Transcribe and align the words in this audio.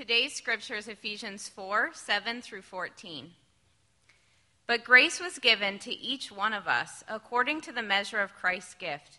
Today's 0.00 0.32
scripture 0.32 0.76
is 0.76 0.88
Ephesians 0.88 1.50
4 1.50 1.90
7 1.92 2.40
through 2.40 2.62
14. 2.62 3.32
But 4.66 4.82
grace 4.82 5.20
was 5.20 5.38
given 5.38 5.78
to 5.80 5.92
each 5.92 6.32
one 6.32 6.54
of 6.54 6.66
us 6.66 7.04
according 7.06 7.60
to 7.60 7.72
the 7.72 7.82
measure 7.82 8.20
of 8.20 8.34
Christ's 8.34 8.72
gift. 8.72 9.18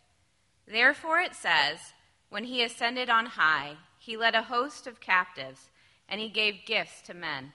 Therefore 0.66 1.20
it 1.20 1.36
says, 1.36 1.94
When 2.32 2.46
he 2.46 2.64
ascended 2.64 3.12
on 3.12 3.28
high, 3.28 3.76
he 4.00 4.18
led 4.18 4.34
a 4.34 4.42
host 4.42 4.88
of 4.88 5.00
captives, 5.00 5.70
and 6.10 6.20
he 6.20 6.30
gave 6.30 6.66
gifts 6.66 7.04
to 7.04 7.14
men. 7.14 7.54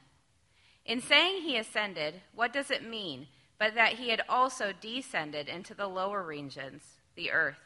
In 0.84 1.00
saying 1.00 1.42
he 1.42 1.56
ascended, 1.56 2.20
what 2.32 2.52
does 2.52 2.70
it 2.70 2.88
mean 2.88 3.26
but 3.58 3.74
that 3.74 3.94
he 3.94 4.10
had 4.10 4.22
also 4.28 4.72
descended 4.80 5.48
into 5.48 5.74
the 5.74 5.88
lower 5.88 6.22
regions, 6.22 7.00
the 7.16 7.32
earth? 7.32 7.65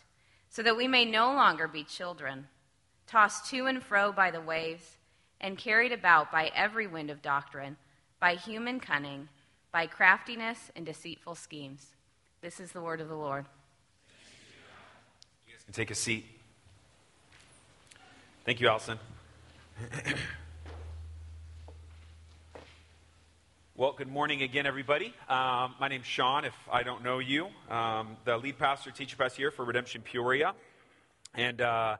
so 0.51 0.61
that 0.61 0.75
we 0.75 0.87
may 0.87 1.05
no 1.05 1.33
longer 1.33 1.67
be 1.67 1.83
children, 1.83 2.45
tossed 3.07 3.49
to 3.49 3.65
and 3.67 3.81
fro 3.81 4.11
by 4.11 4.29
the 4.29 4.41
waves, 4.41 4.97
and 5.39 5.57
carried 5.57 5.93
about 5.93 6.29
by 6.29 6.51
every 6.53 6.85
wind 6.85 7.09
of 7.09 7.21
doctrine, 7.21 7.77
by 8.19 8.35
human 8.35 8.79
cunning, 8.79 9.29
by 9.71 9.87
craftiness 9.87 10.69
and 10.75 10.85
deceitful 10.85 11.35
schemes. 11.35 11.87
This 12.41 12.59
is 12.59 12.73
the 12.73 12.81
word 12.81 12.99
of 12.99 13.07
the 13.07 13.15
Lord. 13.15 13.45
You 15.47 15.53
guys 15.53 15.63
can 15.63 15.73
take 15.73 15.89
a 15.89 15.95
seat. 15.95 16.25
Thank 18.45 18.59
you, 18.59 18.67
Allison. 18.67 18.99
Well, 23.77 23.93
good 23.97 24.09
morning 24.09 24.41
again, 24.41 24.65
everybody. 24.65 25.13
Um, 25.29 25.75
my 25.79 25.87
name's 25.87 26.05
Sean, 26.05 26.43
if 26.43 26.53
I 26.69 26.83
don't 26.83 27.05
know 27.05 27.19
you. 27.19 27.47
Um, 27.69 28.17
the 28.25 28.37
lead 28.37 28.59
pastor, 28.59 28.91
teacher 28.91 29.15
pastor 29.15 29.43
here 29.43 29.49
for 29.49 29.63
Redemption 29.63 30.01
Peoria. 30.01 30.53
And 31.35 31.61
uh, 31.61 31.95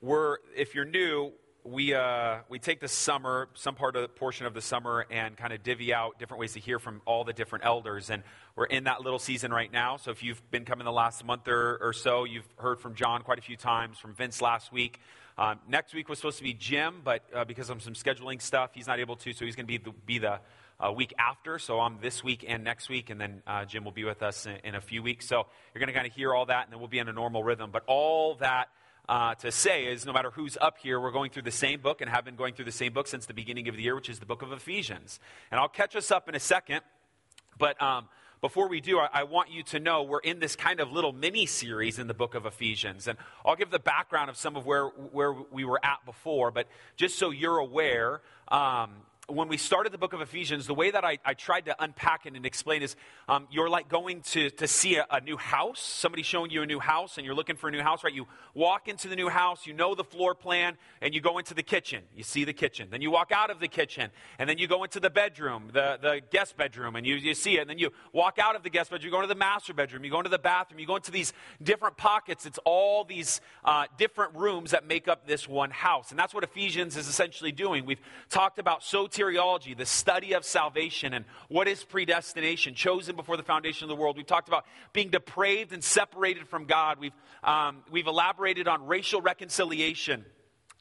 we're, 0.00 0.38
if 0.56 0.74
you're 0.74 0.86
new, 0.86 1.32
we, 1.64 1.92
uh, 1.92 2.38
we 2.48 2.58
take 2.58 2.80
the 2.80 2.88
summer, 2.88 3.50
some 3.52 3.74
part 3.74 3.94
of 3.94 4.02
the 4.02 4.08
portion 4.08 4.46
of 4.46 4.54
the 4.54 4.62
summer, 4.62 5.04
and 5.10 5.36
kind 5.36 5.52
of 5.52 5.62
divvy 5.62 5.92
out 5.92 6.18
different 6.18 6.40
ways 6.40 6.54
to 6.54 6.60
hear 6.60 6.78
from 6.78 7.02
all 7.04 7.24
the 7.24 7.34
different 7.34 7.66
elders. 7.66 8.08
And 8.08 8.22
we're 8.56 8.64
in 8.64 8.84
that 8.84 9.02
little 9.02 9.18
season 9.18 9.52
right 9.52 9.70
now. 9.70 9.98
So 9.98 10.12
if 10.12 10.22
you've 10.22 10.50
been 10.50 10.64
coming 10.64 10.86
the 10.86 10.92
last 10.92 11.22
month 11.26 11.46
or, 11.46 11.76
or 11.76 11.92
so, 11.92 12.24
you've 12.24 12.48
heard 12.56 12.80
from 12.80 12.94
John 12.94 13.20
quite 13.20 13.38
a 13.38 13.42
few 13.42 13.58
times, 13.58 13.98
from 13.98 14.14
Vince 14.14 14.40
last 14.40 14.72
week. 14.72 14.98
Um, 15.36 15.58
next 15.68 15.92
week 15.92 16.08
was 16.08 16.18
supposed 16.18 16.38
to 16.38 16.44
be 16.44 16.54
Jim, 16.54 17.02
but 17.04 17.22
uh, 17.34 17.44
because 17.44 17.68
of 17.68 17.82
some 17.82 17.92
scheduling 17.92 18.40
stuff, 18.40 18.70
he's 18.72 18.86
not 18.86 18.98
able 18.98 19.16
to, 19.16 19.34
so 19.34 19.44
he's 19.44 19.56
going 19.56 19.66
to 19.66 19.72
be 19.72 19.76
the, 19.76 19.92
be 20.06 20.18
the 20.18 20.40
uh, 20.78 20.92
week 20.92 21.14
after. 21.18 21.58
So 21.58 21.80
I'm 21.80 21.98
this 22.00 22.22
week 22.22 22.44
and 22.46 22.64
next 22.64 22.88
week, 22.88 23.10
and 23.10 23.20
then 23.20 23.42
uh, 23.46 23.64
Jim 23.64 23.84
will 23.84 23.92
be 23.92 24.04
with 24.04 24.22
us 24.22 24.46
in, 24.46 24.56
in 24.64 24.74
a 24.74 24.80
few 24.80 25.02
weeks. 25.02 25.26
So 25.26 25.46
you're 25.74 25.80
going 25.80 25.88
to 25.88 25.94
kind 25.94 26.06
of 26.06 26.12
hear 26.12 26.34
all 26.34 26.46
that, 26.46 26.64
and 26.64 26.72
then 26.72 26.78
we'll 26.78 26.88
be 26.88 26.98
in 26.98 27.08
a 27.08 27.12
normal 27.12 27.42
rhythm. 27.42 27.70
But 27.72 27.84
all 27.86 28.34
that 28.36 28.68
uh, 29.08 29.34
to 29.36 29.52
say 29.52 29.86
is 29.86 30.04
no 30.04 30.12
matter 30.12 30.30
who's 30.30 30.58
up 30.60 30.78
here, 30.78 31.00
we're 31.00 31.12
going 31.12 31.30
through 31.30 31.42
the 31.42 31.50
same 31.50 31.80
book 31.80 32.00
and 32.00 32.10
have 32.10 32.24
been 32.24 32.36
going 32.36 32.54
through 32.54 32.64
the 32.64 32.72
same 32.72 32.92
book 32.92 33.06
since 33.06 33.26
the 33.26 33.34
beginning 33.34 33.68
of 33.68 33.76
the 33.76 33.82
year, 33.82 33.94
which 33.94 34.08
is 34.08 34.18
the 34.18 34.26
book 34.26 34.42
of 34.42 34.52
Ephesians. 34.52 35.20
And 35.50 35.60
I'll 35.60 35.68
catch 35.68 35.94
us 35.96 36.10
up 36.10 36.28
in 36.28 36.34
a 36.34 36.40
second. 36.40 36.80
But 37.58 37.80
um, 37.80 38.08
before 38.40 38.68
we 38.68 38.80
do, 38.80 38.98
I, 38.98 39.08
I, 39.12 39.22
want 39.22 39.50
you 39.50 39.62
to 39.64 39.80
know 39.80 40.02
we're 40.02 40.18
in 40.18 40.40
this 40.40 40.56
kind 40.56 40.80
of 40.80 40.92
little 40.92 41.12
mini 41.12 41.46
series 41.46 41.98
in 41.98 42.06
the 42.06 42.14
book 42.14 42.34
of 42.34 42.44
Ephesians. 42.44 43.06
And 43.06 43.16
I'll 43.44 43.56
give 43.56 43.70
the 43.70 43.78
background 43.78 44.28
of 44.28 44.36
some 44.36 44.56
of 44.56 44.66
where, 44.66 44.86
where 44.86 45.32
we 45.32 45.64
were 45.64 45.80
at 45.82 46.04
before. 46.04 46.50
But 46.50 46.66
just 46.96 47.18
so 47.18 47.30
you're 47.30 47.58
aware, 47.58 48.20
um, 48.48 48.90
when 49.28 49.48
we 49.48 49.56
started 49.56 49.92
the 49.92 49.98
book 49.98 50.12
of 50.12 50.20
Ephesians, 50.20 50.68
the 50.68 50.74
way 50.74 50.90
that 50.90 51.04
I, 51.04 51.18
I 51.24 51.34
tried 51.34 51.64
to 51.66 51.82
unpack 51.82 52.26
it 52.26 52.34
and 52.34 52.46
explain 52.46 52.82
is 52.82 52.94
um, 53.28 53.48
you're 53.50 53.68
like 53.68 53.88
going 53.88 54.20
to, 54.22 54.50
to 54.50 54.68
see 54.68 54.96
a, 54.96 55.06
a, 55.10 55.20
new 55.20 55.36
house. 55.36 55.80
Somebody 55.80 56.22
showing 56.22 56.52
you 56.52 56.62
a 56.62 56.66
new 56.66 56.78
house 56.78 57.16
and 57.16 57.26
you're 57.26 57.34
looking 57.34 57.56
for 57.56 57.66
a 57.66 57.72
new 57.72 57.82
house, 57.82 58.04
right? 58.04 58.14
You 58.14 58.28
walk 58.54 58.86
into 58.86 59.08
the 59.08 59.16
new 59.16 59.28
house, 59.28 59.66
you 59.66 59.72
know 59.72 59.96
the 59.96 60.04
floor 60.04 60.36
plan, 60.36 60.76
and 61.00 61.12
you 61.12 61.20
go 61.20 61.38
into 61.38 61.54
the 61.54 61.64
kitchen. 61.64 62.04
You 62.14 62.22
see 62.22 62.44
the 62.44 62.52
kitchen. 62.52 62.88
Then 62.90 63.02
you 63.02 63.10
walk 63.10 63.32
out 63.32 63.50
of 63.50 63.58
the 63.58 63.66
kitchen, 63.66 64.10
and 64.38 64.48
then 64.48 64.58
you 64.58 64.68
go 64.68 64.84
into 64.84 65.00
the 65.00 65.10
bedroom, 65.10 65.70
the, 65.72 65.98
the 66.00 66.20
guest 66.30 66.56
bedroom, 66.56 66.94
and 66.94 67.04
you, 67.04 67.16
you 67.16 67.34
see 67.34 67.56
it. 67.56 67.62
And 67.62 67.70
then 67.70 67.78
you 67.78 67.90
walk 68.12 68.38
out 68.38 68.54
of 68.54 68.62
the 68.62 68.70
guest 68.70 68.90
bedroom, 68.90 69.06
you 69.06 69.10
go 69.10 69.18
into 69.18 69.34
the 69.34 69.34
master 69.34 69.74
bedroom, 69.74 70.04
you 70.04 70.10
go 70.10 70.18
into 70.18 70.30
the 70.30 70.38
bathroom, 70.38 70.78
you 70.78 70.86
go 70.86 70.96
into 70.96 71.10
these 71.10 71.32
different 71.60 71.96
pockets. 71.96 72.46
It's 72.46 72.60
all 72.64 73.02
these 73.02 73.40
uh, 73.64 73.86
different 73.98 74.36
rooms 74.36 74.70
that 74.70 74.86
make 74.86 75.08
up 75.08 75.26
this 75.26 75.48
one 75.48 75.70
house. 75.70 76.10
And 76.10 76.18
that's 76.18 76.32
what 76.32 76.44
Ephesians 76.44 76.96
is 76.96 77.08
essentially 77.08 77.50
doing. 77.50 77.84
We've 77.84 78.00
talked 78.30 78.60
about 78.60 78.84
so 78.84 79.08
soteriology, 79.16 79.76
the 79.76 79.86
study 79.86 80.34
of 80.34 80.44
salvation, 80.44 81.14
and 81.14 81.24
what 81.48 81.68
is 81.68 81.82
predestination, 81.84 82.74
chosen 82.74 83.16
before 83.16 83.36
the 83.36 83.42
foundation 83.42 83.84
of 83.84 83.88
the 83.88 84.00
world. 84.00 84.16
We've 84.16 84.26
talked 84.26 84.48
about 84.48 84.64
being 84.92 85.10
depraved 85.10 85.72
and 85.72 85.82
separated 85.82 86.48
from 86.48 86.66
God. 86.66 86.98
We've, 87.00 87.12
um, 87.42 87.82
we've 87.90 88.06
elaborated 88.06 88.68
on 88.68 88.86
racial 88.86 89.20
reconciliation. 89.20 90.24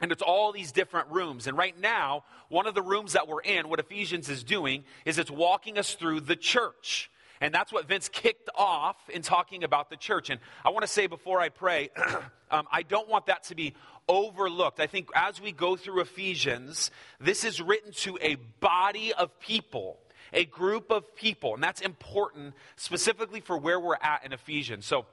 And 0.01 0.11
it's 0.11 0.21
all 0.21 0.51
these 0.51 0.71
different 0.71 1.09
rooms. 1.09 1.47
And 1.47 1.57
right 1.57 1.79
now, 1.79 2.25
one 2.49 2.67
of 2.67 2.75
the 2.75 2.81
rooms 2.81 3.13
that 3.13 3.27
we're 3.27 3.41
in, 3.41 3.69
what 3.69 3.79
Ephesians 3.79 4.29
is 4.29 4.43
doing, 4.43 4.83
is 5.05 5.17
it's 5.17 5.31
walking 5.31 5.77
us 5.77 5.95
through 5.95 6.21
the 6.21 6.35
church. 6.35 7.09
And 7.41 7.53
that's 7.53 7.71
what 7.71 7.87
Vince 7.87 8.09
kicked 8.09 8.49
off 8.55 8.97
in 9.09 9.21
talking 9.21 9.63
about 9.63 9.89
the 9.89 9.97
church. 9.97 10.29
And 10.29 10.39
I 10.63 10.69
want 10.69 10.81
to 10.81 10.87
say 10.87 11.07
before 11.07 11.39
I 11.39 11.49
pray, 11.49 11.89
um, 12.51 12.67
I 12.71 12.83
don't 12.83 13.09
want 13.09 13.27
that 13.27 13.43
to 13.45 13.55
be 13.55 13.73
overlooked. 14.07 14.79
I 14.79 14.87
think 14.87 15.09
as 15.15 15.41
we 15.41 15.51
go 15.51 15.75
through 15.75 16.01
Ephesians, 16.01 16.91
this 17.19 17.43
is 17.43 17.61
written 17.61 17.91
to 17.93 18.17
a 18.21 18.35
body 18.59 19.13
of 19.13 19.39
people, 19.39 19.99
a 20.33 20.45
group 20.45 20.91
of 20.91 21.15
people. 21.15 21.53
And 21.53 21.63
that's 21.63 21.81
important 21.81 22.53
specifically 22.75 23.41
for 23.41 23.57
where 23.57 23.79
we're 23.79 23.97
at 24.01 24.25
in 24.25 24.33
Ephesians. 24.33 24.85
So, 24.85 25.05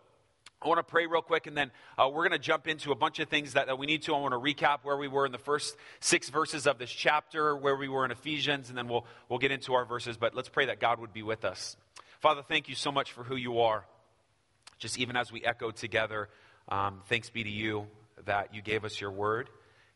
I 0.64 0.68
want 0.68 0.78
to 0.78 0.84
pray 0.84 1.06
real 1.06 1.22
quick, 1.22 1.48
and 1.48 1.56
then 1.56 1.72
uh, 1.98 2.08
we're 2.08 2.22
going 2.28 2.30
to 2.30 2.38
jump 2.38 2.68
into 2.68 2.92
a 2.92 2.94
bunch 2.94 3.18
of 3.18 3.28
things 3.28 3.54
that, 3.54 3.66
that, 3.66 3.78
we 3.78 3.86
need 3.86 4.02
to. 4.02 4.14
I 4.14 4.20
want 4.20 4.32
to 4.32 4.38
recap 4.38 4.84
where 4.84 4.96
we 4.96 5.08
were 5.08 5.26
in 5.26 5.32
the 5.32 5.38
first 5.38 5.76
six 5.98 6.28
verses 6.28 6.68
of 6.68 6.78
this 6.78 6.90
chapter, 6.90 7.56
where 7.56 7.74
we 7.74 7.88
were 7.88 8.04
in 8.04 8.12
Ephesians, 8.12 8.68
and 8.68 8.78
then 8.78 8.86
we'll, 8.86 9.04
we'll 9.28 9.40
get 9.40 9.50
into 9.50 9.74
our 9.74 9.84
verses. 9.84 10.16
But 10.16 10.36
let's 10.36 10.48
pray 10.48 10.66
that 10.66 10.78
God 10.78 11.00
would 11.00 11.12
be 11.12 11.24
with 11.24 11.44
us. 11.44 11.76
Father, 12.20 12.42
thank 12.46 12.68
you 12.68 12.76
so 12.76 12.92
much 12.92 13.10
for 13.10 13.24
who 13.24 13.34
you 13.34 13.58
are. 13.58 13.84
Just 14.78 15.00
even 15.00 15.16
as 15.16 15.32
we 15.32 15.44
echo 15.44 15.72
together, 15.72 16.28
um, 16.68 17.00
thanks 17.08 17.28
be 17.28 17.42
to 17.42 17.50
you 17.50 17.88
that 18.26 18.54
you 18.54 18.62
gave 18.62 18.84
us 18.84 19.00
your 19.00 19.10
word 19.10 19.50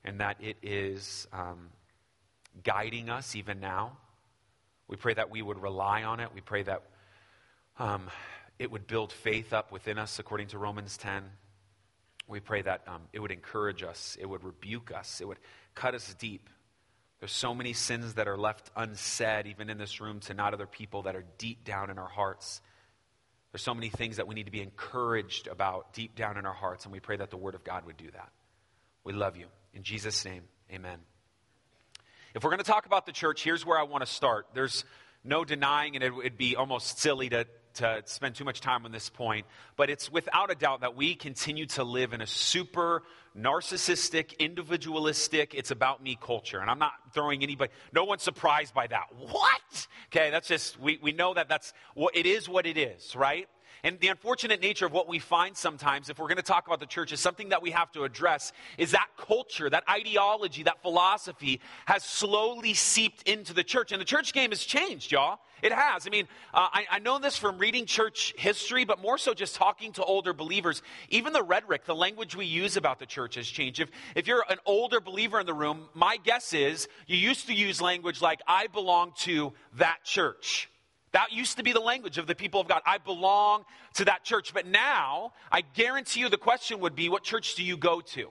and 0.04 0.20
that 0.20 0.36
it 0.40 0.56
is 0.62 1.26
um, 1.32 1.68
guiding 2.62 3.10
us 3.10 3.34
even 3.34 3.60
now. 3.60 3.96
We 4.88 4.96
pray 4.96 5.14
that 5.14 5.30
we 5.30 5.42
would 5.42 5.60
rely 5.60 6.04
on 6.04 6.20
it. 6.20 6.30
We 6.34 6.40
pray 6.40 6.62
that 6.62 6.82
um, 7.78 8.08
it 8.58 8.70
would 8.70 8.86
build 8.86 9.12
faith 9.12 9.52
up 9.52 9.72
within 9.72 9.98
us, 9.98 10.18
according 10.18 10.48
to 10.48 10.58
Romans 10.58 10.96
10. 10.96 11.24
We 12.28 12.40
pray 12.40 12.62
that 12.62 12.82
um, 12.86 13.02
it 13.12 13.20
would 13.20 13.30
encourage 13.30 13.82
us, 13.82 14.16
it 14.20 14.26
would 14.26 14.42
rebuke 14.42 14.92
us, 14.92 15.20
it 15.20 15.28
would 15.28 15.38
cut 15.74 15.94
us 15.94 16.14
deep. 16.18 16.48
There's 17.20 17.32
so 17.32 17.54
many 17.54 17.72
sins 17.72 18.14
that 18.14 18.28
are 18.28 18.36
left 18.36 18.70
unsaid, 18.76 19.46
even 19.46 19.70
in 19.70 19.78
this 19.78 20.00
room, 20.00 20.20
to 20.20 20.34
not 20.34 20.52
other 20.52 20.66
people 20.66 21.02
that 21.02 21.16
are 21.16 21.24
deep 21.38 21.64
down 21.64 21.88
in 21.88 21.98
our 21.98 22.08
hearts. 22.08 22.60
There's 23.56 23.64
so 23.64 23.74
many 23.74 23.88
things 23.88 24.18
that 24.18 24.28
we 24.28 24.34
need 24.34 24.44
to 24.44 24.52
be 24.52 24.60
encouraged 24.60 25.46
about 25.46 25.94
deep 25.94 26.14
down 26.14 26.36
in 26.36 26.44
our 26.44 26.52
hearts, 26.52 26.84
and 26.84 26.92
we 26.92 27.00
pray 27.00 27.16
that 27.16 27.30
the 27.30 27.38
Word 27.38 27.54
of 27.54 27.64
God 27.64 27.86
would 27.86 27.96
do 27.96 28.10
that. 28.10 28.28
We 29.02 29.14
love 29.14 29.38
you. 29.38 29.46
In 29.72 29.82
Jesus' 29.82 30.22
name, 30.26 30.42
amen. 30.70 30.98
If 32.34 32.44
we're 32.44 32.50
going 32.50 32.58
to 32.58 32.70
talk 32.70 32.84
about 32.84 33.06
the 33.06 33.12
church, 33.12 33.42
here's 33.42 33.64
where 33.64 33.78
I 33.78 33.84
want 33.84 34.04
to 34.04 34.12
start. 34.12 34.48
There's 34.52 34.84
no 35.24 35.42
denying, 35.42 35.94
and 35.94 36.04
it 36.04 36.14
would 36.14 36.36
be 36.36 36.54
almost 36.54 36.98
silly 36.98 37.30
to, 37.30 37.46
to 37.76 38.02
spend 38.04 38.34
too 38.34 38.44
much 38.44 38.60
time 38.60 38.84
on 38.84 38.92
this 38.92 39.08
point, 39.08 39.46
but 39.76 39.90
it's 39.90 40.10
without 40.10 40.50
a 40.50 40.54
doubt 40.54 40.80
that 40.80 40.96
we 40.96 41.14
continue 41.14 41.66
to 41.66 41.84
live 41.84 42.12
in 42.12 42.20
a 42.20 42.26
super 42.26 43.02
narcissistic, 43.38 44.38
individualistic, 44.38 45.54
it's 45.54 45.70
about 45.70 46.02
me 46.02 46.18
culture. 46.20 46.58
And 46.58 46.70
I'm 46.70 46.78
not 46.78 46.92
throwing 47.12 47.42
anybody, 47.42 47.70
no 47.92 48.04
one's 48.04 48.22
surprised 48.22 48.74
by 48.74 48.86
that. 48.86 49.06
What? 49.18 49.86
Okay, 50.06 50.30
that's 50.30 50.48
just, 50.48 50.80
we, 50.80 50.98
we 51.02 51.12
know 51.12 51.34
that 51.34 51.48
that's 51.48 51.72
what 51.94 52.16
it 52.16 52.26
is 52.26 52.48
what 52.48 52.66
it 52.66 52.78
is, 52.78 53.14
right? 53.14 53.48
And 53.84 54.00
the 54.00 54.08
unfortunate 54.08 54.60
nature 54.60 54.86
of 54.86 54.92
what 54.92 55.08
we 55.08 55.18
find 55.18 55.56
sometimes, 55.56 56.08
if 56.08 56.18
we're 56.18 56.28
going 56.28 56.36
to 56.36 56.42
talk 56.42 56.66
about 56.66 56.80
the 56.80 56.86
church, 56.86 57.12
is 57.12 57.20
something 57.20 57.50
that 57.50 57.62
we 57.62 57.70
have 57.70 57.92
to 57.92 58.04
address 58.04 58.52
is 58.78 58.92
that 58.92 59.08
culture, 59.16 59.68
that 59.70 59.84
ideology, 59.88 60.62
that 60.64 60.82
philosophy 60.82 61.60
has 61.84 62.04
slowly 62.04 62.74
seeped 62.74 63.28
into 63.28 63.52
the 63.52 63.64
church. 63.64 63.92
And 63.92 64.00
the 64.00 64.06
church 64.06 64.32
game 64.32 64.50
has 64.50 64.64
changed, 64.64 65.12
y'all. 65.12 65.38
It 65.62 65.72
has. 65.72 66.06
I 66.06 66.10
mean, 66.10 66.28
uh, 66.52 66.68
I, 66.70 66.86
I 66.92 66.98
know 66.98 67.18
this 67.18 67.36
from 67.36 67.58
reading 67.58 67.86
church 67.86 68.34
history, 68.36 68.84
but 68.84 69.00
more 69.00 69.16
so 69.16 69.32
just 69.32 69.54
talking 69.54 69.92
to 69.94 70.04
older 70.04 70.34
believers. 70.34 70.82
Even 71.08 71.32
the 71.32 71.42
rhetoric, 71.42 71.86
the 71.86 71.94
language 71.94 72.36
we 72.36 72.44
use 72.44 72.76
about 72.76 72.98
the 72.98 73.06
church 73.06 73.36
has 73.36 73.46
changed. 73.46 73.80
If, 73.80 73.90
if 74.14 74.26
you're 74.26 74.44
an 74.50 74.58
older 74.66 75.00
believer 75.00 75.40
in 75.40 75.46
the 75.46 75.54
room, 75.54 75.88
my 75.94 76.18
guess 76.18 76.52
is 76.52 76.88
you 77.06 77.16
used 77.16 77.46
to 77.46 77.54
use 77.54 77.80
language 77.80 78.20
like, 78.20 78.40
I 78.46 78.66
belong 78.66 79.12
to 79.20 79.54
that 79.76 80.04
church. 80.04 80.68
That 81.16 81.32
used 81.32 81.56
to 81.56 81.62
be 81.62 81.72
the 81.72 81.80
language 81.80 82.18
of 82.18 82.26
the 82.26 82.34
people 82.34 82.60
of 82.60 82.68
God. 82.68 82.82
I 82.84 82.98
belong 82.98 83.64
to 83.94 84.04
that 84.04 84.22
church. 84.22 84.52
But 84.52 84.66
now, 84.66 85.32
I 85.50 85.62
guarantee 85.62 86.20
you 86.20 86.28
the 86.28 86.36
question 86.36 86.80
would 86.80 86.94
be, 86.94 87.08
what 87.08 87.22
church 87.22 87.54
do 87.54 87.64
you 87.64 87.78
go 87.78 88.02
to? 88.02 88.28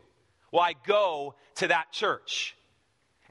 Well, 0.51 0.61
I 0.61 0.75
go 0.85 1.33
to 1.55 1.69
that 1.69 1.91
church. 1.91 2.55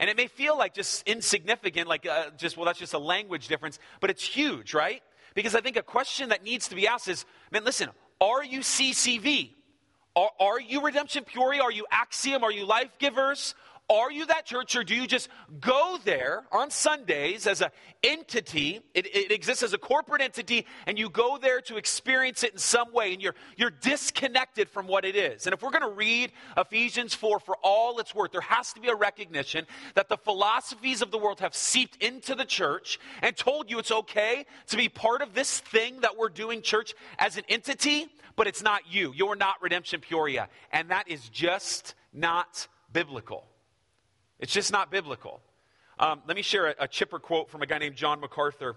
And 0.01 0.11
it 0.11 0.17
may 0.17 0.27
feel 0.27 0.59
like 0.59 0.75
just 0.75 1.07
insignificant, 1.07 1.87
like 1.87 2.05
uh, 2.05 2.31
just, 2.37 2.57
well, 2.57 2.67
that's 2.67 2.81
just 2.81 2.95
a 2.95 2.99
language 2.99 3.47
difference, 3.47 3.79
but 4.01 4.11
it's 4.11 4.25
huge, 4.25 4.75
right? 4.75 5.05
Because 5.37 5.55
I 5.55 5.61
think 5.61 5.77
a 5.77 5.85
question 5.85 6.31
that 6.31 6.43
needs 6.43 6.67
to 6.67 6.75
be 6.75 6.89
asked 6.89 7.07
is, 7.07 7.25
man, 7.53 7.63
listen, 7.63 7.91
are 8.21 8.43
you 8.43 8.59
CCV? 8.59 9.51
Are, 10.17 10.31
are 10.41 10.61
you 10.61 10.85
Redemption 10.85 11.23
Peoria? 11.23 11.63
Are 11.63 11.71
you 11.71 11.87
Axiom? 11.93 12.43
Are 12.43 12.51
you 12.51 12.67
Life 12.67 12.99
Givers? 12.99 13.55
Are 13.91 14.11
you 14.11 14.25
that 14.27 14.47
church, 14.47 14.77
or 14.77 14.83
do 14.83 14.95
you 14.95 15.07
just 15.07 15.29
go 15.61 15.99
there 16.05 16.45
on 16.51 16.71
Sundays 16.71 17.47
as 17.47 17.61
an 17.61 17.69
entity? 18.03 18.81
It, 18.95 19.07
it, 19.15 19.31
exists 19.31 19.63
as 19.63 19.75
a 19.75 19.79
corporate 19.79 20.23
entity, 20.23 20.67
and 20.87 20.99
you 20.99 21.11
go 21.11 21.37
there 21.37 21.61
to 21.63 21.77
experience 21.77 22.45
it 22.45 22.53
in 22.53 22.59
some 22.59 22.95
way, 22.95 23.13
and 23.13 23.21
you're, 23.21 23.35
you're 23.59 23.71
disconnected 23.71 24.71
from 24.71 24.87
what 24.87 25.05
it 25.05 25.17
is. 25.17 25.47
And 25.47 25.53
if 25.53 25.63
we're 25.63 25.71
going 25.71 25.83
to 25.83 25.95
read 25.95 26.33
Ephesians 26.57 27.15
4 27.15 27.41
for 27.41 27.57
all 27.63 27.99
it's 27.99 28.15
worth, 28.15 28.33
there 28.33 28.41
has 28.41 28.73
to 28.73 28.81
be 28.81 28.89
a 28.89 28.95
recognition 28.95 29.67
that 29.97 30.09
the 30.09 30.17
philosophies 30.17 31.03
of 31.03 31.11
the 31.11 31.19
world 31.19 31.41
have 31.41 31.55
seeped 31.55 32.03
into 32.03 32.35
the 32.35 32.47
church 32.47 32.99
and 33.21 33.37
told 33.37 33.71
you 33.71 33.79
it's 33.79 33.93
okay 33.93 34.47
to 34.69 34.79
be 34.79 34.89
part 34.89 35.21
of 35.21 35.35
this 35.35 35.61
thing 35.61 36.01
that 36.01 36.17
we're 36.17 36.31
doing, 36.31 36.63
church, 36.63 36.95
as 37.19 37.37
an 37.37 37.45
entity, 37.51 38.07
but 38.35 38.47
it's 38.47 38.63
not 38.63 38.81
you. 38.91 39.13
You're 39.15 39.37
not 39.37 39.61
Redemption 39.61 40.01
Peoria. 40.01 40.49
And 40.73 40.89
that 40.89 41.07
is 41.09 41.29
just 41.29 41.95
not 42.15 42.67
biblical. 42.91 43.47
It's 44.39 44.53
just 44.53 44.73
not 44.73 44.91
biblical. 44.91 45.41
Um, 45.99 46.23
let 46.27 46.37
me 46.37 46.43
share 46.43 46.67
a, 46.67 46.75
a, 46.81 46.89
chipper 46.89 47.19
quote 47.19 47.51
from 47.51 47.63
a 47.63 47.67
guy 47.67 47.79
named 47.79 47.95
John 47.95 48.21
MacArthur. 48.21 48.77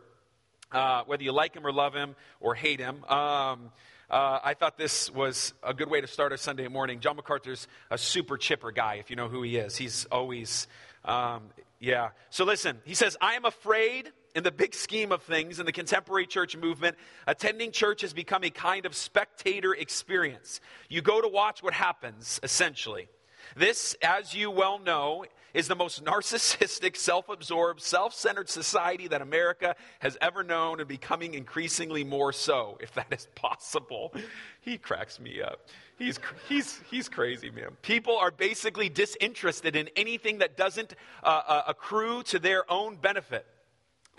Uh, 0.72 1.04
whether 1.06 1.24
you 1.24 1.32
like 1.32 1.56
him 1.56 1.66
or 1.66 1.72
love 1.72 1.94
him 1.94 2.16
or 2.40 2.54
hate 2.54 2.80
him, 2.80 3.04
um, 3.06 3.72
uh, 4.10 4.40
I 4.44 4.54
thought 4.54 4.78
this 4.78 5.10
was 5.12 5.54
a 5.64 5.74
good 5.74 5.90
way 5.90 6.00
to 6.00 6.08
start 6.08 6.32
a 6.32 6.38
Sunday 6.38 6.68
morning. 6.68 7.00
John 7.00 7.16
MacArthur's 7.16 7.68
a 7.90 7.98
super 7.98 8.38
chipper 8.38 8.72
guy, 8.72 8.96
if 8.96 9.10
you 9.10 9.16
know 9.16 9.30
who 9.30 9.42
he 9.42 9.58
is. 9.58 9.76
He's 9.78 10.06
always, 10.06 10.68
um, 11.06 11.44
yeah. 11.80 12.10
So 12.30 12.46
listen, 12.46 12.80
he 12.86 12.94
says, 12.94 13.18
I 13.20 13.34
am 13.34 13.46
afraid 13.46 14.12
in 14.36 14.44
the 14.44 14.52
big 14.52 14.76
scheme 14.76 15.12
of 15.12 15.24
things 15.24 15.60
in 15.60 15.66
the 15.66 15.72
contemporary 15.72 16.28
church 16.28 16.56
movement, 16.56 16.96
attending 17.26 17.72
church 17.72 18.02
has 18.02 18.14
become 18.14 18.44
a 18.44 18.52
kind 18.52 18.86
of 18.86 18.94
spectator 18.94 19.74
experience. 19.74 20.62
You 20.90 21.02
go 21.02 21.20
to 21.20 21.28
watch 21.28 21.64
what 21.64 21.74
happens, 21.74 22.40
essentially. 22.44 23.10
This, 23.56 23.96
as 24.04 24.36
you 24.36 24.52
well 24.52 24.78
know, 24.78 25.26
is 25.58 25.68
the 25.68 25.76
most 25.76 26.04
narcissistic, 26.06 26.96
self 26.96 27.28
absorbed, 27.28 27.82
self 27.82 28.14
centered 28.14 28.48
society 28.48 29.08
that 29.10 29.22
America 29.22 29.76
has 30.00 30.18
ever 30.22 30.44
known 30.44 30.80
and 30.80 30.88
becoming 30.88 31.34
increasingly 31.34 32.04
more 32.04 32.32
so, 32.32 32.78
if 32.80 32.94
that 32.94 33.08
is 33.12 33.28
possible. 33.36 34.14
He 34.62 34.78
cracks 34.78 35.20
me 35.20 35.42
up. 35.42 35.68
He's, 35.98 36.20
he's, 36.48 36.80
he's 36.92 37.10
crazy, 37.10 37.50
man. 37.50 37.70
People 37.82 38.18
are 38.18 38.30
basically 38.30 38.88
disinterested 38.88 39.76
in 39.76 39.90
anything 39.96 40.38
that 40.38 40.56
doesn't 40.56 40.94
uh, 41.24 41.42
uh, 41.48 41.64
accrue 41.68 42.22
to 42.24 42.38
their 42.38 42.72
own 42.72 42.98
benefit. 42.98 43.48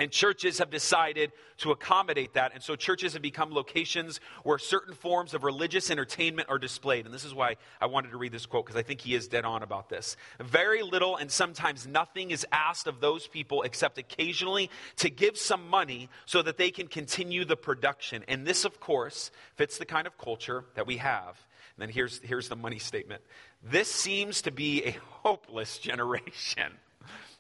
And 0.01 0.13
churches 0.13 0.59
have 0.59 0.71
decided 0.71 1.33
to 1.59 1.73
accommodate 1.73 2.35
that. 2.35 2.55
And 2.55 2.63
so 2.63 2.77
churches 2.77 3.15
have 3.15 3.23
become 3.23 3.53
locations 3.53 4.21
where 4.45 4.57
certain 4.57 4.95
forms 4.95 5.35
of 5.35 5.43
religious 5.43 5.91
entertainment 5.91 6.49
are 6.49 6.59
displayed. 6.59 7.05
And 7.05 7.13
this 7.13 7.25
is 7.25 7.35
why 7.35 7.57
I 7.81 7.87
wanted 7.87 8.13
to 8.13 8.17
read 8.17 8.31
this 8.31 8.47
quote, 8.47 8.65
because 8.65 8.79
I 8.79 8.85
think 8.85 9.01
he 9.01 9.17
is 9.17 9.27
dead 9.27 9.45
on 9.45 9.65
about 9.65 9.89
this. 9.89 10.17
Very 10.39 10.83
little 10.83 11.17
and 11.17 11.29
sometimes 11.29 11.85
nothing 11.85 12.31
is 12.31 12.47
asked 12.53 12.87
of 12.87 13.01
those 13.01 13.27
people 13.27 13.63
except 13.63 13.99
occasionally 13.99 14.71
to 14.97 15.11
give 15.11 15.37
some 15.37 15.69
money 15.69 16.09
so 16.27 16.43
that 16.43 16.59
they 16.59 16.71
can 16.71 16.87
continue 16.87 17.45
the 17.45 17.57
production. 17.57 18.23
And 18.29 18.47
this, 18.47 18.65
of 18.65 18.79
course, 18.79 19.33
fits 19.57 19.79
the 19.79 19.87
kind 19.87 20.07
of 20.07 20.17
culture 20.17 20.65
that 20.77 20.87
we 20.87 20.99
have. 20.99 21.45
And 21.77 21.83
then 21.83 21.89
here's, 21.89 22.21
here's 22.21 22.49
the 22.49 22.57
money 22.57 22.79
statement. 22.79 23.23
This 23.65 23.91
seems 23.91 24.43
to 24.43 24.53
be 24.53 24.85
a 24.85 24.91
hopeless 25.25 25.79
generation. 25.79 26.73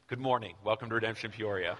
Good 0.08 0.18
morning. 0.18 0.54
Welcome 0.64 0.88
to 0.88 0.96
Redemption 0.96 1.30
Peoria. 1.30 1.76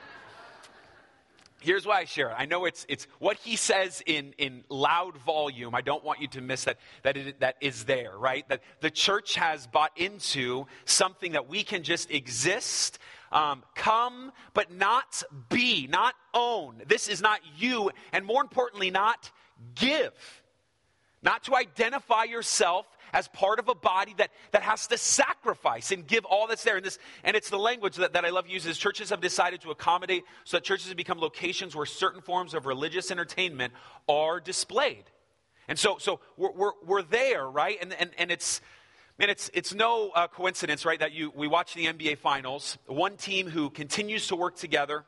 Here's 1.61 1.85
why 1.85 1.99
I 1.99 2.05
share 2.05 2.31
it. 2.31 2.37
I 2.39 2.47
know 2.47 2.67
it's, 2.67 2.87
it's 2.89 3.09
what 3.19 3.37
he 3.39 3.57
says 3.57 4.01
in, 4.07 4.33
in 4.39 4.63
loud 4.69 5.17
volume. 5.19 5.75
I 5.75 5.81
don't 5.81 6.05
want 6.05 6.21
you 6.21 6.29
to 6.29 6.41
miss 6.41 6.65
that, 6.65 6.79
that, 7.03 7.17
it, 7.17 7.41
that 7.41 7.57
is 7.61 7.85
there, 7.85 8.17
right? 8.17 8.49
That 8.49 8.63
the 8.81 8.91
church 8.91 9.35
has 9.35 9.67
bought 9.67 9.91
into 9.97 10.67
something 10.85 11.33
that 11.33 11.49
we 11.49 11.65
can 11.65 11.83
just 11.83 12.13
exist, 12.13 13.01
um, 13.33 13.65
come, 13.75 14.31
but 14.55 14.73
not 14.73 15.23
be, 15.49 15.89
not 15.89 16.15
own. 16.33 16.83
This 16.87 17.09
is 17.09 17.21
not 17.21 17.41
you, 17.57 17.91
and 18.13 18.25
more 18.25 18.41
importantly, 18.41 18.91
not 18.93 19.31
give. 19.75 20.13
Not 21.23 21.43
to 21.45 21.57
identify 21.57 22.25
yourself 22.25 22.87
as 23.13 23.29
part 23.29 23.59
of 23.59 23.69
a 23.69 23.75
body 23.75 24.15
that, 24.19 24.31
that 24.53 24.63
has 24.63 24.87
to 24.89 24.99
sacrifice 24.99 25.93
and 25.93 26.07
give 26.07 26.25
all 26.25 26.47
that's 26.47 26.65
there. 26.65 26.77
And, 26.77 26.85
this, 26.85 26.99
and 27.25 27.37
it's 27.37 27.51
the 27.51 27.59
language 27.59 27.97
that, 27.97 28.13
that 28.13 28.25
I 28.25 28.31
love 28.31 28.49
using. 28.49 28.73
Churches 28.73 29.11
have 29.11 29.21
decided 29.21 29.61
to 29.63 29.71
accommodate 29.71 30.25
so 30.45 30.57
that 30.57 30.65
churches 30.65 30.89
have 30.89 30.97
become 30.97 31.19
locations 31.19 31.75
where 31.75 31.87
certain 31.87 32.21
forms 32.21 32.55
of 32.55 32.67
religious 32.67 33.11
entertainment 33.11 33.73
are 34.09 34.41
displayed. 34.41 35.05
And 35.69 35.79
so, 35.79 35.99
so 35.99 36.21
we're, 36.37 36.53
we're, 36.53 36.73
we're 36.85 37.03
there, 37.03 37.49
right? 37.49 37.79
And, 37.81 37.93
and, 37.95 38.11
and 38.19 38.31
it's, 38.31 38.61
Man, 39.19 39.31
it's, 39.31 39.51
it's 39.53 39.75
no 39.75 40.11
uh, 40.11 40.29
coincidence, 40.29 40.85
right, 40.85 41.01
that 41.01 41.11
you, 41.11 41.33
we 41.35 41.49
watch 41.49 41.75
the 41.75 41.87
NBA 41.87 42.19
Finals. 42.19 42.79
One 42.87 43.17
team 43.17 43.51
who 43.51 43.69
continues 43.69 44.29
to 44.29 44.37
work 44.37 44.55
together, 44.55 45.05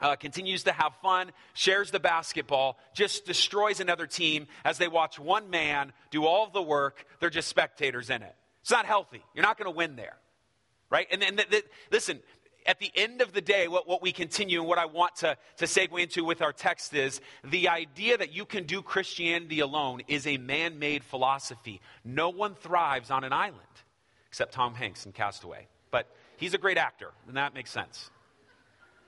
uh, 0.00 0.16
continues 0.16 0.64
to 0.64 0.72
have 0.72 0.94
fun, 1.02 1.32
shares 1.54 1.90
the 1.90 2.00
basketball, 2.00 2.78
just 2.94 3.24
destroys 3.24 3.80
another 3.80 4.06
team 4.06 4.46
as 4.64 4.78
they 4.78 4.88
watch 4.88 5.18
one 5.18 5.50
man 5.50 5.92
do 6.10 6.24
all 6.24 6.46
of 6.46 6.52
the 6.52 6.62
work. 6.62 7.04
They're 7.20 7.30
just 7.30 7.48
spectators 7.48 8.10
in 8.10 8.22
it. 8.22 8.34
It's 8.62 8.70
not 8.70 8.86
healthy. 8.86 9.22
You're 9.34 9.44
not 9.44 9.58
going 9.58 9.70
to 9.70 9.76
win 9.76 9.96
there. 9.96 10.16
Right? 10.90 11.06
And 11.10 11.22
then, 11.22 11.40
listen, 11.92 12.20
at 12.66 12.78
the 12.78 12.90
end 12.94 13.20
of 13.20 13.32
the 13.32 13.40
day, 13.40 13.68
what, 13.68 13.88
what 13.88 14.02
we 14.02 14.12
continue 14.12 14.58
and 14.58 14.68
what 14.68 14.78
I 14.78 14.86
want 14.86 15.16
to, 15.16 15.36
to 15.58 15.64
segue 15.64 16.00
into 16.00 16.24
with 16.24 16.42
our 16.42 16.52
text 16.52 16.94
is 16.94 17.20
the 17.44 17.68
idea 17.68 18.18
that 18.18 18.32
you 18.32 18.44
can 18.44 18.64
do 18.64 18.82
Christianity 18.82 19.60
alone 19.60 20.02
is 20.08 20.26
a 20.26 20.36
man 20.36 20.78
made 20.78 21.04
philosophy. 21.04 21.80
No 22.04 22.28
one 22.30 22.54
thrives 22.54 23.10
on 23.10 23.24
an 23.24 23.32
island 23.32 23.60
except 24.28 24.52
Tom 24.52 24.74
Hanks 24.74 25.06
in 25.06 25.12
Castaway. 25.12 25.66
But 25.90 26.06
he's 26.36 26.54
a 26.54 26.58
great 26.58 26.78
actor, 26.78 27.10
and 27.26 27.36
that 27.36 27.52
makes 27.52 27.70
sense. 27.70 28.10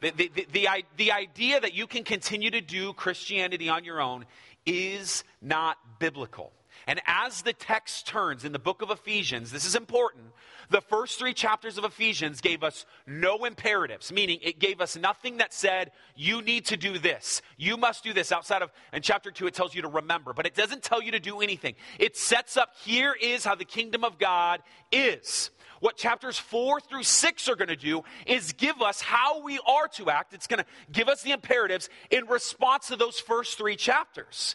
The, 0.03 0.11
the, 0.11 0.47
the, 0.53 0.69
the, 0.97 1.13
idea 1.13 1.61
that 1.61 1.75
you 1.75 1.87
can 1.87 2.03
continue 2.03 2.51
to 2.51 2.61
do 2.61 2.93
Christianity 2.93 3.69
on 3.69 3.85
your 3.85 4.01
own 4.01 4.25
is 4.67 5.23
not 5.41 5.79
biblical. 6.01 6.53
And 6.89 7.01
as 7.07 7.43
the 7.43 7.53
text 7.53 8.09
turns 8.09 8.45
in 8.45 8.51
the 8.51 8.59
book 8.59 8.83
of 8.83 8.91
Ephesians, 8.91 9.53
this 9.53 9.65
is 9.65 9.77
important. 9.77 10.25
The 10.71 10.81
first 10.81 11.21
three 11.21 11.35
chapters 11.35 11.79
of 11.79 11.85
Ephesians 11.85 12.41
gave 12.41 12.65
us 12.65 12.85
no 13.07 13.45
imperatives, 13.45 14.11
meaning 14.11 14.41
it 14.43 14.59
gave 14.59 14.81
us 14.81 14.97
nothing 14.97 15.37
that 15.37 15.55
said, 15.55 15.93
you 16.17 16.43
need 16.43 16.67
to 16.67 16.77
do 16.77 16.99
this. 16.99 17.41
You 17.57 17.77
must 17.77 18.03
do 18.03 18.13
this. 18.13 18.33
Outside 18.33 18.63
of, 18.63 18.73
in 18.93 19.03
chapter 19.03 19.31
two, 19.31 19.47
it 19.47 19.55
tells 19.55 19.73
you 19.73 19.83
to 19.83 19.89
remember, 19.89 20.33
but 20.33 20.47
it 20.47 20.57
doesn't 20.57 20.83
tell 20.83 21.01
you 21.01 21.13
to 21.13 21.21
do 21.21 21.41
anything. 21.41 21.77
It 22.01 22.17
sets 22.17 22.57
up, 22.57 22.71
here 22.83 23.15
is 23.21 23.45
how 23.45 23.55
the 23.55 23.65
kingdom 23.65 24.03
of 24.03 24.19
God 24.19 24.63
is. 24.91 25.51
What 25.83 25.97
chapters 25.97 26.39
four 26.39 26.79
through 26.79 27.03
six 27.03 27.49
are 27.49 27.57
going 27.57 27.67
to 27.67 27.75
do 27.75 28.05
is 28.25 28.53
give 28.53 28.81
us 28.81 29.01
how 29.01 29.43
we 29.43 29.59
are 29.67 29.89
to 29.95 30.11
act. 30.11 30.33
It's 30.33 30.47
going 30.47 30.61
to 30.61 30.67
give 30.93 31.09
us 31.09 31.23
the 31.23 31.33
imperatives 31.33 31.89
in 32.09 32.27
response 32.27 32.87
to 32.87 32.97
those 32.97 33.19
first 33.19 33.59
three 33.59 33.75
chapters. 33.75 34.55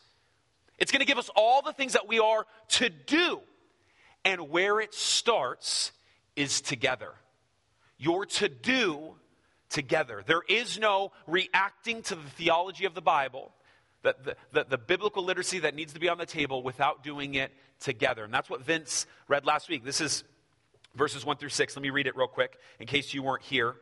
It's 0.77 0.89
going 0.89 1.01
to 1.01 1.05
give 1.05 1.17
us 1.17 1.29
all 1.35 1.61
the 1.61 1.73
things 1.73 1.91
that 1.93 2.07
we 2.07 2.19
are 2.19 2.45
to 2.69 2.87
do. 2.87 3.41
And 4.23 4.49
where 4.49 4.79
it 4.79 4.93
starts 4.93 5.91
is 6.37 6.61
together. 6.61 7.11
You're 7.97 8.25
to 8.25 8.47
do 8.47 9.15
together. 9.69 10.23
There 10.25 10.43
is 10.47 10.79
no 10.79 11.11
reacting 11.27 12.03
to 12.03 12.15
the 12.15 12.29
theology 12.37 12.85
of 12.85 12.93
the 12.93 13.01
Bible, 13.01 13.51
the, 14.01 14.15
the, 14.23 14.35
the, 14.53 14.65
the, 14.69 14.77
biblical 14.77 15.25
literacy 15.25 15.59
that 15.59 15.75
needs 15.75 15.91
to 15.91 15.99
be 15.99 16.07
on 16.07 16.19
the 16.19 16.25
table 16.25 16.63
without 16.63 17.03
doing 17.03 17.33
it 17.33 17.51
together. 17.81 18.23
And 18.23 18.33
that's 18.33 18.49
what 18.49 18.61
Vince 18.61 19.05
read 19.27 19.45
last 19.45 19.67
week. 19.67 19.83
This 19.83 19.99
is 19.99 20.23
verses 20.97 21.25
1 21.25 21.37
through 21.37 21.49
6. 21.49 21.75
Let 21.75 21.81
me 21.81 21.89
read 21.89 22.07
it 22.07 22.15
real 22.15 22.27
quick 22.27 22.57
in 22.79 22.87
case 22.87 23.13
you 23.13 23.23
weren't 23.23 23.43
here. 23.43 23.75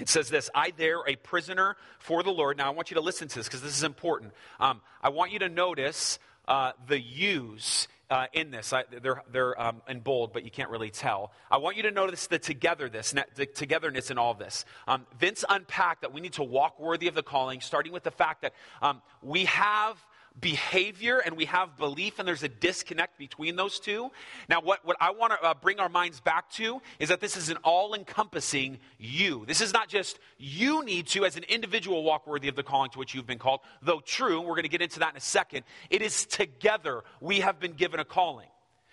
It 0.00 0.08
says 0.08 0.28
this 0.28 0.48
I, 0.54 0.72
there, 0.76 1.00
a 1.06 1.16
prisoner 1.16 1.76
for 1.98 2.22
the 2.22 2.30
Lord. 2.30 2.56
Now, 2.56 2.68
I 2.68 2.70
want 2.70 2.90
you 2.90 2.94
to 2.94 3.00
listen 3.00 3.28
to 3.28 3.34
this 3.34 3.46
because 3.46 3.62
this 3.62 3.76
is 3.76 3.82
important. 3.82 4.32
Um, 4.60 4.80
I 5.02 5.08
want 5.08 5.32
you 5.32 5.40
to 5.40 5.48
notice 5.48 6.18
uh, 6.46 6.72
the 6.86 7.00
use 7.00 7.88
uh, 8.10 8.26
in 8.32 8.50
this. 8.50 8.72
I, 8.72 8.84
they're 9.02 9.22
they're 9.30 9.60
um, 9.60 9.82
in 9.88 10.00
bold, 10.00 10.32
but 10.32 10.44
you 10.44 10.50
can't 10.50 10.70
really 10.70 10.90
tell. 10.90 11.32
I 11.50 11.58
want 11.58 11.76
you 11.76 11.82
to 11.84 11.90
notice 11.90 12.26
the 12.26 12.38
togetherness, 12.38 13.14
the 13.34 13.46
togetherness 13.46 14.10
in 14.10 14.18
all 14.18 14.30
of 14.30 14.38
this. 14.38 14.64
Um, 14.86 15.06
Vince 15.18 15.44
unpacked 15.48 16.02
that 16.02 16.12
we 16.12 16.20
need 16.20 16.34
to 16.34 16.44
walk 16.44 16.80
worthy 16.80 17.08
of 17.08 17.14
the 17.14 17.22
calling, 17.22 17.60
starting 17.60 17.92
with 17.92 18.04
the 18.04 18.10
fact 18.10 18.42
that 18.42 18.54
um, 18.80 19.02
we 19.20 19.44
have 19.46 20.02
behavior 20.40 21.18
and 21.18 21.36
we 21.36 21.46
have 21.46 21.76
belief, 21.76 22.18
and 22.18 22.28
there's 22.28 22.42
a 22.42 22.48
disconnect 22.48 23.18
between 23.18 23.56
those 23.56 23.80
two. 23.80 24.10
Now, 24.48 24.60
what, 24.60 24.84
what 24.84 24.96
I 25.00 25.10
want 25.10 25.32
to 25.32 25.42
uh, 25.42 25.54
bring 25.54 25.80
our 25.80 25.88
minds 25.88 26.20
back 26.20 26.50
to 26.52 26.80
is 26.98 27.08
that 27.08 27.20
this 27.20 27.36
is 27.36 27.48
an 27.48 27.56
all 27.58 27.94
encompassing 27.94 28.78
you. 28.98 29.44
This 29.46 29.60
is 29.60 29.72
not 29.72 29.88
just 29.88 30.18
you 30.38 30.84
need 30.84 31.06
to, 31.08 31.24
as 31.24 31.36
an 31.36 31.44
individual, 31.44 32.02
walk 32.02 32.26
worthy 32.26 32.48
of 32.48 32.56
the 32.56 32.62
calling 32.62 32.90
to 32.90 32.98
which 32.98 33.14
you've 33.14 33.26
been 33.26 33.38
called, 33.38 33.60
though 33.82 34.00
true, 34.00 34.40
we're 34.40 34.54
going 34.54 34.62
to 34.62 34.68
get 34.68 34.82
into 34.82 35.00
that 35.00 35.12
in 35.12 35.16
a 35.16 35.20
second. 35.20 35.64
It 35.90 36.02
is 36.02 36.26
together 36.26 37.02
we 37.20 37.40
have 37.40 37.60
been 37.60 37.72
given 37.72 38.00
a 38.00 38.04
calling. 38.04 38.48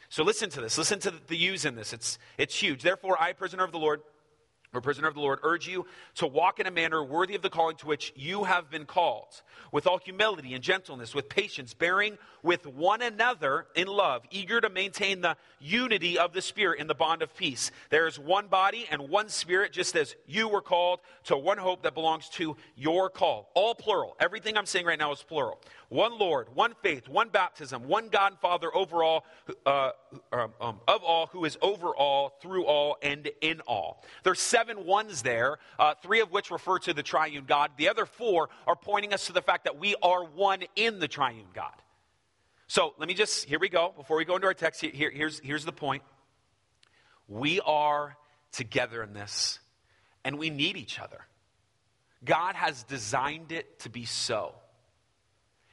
So 0.10 0.24
listen 0.24 0.50
to 0.52 0.62
this. 0.62 0.78
Listen 0.78 1.00
to 1.00 1.14
the, 1.28 1.36
use 1.36 1.66
in 1.66 1.76
this. 1.76 1.92
It's, 1.92 2.20
it's 2.38 2.56
huge. 2.56 2.84
Therefore, 2.84 3.22
I, 3.22 3.34
prisoner 3.34 3.64
of 3.64 3.72
the 3.72 3.80
Lord, 3.80 4.02
or 4.76 4.82
prisoner 4.82 5.08
of 5.08 5.14
the 5.14 5.20
Lord, 5.20 5.40
urge 5.44 5.68
you 5.68 5.86
to 6.16 6.28
walk 6.28 6.60
in 6.60 6.68
a 6.68 6.72
manner 6.72 7.04
worthy 7.04 7.36
of 7.36 7.42
the 7.42 7.50
calling 7.50 7.76
to 7.78 7.88
which 7.88 8.14
you 8.16 8.44
have 8.44 8.70
been 8.70 8.86
called, 8.86 9.42
with 9.72 9.88
all 9.88 9.98
humility 9.98 10.54
and 10.54 10.64
gentleness, 10.64 11.14
with 11.14 11.30
patience, 11.30 11.74
bearing 11.74 12.18
with 12.44 12.66
one 12.68 13.02
another 13.02 13.68
in 13.76 13.88
love, 13.88 14.24
eager 14.32 14.62
to 14.62 14.70
maintain 14.70 15.22
the 15.22 15.36
unity 15.60 16.18
of 16.18 16.34
the 16.34 16.42
Spirit 16.42 16.80
in 16.80 16.88
the 16.88 16.96
bond 16.96 17.22
of 17.22 17.36
peace. 17.36 17.72
There 17.90 18.08
is 18.08 18.20
one 18.20 18.48
body 18.48 18.86
and 18.90 19.10
one 19.10 19.30
Spirit, 19.30 19.72
just 19.72 19.96
as 19.96 20.16
you 20.28 20.48
were 20.48 20.62
called 20.62 21.00
to 21.26 21.38
one 21.38 21.58
hope 21.58 21.84
that 21.84 21.94
belongs 21.94 22.30
to 22.30 22.56
your 22.76 23.10
call. 23.10 23.50
All 23.54 23.76
plural. 23.76 24.16
Everything 24.20 24.58
I'm 24.58 24.66
saying 24.66 24.86
right 24.86 25.00
now 25.00 25.12
is 25.12 25.22
plural. 25.22 25.60
One 25.90 26.18
Lord, 26.18 26.48
one 26.54 26.74
faith, 26.82 27.08
one 27.08 27.30
baptism, 27.30 27.88
one 27.88 28.10
God 28.10 28.34
and 28.34 28.42
Father 28.42 28.76
over 28.76 29.04
all, 29.04 29.26
uh, 29.66 29.92
um, 30.32 30.52
um, 30.60 30.80
of 30.88 31.04
all, 31.04 31.28
who 31.28 31.46
is 31.46 31.58
over 31.62 31.96
all, 31.96 32.30
through 32.42 32.66
all, 32.66 32.98
and 33.04 33.30
in 33.42 33.62
all. 33.62 34.04
There's 34.24 34.40
seven 34.40 34.65
ones 34.74 35.22
there, 35.22 35.58
uh, 35.78 35.94
three 36.02 36.22
of 36.22 36.32
which 36.32 36.52
refer 36.52 36.80
to 36.80 36.94
the 36.94 37.04
triune 37.04 37.46
God. 37.46 37.72
The 37.78 37.90
other 37.90 38.06
four 38.06 38.50
are 38.66 38.76
pointing 38.76 39.14
us 39.14 39.28
to 39.28 39.34
the 39.34 39.42
fact 39.42 39.66
that 39.66 39.78
we 39.78 39.96
are 40.02 40.24
one 40.24 40.64
in 40.76 41.00
the 41.00 41.08
triune 41.08 41.48
God. 41.54 41.74
So 42.68 42.94
let 42.98 43.08
me 43.08 43.14
just, 43.14 43.46
here 43.46 43.60
we 43.60 43.70
go. 43.70 43.94
Before 43.96 44.18
we 44.18 44.26
go 44.26 44.36
into 44.36 44.48
our 44.48 44.54
text, 44.54 44.82
here, 44.82 45.12
here's, 45.12 45.40
here's 45.40 45.66
the 45.66 45.72
point. 45.72 46.04
We 47.28 47.60
are 47.62 48.18
together 48.52 49.04
in 49.04 49.14
this, 49.14 49.60
and 50.24 50.40
we 50.40 50.50
need 50.50 50.78
each 50.78 51.00
other. 51.00 51.22
God 52.24 52.56
has 52.56 52.84
designed 52.84 53.52
it 53.52 53.80
to 53.80 53.90
be 53.90 54.06
so. 54.06 54.56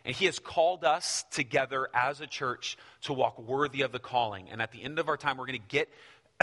And 0.05 0.15
He 0.15 0.27
has 0.27 0.39
called 0.39 0.85
us 0.85 1.25
together 1.31 1.89
as 1.95 2.21
a 2.21 2.27
church 2.27 2.77
to 3.03 3.13
walk 3.13 3.39
worthy 3.39 3.83
of 3.83 3.93
the 3.93 3.99
calling. 3.99 4.51
And 4.51 4.61
at 4.61 4.73
the 4.73 4.83
end 4.83 4.99
of 4.99 5.09
our 5.09 5.17
time, 5.17 5.37
we're 5.37 5.47
going 5.47 5.61
to 5.61 5.69
get 5.69 5.89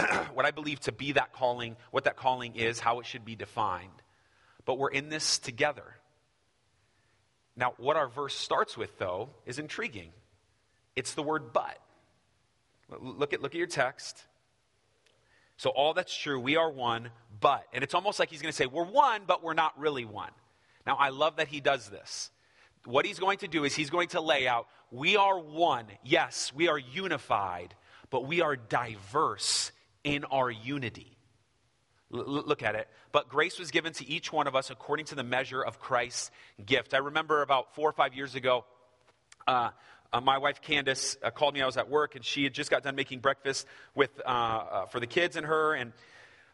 what 0.34 0.46
I 0.46 0.50
believe 0.50 0.80
to 0.80 0.92
be 0.92 1.12
that 1.12 1.32
calling, 1.32 1.76
what 1.90 2.04
that 2.04 2.16
calling 2.16 2.56
is, 2.56 2.80
how 2.80 3.00
it 3.00 3.06
should 3.06 3.24
be 3.24 3.36
defined. 3.36 3.90
But 4.64 4.78
we're 4.78 4.90
in 4.90 5.08
this 5.08 5.38
together. 5.38 5.84
Now, 7.56 7.74
what 7.78 7.96
our 7.96 8.08
verse 8.08 8.34
starts 8.34 8.76
with, 8.76 8.98
though, 8.98 9.30
is 9.46 9.58
intriguing. 9.58 10.10
It's 10.96 11.14
the 11.14 11.22
word 11.22 11.52
but. 11.52 11.78
Look 13.00 13.32
at, 13.32 13.42
look 13.42 13.52
at 13.52 13.58
your 13.58 13.66
text. 13.66 14.24
So, 15.56 15.70
all 15.70 15.94
that's 15.94 16.16
true, 16.16 16.40
we 16.40 16.56
are 16.56 16.70
one, 16.70 17.10
but. 17.40 17.66
And 17.72 17.84
it's 17.84 17.94
almost 17.94 18.18
like 18.18 18.30
he's 18.30 18.42
going 18.42 18.52
to 18.52 18.56
say, 18.56 18.66
We're 18.66 18.84
one, 18.84 19.22
but 19.26 19.42
we're 19.42 19.54
not 19.54 19.78
really 19.78 20.04
one. 20.04 20.30
Now, 20.86 20.96
I 20.96 21.10
love 21.10 21.36
that 21.36 21.48
he 21.48 21.60
does 21.60 21.88
this 21.88 22.30
what 22.86 23.04
he's 23.04 23.18
going 23.18 23.38
to 23.38 23.46
do 23.46 23.64
is 23.64 23.74
he's 23.74 23.90
going 23.90 24.08
to 24.08 24.22
lay 24.22 24.48
out 24.48 24.66
we 24.90 25.16
are 25.16 25.38
one. 25.38 25.86
Yes, 26.02 26.52
we 26.52 26.68
are 26.68 26.78
unified, 26.78 27.74
but 28.10 28.26
we 28.26 28.40
are 28.40 28.56
diverse 28.56 29.70
in 30.04 30.24
our 30.24 30.50
unity. 30.50 31.16
L- 32.12 32.24
look 32.26 32.62
at 32.62 32.74
it. 32.74 32.88
But 33.12 33.28
grace 33.28 33.58
was 33.58 33.70
given 33.70 33.92
to 33.94 34.08
each 34.08 34.32
one 34.32 34.46
of 34.46 34.54
us 34.54 34.70
according 34.70 35.06
to 35.06 35.14
the 35.14 35.22
measure 35.22 35.62
of 35.62 35.78
Christ's 35.80 36.30
gift. 36.64 36.94
I 36.94 36.98
remember 36.98 37.42
about 37.42 37.74
four 37.74 37.88
or 37.88 37.92
five 37.92 38.14
years 38.14 38.34
ago, 38.34 38.64
uh, 39.46 39.70
uh, 40.12 40.20
my 40.20 40.38
wife 40.38 40.60
Candace 40.60 41.16
uh, 41.22 41.30
called 41.30 41.54
me. 41.54 41.62
I 41.62 41.66
was 41.66 41.76
at 41.76 41.88
work, 41.88 42.16
and 42.16 42.24
she 42.24 42.42
had 42.42 42.52
just 42.52 42.70
got 42.70 42.82
done 42.82 42.96
making 42.96 43.20
breakfast 43.20 43.66
with 43.94 44.10
uh, 44.26 44.28
uh, 44.28 44.86
for 44.86 44.98
the 44.98 45.06
kids 45.06 45.36
and 45.36 45.46
her, 45.46 45.74
and 45.74 45.92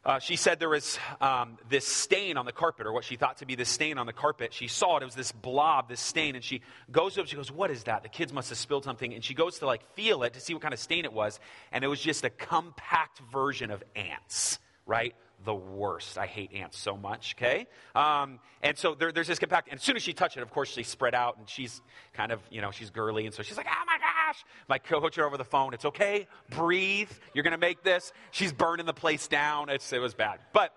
uh, 0.06 0.20
she 0.20 0.36
said 0.36 0.60
there 0.60 0.68
was 0.68 1.00
um, 1.20 1.58
this 1.68 1.84
stain 1.84 2.36
on 2.36 2.46
the 2.46 2.52
carpet, 2.52 2.86
or 2.86 2.92
what 2.92 3.02
she 3.02 3.16
thought 3.16 3.38
to 3.38 3.46
be 3.46 3.56
this 3.56 3.68
stain 3.68 3.98
on 3.98 4.06
the 4.06 4.12
carpet. 4.12 4.54
She 4.54 4.68
saw 4.68 4.96
it. 4.96 5.02
It 5.02 5.06
was 5.06 5.16
this 5.16 5.32
blob, 5.32 5.88
this 5.88 6.00
stain. 6.00 6.36
And 6.36 6.44
she 6.44 6.62
goes 6.92 7.18
up, 7.18 7.26
she 7.26 7.34
goes, 7.34 7.50
What 7.50 7.72
is 7.72 7.82
that? 7.84 8.04
The 8.04 8.08
kids 8.08 8.32
must 8.32 8.48
have 8.50 8.58
spilled 8.58 8.84
something. 8.84 9.12
And 9.12 9.24
she 9.24 9.34
goes 9.34 9.58
to 9.58 9.66
like 9.66 9.82
feel 9.94 10.22
it 10.22 10.34
to 10.34 10.40
see 10.40 10.54
what 10.54 10.62
kind 10.62 10.72
of 10.72 10.78
stain 10.78 11.04
it 11.04 11.12
was. 11.12 11.40
And 11.72 11.82
it 11.82 11.88
was 11.88 12.00
just 12.00 12.24
a 12.24 12.30
compact 12.30 13.18
version 13.32 13.72
of 13.72 13.82
ants, 13.96 14.60
right? 14.86 15.12
The 15.44 15.54
worst. 15.54 16.18
I 16.18 16.26
hate 16.26 16.52
ants 16.52 16.78
so 16.78 16.96
much, 16.96 17.36
okay? 17.36 17.66
Um, 17.94 18.40
and 18.62 18.76
so 18.76 18.94
there, 18.94 19.12
there's 19.12 19.28
this 19.28 19.38
compact, 19.38 19.68
and 19.68 19.78
as 19.78 19.82
soon 19.82 19.96
as 19.96 20.02
she 20.02 20.12
touched 20.12 20.36
it, 20.36 20.42
of 20.42 20.50
course, 20.50 20.70
she 20.70 20.82
spread 20.82 21.14
out, 21.14 21.38
and 21.38 21.48
she's 21.48 21.82
kind 22.14 22.32
of, 22.32 22.40
you 22.50 22.60
know, 22.60 22.70
she's 22.70 22.90
girly, 22.90 23.26
and 23.26 23.34
so 23.34 23.42
she's 23.42 23.56
like, 23.56 23.68
oh 23.68 23.84
my 23.86 23.98
gosh. 23.98 24.44
My 24.68 24.78
coach 24.78 25.18
over 25.18 25.36
the 25.36 25.44
phone, 25.44 25.74
it's 25.74 25.84
okay, 25.84 26.26
breathe, 26.50 27.10
you're 27.32 27.44
going 27.44 27.52
to 27.52 27.58
make 27.58 27.82
this. 27.82 28.12
She's 28.30 28.52
burning 28.52 28.86
the 28.86 28.94
place 28.94 29.28
down. 29.28 29.68
It's, 29.68 29.92
it 29.92 30.00
was 30.00 30.14
bad. 30.14 30.40
But 30.52 30.72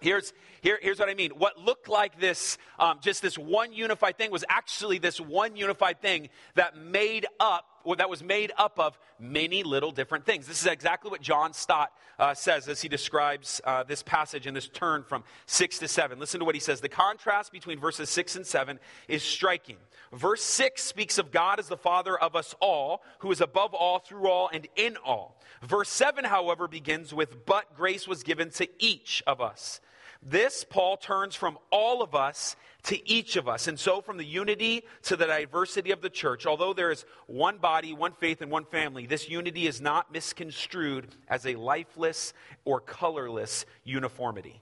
Here's, 0.00 0.32
here, 0.60 0.78
here's 0.80 0.98
what 0.98 1.08
I 1.08 1.14
mean. 1.14 1.30
What 1.30 1.58
looked 1.58 1.88
like 1.88 2.20
this, 2.20 2.58
um, 2.78 2.98
just 3.00 3.22
this 3.22 3.38
one 3.38 3.72
unified 3.72 4.18
thing, 4.18 4.30
was 4.30 4.44
actually 4.48 4.98
this 4.98 5.20
one 5.20 5.56
unified 5.56 6.00
thing 6.00 6.28
that 6.54 6.76
made 6.76 7.26
up, 7.40 7.64
that 7.94 8.10
was 8.10 8.22
made 8.22 8.52
up 8.58 8.78
of 8.78 8.98
many 9.18 9.62
little 9.62 9.92
different 9.92 10.26
things. 10.26 10.46
This 10.46 10.60
is 10.60 10.66
exactly 10.66 11.10
what 11.10 11.20
John 11.20 11.52
Stott 11.52 11.92
uh, 12.18 12.34
says 12.34 12.68
as 12.68 12.82
he 12.82 12.88
describes 12.88 13.60
uh, 13.64 13.84
this 13.84 14.02
passage 14.02 14.46
and 14.46 14.56
this 14.56 14.68
turn 14.68 15.04
from 15.04 15.22
6 15.46 15.78
to 15.78 15.88
7. 15.88 16.18
Listen 16.18 16.40
to 16.40 16.46
what 16.46 16.54
he 16.54 16.60
says. 16.60 16.80
The 16.80 16.88
contrast 16.88 17.52
between 17.52 17.78
verses 17.78 18.10
6 18.10 18.36
and 18.36 18.46
7 18.46 18.78
is 19.08 19.22
striking. 19.22 19.76
Verse 20.12 20.42
6 20.42 20.82
speaks 20.82 21.18
of 21.18 21.30
God 21.30 21.58
as 21.58 21.68
the 21.68 21.76
Father 21.76 22.18
of 22.18 22.34
us 22.34 22.54
all, 22.60 23.02
who 23.18 23.30
is 23.30 23.40
above 23.40 23.74
all, 23.74 23.98
through 23.98 24.28
all, 24.28 24.48
and 24.52 24.66
in 24.76 24.96
all. 25.04 25.40
Verse 25.62 25.88
7, 25.88 26.24
however, 26.24 26.68
begins 26.68 27.12
with, 27.14 27.46
But 27.46 27.74
grace 27.74 28.06
was 28.06 28.22
given 28.22 28.50
to 28.52 28.68
each 28.78 29.22
of 29.26 29.40
us. 29.40 29.80
This, 30.28 30.64
Paul 30.68 30.96
turns 30.96 31.36
from 31.36 31.56
all 31.70 32.02
of 32.02 32.16
us 32.16 32.56
to 32.84 33.08
each 33.08 33.36
of 33.36 33.46
us. 33.46 33.68
And 33.68 33.78
so, 33.78 34.00
from 34.00 34.16
the 34.16 34.24
unity 34.24 34.82
to 35.02 35.14
the 35.14 35.26
diversity 35.26 35.92
of 35.92 36.02
the 36.02 36.10
church, 36.10 36.46
although 36.46 36.72
there 36.72 36.90
is 36.90 37.04
one 37.28 37.58
body, 37.58 37.92
one 37.92 38.12
faith, 38.12 38.42
and 38.42 38.50
one 38.50 38.64
family, 38.64 39.06
this 39.06 39.28
unity 39.28 39.68
is 39.68 39.80
not 39.80 40.12
misconstrued 40.12 41.14
as 41.28 41.46
a 41.46 41.54
lifeless 41.54 42.32
or 42.64 42.80
colorless 42.80 43.66
uniformity 43.84 44.60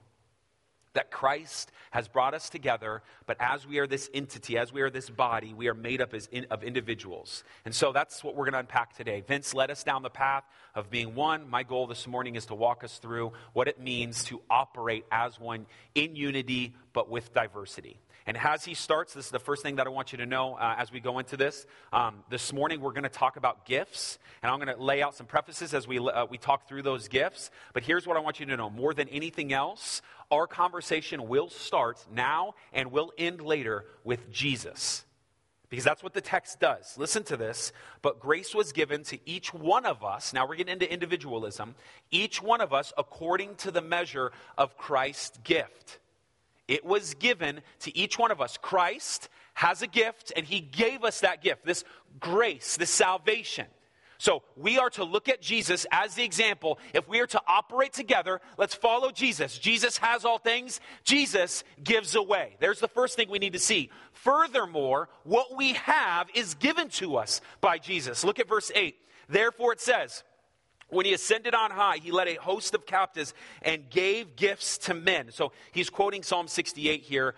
that 0.95 1.11
Christ 1.11 1.71
has 1.91 2.09
brought 2.09 2.35
us 2.35 2.49
together, 2.49 3.03
but 3.27 3.37
as 3.41 3.67
we 3.67 3.79
are 3.79 3.87
this 3.87 4.11
entity, 4.15 4.57
as 4.59 4.73
we 4.73 4.81
are 4.81 4.91
this 4.91 5.11
body, 5.11 5.55
we 5.55 5.69
are 5.69 5.75
made 5.75 6.01
up 6.01 6.15
in, 6.33 6.47
of 6.51 6.65
individuals. 6.65 7.45
And 7.65 7.75
so 7.75 7.93
that's 7.93 8.25
what 8.25 8.35
we're 8.35 8.45
going 8.45 8.55
to 8.55 8.61
unpack 8.61 8.97
today. 8.97 9.23
Vince 9.27 9.55
led 9.55 9.71
us 9.71 9.85
down 9.85 10.03
the 10.03 10.11
path 10.11 10.45
of 10.75 10.91
being 10.91 11.15
one. 11.15 11.49
My 11.49 11.63
goal 11.63 11.87
this 11.87 12.07
morning 12.07 12.37
is 12.37 12.47
to 12.47 12.55
walk 12.55 12.83
us 12.83 12.99
through 12.99 13.33
what 13.53 13.69
it 13.69 13.81
means 13.81 14.25
to 14.25 14.41
operate 14.49 15.05
as 15.13 15.39
one 15.39 15.67
in 15.95 16.17
unity, 16.17 16.75
but 16.93 17.09
with 17.09 17.35
diversity. 17.35 17.99
And 18.27 18.39
as 18.39 18.65
he 18.65 18.73
starts, 18.73 19.13
this 19.13 19.27
is 19.27 19.31
the 19.31 19.39
first 19.39 19.63
thing 19.63 19.77
that 19.77 19.87
I 19.87 19.91
want 19.91 20.13
you 20.13 20.19
to 20.19 20.27
know 20.27 20.55
uh, 20.55 20.77
as 20.79 20.91
we 20.91 20.99
go 20.99 21.19
into 21.19 21.37
this. 21.37 21.67
Um, 21.93 22.25
this 22.31 22.55
morning, 22.55 22.81
we're 22.81 22.93
going 22.93 23.03
to 23.03 23.11
talk 23.11 23.37
about 23.37 23.67
gifts, 23.67 24.19
and 24.43 24.51
I'm 24.51 24.59
going 24.59 24.75
to 24.75 24.83
lay 24.83 25.03
out 25.03 25.15
some 25.15 25.27
prefaces 25.27 25.75
as 25.75 25.87
we, 25.87 25.99
uh, 25.99 26.25
we 26.25 26.39
talk 26.39 26.67
through 26.67 26.83
those 26.83 27.09
gifts. 27.09 27.51
But 27.75 27.83
here's 27.83 28.07
what 28.07 28.17
I 28.17 28.21
want 28.21 28.41
you 28.41 28.47
to 28.47 28.57
know 28.57 28.71
more 28.71 28.95
than 28.95 29.09
anything 29.11 29.53
else, 29.53 30.01
our 30.31 30.47
conversation 30.47 31.29
will 31.29 31.51
start 31.51 32.03
now 32.11 32.55
and 32.73 32.91
will 32.91 33.13
end 33.19 33.43
later 33.43 33.85
with 34.05 34.33
Jesus. 34.33 35.05
Because 35.69 35.85
that's 35.85 36.03
what 36.03 36.15
the 36.15 36.21
text 36.21 36.61
does. 36.61 36.97
Listen 36.97 37.25
to 37.25 37.37
this. 37.37 37.73
But 38.01 38.21
grace 38.21 38.55
was 38.55 38.73
given 38.73 39.03
to 39.05 39.19
each 39.27 39.53
one 39.53 39.85
of 39.85 40.05
us. 40.05 40.33
Now 40.33 40.47
we're 40.47 40.57
getting 40.57 40.73
into 40.73 40.91
individualism. 40.91 41.75
Each 42.11 42.41
one 42.41 42.61
of 42.61 42.73
us 42.73 42.93
according 42.97 43.57
to 43.57 43.71
the 43.71 43.83
measure 43.83 44.33
of 44.57 44.79
Christ's 44.79 45.37
gift. 45.39 45.99
It 46.69 46.85
was 46.85 47.15
given 47.15 47.61
to 47.81 47.97
each 47.97 48.19
one 48.19 48.31
of 48.31 48.41
us. 48.41 48.59
Christ 48.61 49.29
has 49.55 49.83
a 49.83 49.87
gift, 49.87 50.33
and 50.37 50.47
He 50.47 50.61
gave 50.61 51.05
us 51.05 51.21
that 51.21 51.43
gift, 51.43 51.65
this 51.65 51.85
grace, 52.19 52.77
this 52.77 52.91
salvation. 52.91 53.67
So 54.19 54.43
we 54.57 54.79
are 54.79 54.91
to 54.91 55.05
look 55.05 55.29
at 55.29 55.43
Jesus 55.43 55.87
as 55.91 56.15
the 56.15 56.25
example. 56.25 56.79
If 56.95 57.09
we 57.09 57.21
are 57.21 57.27
to 57.27 57.43
operate 57.47 57.93
together, 57.93 58.41
let's 58.57 58.75
follow 58.75 59.11
Jesus. 59.11 59.59
Jesus 59.59 59.99
has 59.99 60.25
all 60.25 60.39
things, 60.39 60.81
Jesus 61.03 61.65
gives 61.83 62.15
away. 62.15 62.57
There's 62.61 62.81
the 62.81 62.89
first 62.89 63.17
thing 63.17 63.29
we 63.29 63.39
need 63.39 63.53
to 63.53 63.59
see. 63.59 63.91
Furthermore, 64.13 65.09
what 65.25 65.57
we 65.57 65.75
have 65.75 66.29
is 66.35 66.55
given 66.55 66.89
to 66.91 67.17
us 67.17 67.41
by 67.61 67.79
Jesus. 67.79 68.25
Look 68.25 68.39
at 68.39 68.49
verse 68.49 68.71
8. 68.75 68.97
Therefore, 69.29 69.73
it 69.73 69.81
says, 69.81 70.23
When 70.89 71.07
he 71.07 71.15
ascended 71.15 71.55
on 71.55 71.71
high, 71.71 71.99
he 71.99 72.11
led 72.11 72.29
a 72.29 72.35
host 72.35 72.75
of 72.75 72.87
captives 72.87 73.35
and 73.63 73.89
gave 73.91 74.37
gifts 74.37 74.79
to 74.79 74.95
men. 74.95 75.31
So 75.33 75.53
he's 75.73 75.91
quoting 75.91 76.23
Psalm 76.23 76.49
68 76.49 77.03
here. 77.03 77.35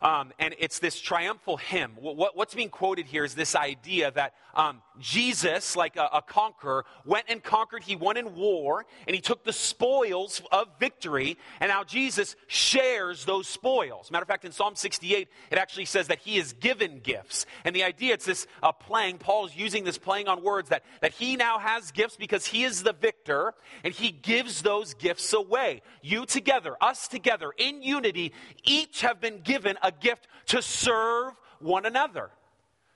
Um, 0.00 0.32
and 0.38 0.54
it's 0.58 0.78
this 0.78 1.00
triumphal 1.00 1.56
hymn. 1.56 1.92
What, 1.96 2.36
what's 2.36 2.54
being 2.54 2.68
quoted 2.68 3.06
here 3.06 3.24
is 3.24 3.34
this 3.34 3.56
idea 3.56 4.12
that 4.12 4.34
um, 4.54 4.80
Jesus, 5.00 5.74
like 5.74 5.96
a, 5.96 6.08
a, 6.12 6.22
conqueror, 6.22 6.84
went 7.04 7.26
and 7.28 7.42
conquered. 7.42 7.82
He 7.82 7.96
won 7.96 8.16
in 8.16 8.36
war, 8.36 8.86
and 9.06 9.14
he 9.14 9.20
took 9.20 9.44
the 9.44 9.52
spoils 9.52 10.40
of 10.52 10.68
victory, 10.78 11.36
and 11.60 11.70
now 11.70 11.82
Jesus 11.82 12.36
shares 12.46 13.24
those 13.24 13.48
spoils. 13.48 14.10
Matter 14.10 14.22
of 14.22 14.28
fact, 14.28 14.44
in 14.44 14.52
Psalm 14.52 14.76
68, 14.76 15.28
it 15.50 15.58
actually 15.58 15.86
says 15.86 16.06
that 16.08 16.20
he 16.20 16.38
is 16.38 16.52
given 16.52 17.00
gifts. 17.00 17.44
And 17.64 17.74
the 17.74 17.82
idea, 17.82 18.14
it's 18.14 18.26
this 18.26 18.46
uh, 18.62 18.70
playing, 18.70 19.18
Paul's 19.18 19.56
using 19.56 19.82
this 19.82 19.98
playing 19.98 20.28
on 20.28 20.44
words, 20.44 20.68
that, 20.68 20.84
that 21.00 21.12
he 21.12 21.34
now 21.34 21.58
has 21.58 21.90
gifts 21.90 22.16
because 22.16 22.46
he 22.46 22.62
is 22.62 22.84
the 22.84 22.92
victor, 22.92 23.54
and 23.82 23.92
he 23.92 24.12
gives 24.12 24.62
those 24.62 24.94
gifts 24.94 25.32
away. 25.32 25.82
You 26.02 26.24
together, 26.24 26.76
us 26.80 27.08
together, 27.08 27.52
in 27.56 27.82
unity, 27.82 28.32
each 28.64 29.00
have 29.00 29.20
been 29.20 29.40
given 29.40 29.76
a 29.82 29.88
a 29.88 29.92
gift 29.92 30.28
to 30.46 30.62
serve 30.62 31.32
one 31.58 31.86
another, 31.86 32.30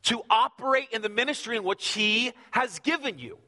to 0.05 0.23
operate 0.31 0.89
in 0.93 1.03
the 1.03 1.09
ministry 1.09 1.57
in 1.57 1.65
which 1.65 1.89
He 1.89 2.33
has 2.51 2.79
given 2.81 3.19
you. 3.19 3.39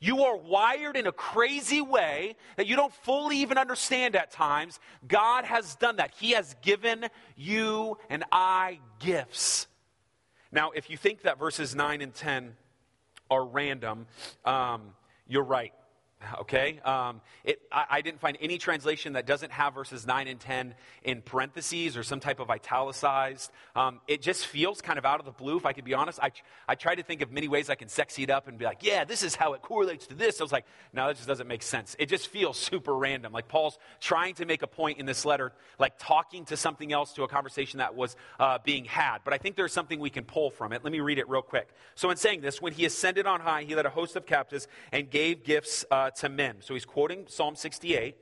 You 0.00 0.24
are 0.24 0.36
wired 0.36 0.96
in 0.96 1.06
a 1.06 1.12
crazy 1.12 1.80
way 1.80 2.36
that 2.56 2.66
you 2.66 2.76
don't 2.76 2.92
fully 2.92 3.38
even 3.38 3.56
understand 3.56 4.16
at 4.16 4.30
times. 4.30 4.78
God 5.08 5.44
has 5.44 5.76
done 5.76 5.96
that. 5.96 6.12
He 6.18 6.32
has 6.32 6.54
given 6.60 7.06
you 7.36 7.96
and 8.10 8.22
I 8.30 8.80
gifts. 8.98 9.66
Now, 10.52 10.72
if 10.72 10.90
you 10.90 10.96
think 10.98 11.22
that 11.22 11.38
verses 11.38 11.74
9 11.74 12.02
and 12.02 12.14
10 12.14 12.54
are 13.30 13.46
random, 13.46 14.06
um, 14.44 14.94
you're 15.26 15.42
right. 15.42 15.72
Okay? 16.44 16.78
Um, 16.84 17.20
it, 17.42 17.62
I, 17.72 17.86
I, 17.90 18.00
didn't 18.02 18.20
find 18.20 18.36
any 18.40 18.58
translation 18.58 19.14
that 19.14 19.26
doesn't 19.26 19.50
have 19.52 19.74
verses 19.74 20.06
9 20.06 20.28
and 20.28 20.38
10 20.38 20.74
in 21.02 21.22
parentheses 21.22 21.96
or 21.96 22.02
some 22.02 22.20
type 22.20 22.38
of 22.38 22.50
italicized. 22.50 23.50
Um, 23.74 24.00
it 24.06 24.20
just 24.20 24.46
feels 24.46 24.82
kind 24.82 24.98
of 24.98 25.06
out 25.06 25.20
of 25.20 25.26
the 25.26 25.32
blue, 25.32 25.56
if 25.56 25.64
I 25.64 25.72
could 25.72 25.84
be 25.84 25.94
honest. 25.94 26.18
I, 26.22 26.32
I 26.68 26.74
try 26.74 26.94
to 26.94 27.02
think 27.02 27.22
of 27.22 27.32
many 27.32 27.48
ways 27.48 27.70
I 27.70 27.76
can 27.76 27.88
sexy 27.88 28.24
it 28.24 28.30
up 28.30 28.46
and 28.46 28.58
be 28.58 28.64
like, 28.64 28.82
yeah, 28.82 29.04
this 29.04 29.22
is 29.22 29.34
how 29.34 29.54
it 29.54 29.62
correlates 29.62 30.06
to 30.08 30.14
this. 30.14 30.40
I 30.40 30.44
was 30.44 30.52
like, 30.52 30.66
no, 30.92 31.06
that 31.06 31.16
just 31.16 31.28
doesn't 31.28 31.46
make 31.46 31.62
sense. 31.62 31.96
It 31.98 32.06
just 32.06 32.28
feels 32.28 32.58
super 32.58 32.94
random. 32.94 33.32
Like 33.32 33.48
Paul's 33.48 33.78
trying 34.00 34.34
to 34.34 34.44
make 34.44 34.62
a 34.62 34.66
point 34.66 34.98
in 34.98 35.06
this 35.06 35.24
letter, 35.24 35.52
like 35.78 35.94
talking 35.98 36.44
to 36.46 36.56
something 36.56 36.92
else 36.92 37.12
to 37.14 37.22
a 37.22 37.28
conversation 37.28 37.78
that 37.78 37.94
was 37.94 38.16
uh, 38.38 38.58
being 38.64 38.84
had. 38.84 39.18
But 39.24 39.34
I 39.34 39.38
think 39.38 39.56
there's 39.56 39.72
something 39.72 39.98
we 39.98 40.10
can 40.10 40.24
pull 40.24 40.50
from 40.50 40.72
it. 40.72 40.84
Let 40.84 40.92
me 40.92 41.00
read 41.00 41.18
it 41.18 41.28
real 41.28 41.42
quick. 41.42 41.68
So, 41.94 42.10
in 42.10 42.16
saying 42.16 42.40
this, 42.40 42.60
when 42.60 42.72
he 42.72 42.84
ascended 42.84 43.26
on 43.26 43.40
high, 43.40 43.62
he 43.62 43.74
led 43.74 43.86
a 43.86 43.90
host 43.90 44.16
of 44.16 44.26
captives 44.26 44.66
and 44.92 45.10
gave 45.10 45.44
gifts 45.44 45.84
uh, 45.90 46.10
to 46.16 46.28
men. 46.28 46.56
So 46.60 46.74
he's 46.74 46.84
quoting 46.84 47.26
Psalm 47.28 47.56
68. 47.56 48.16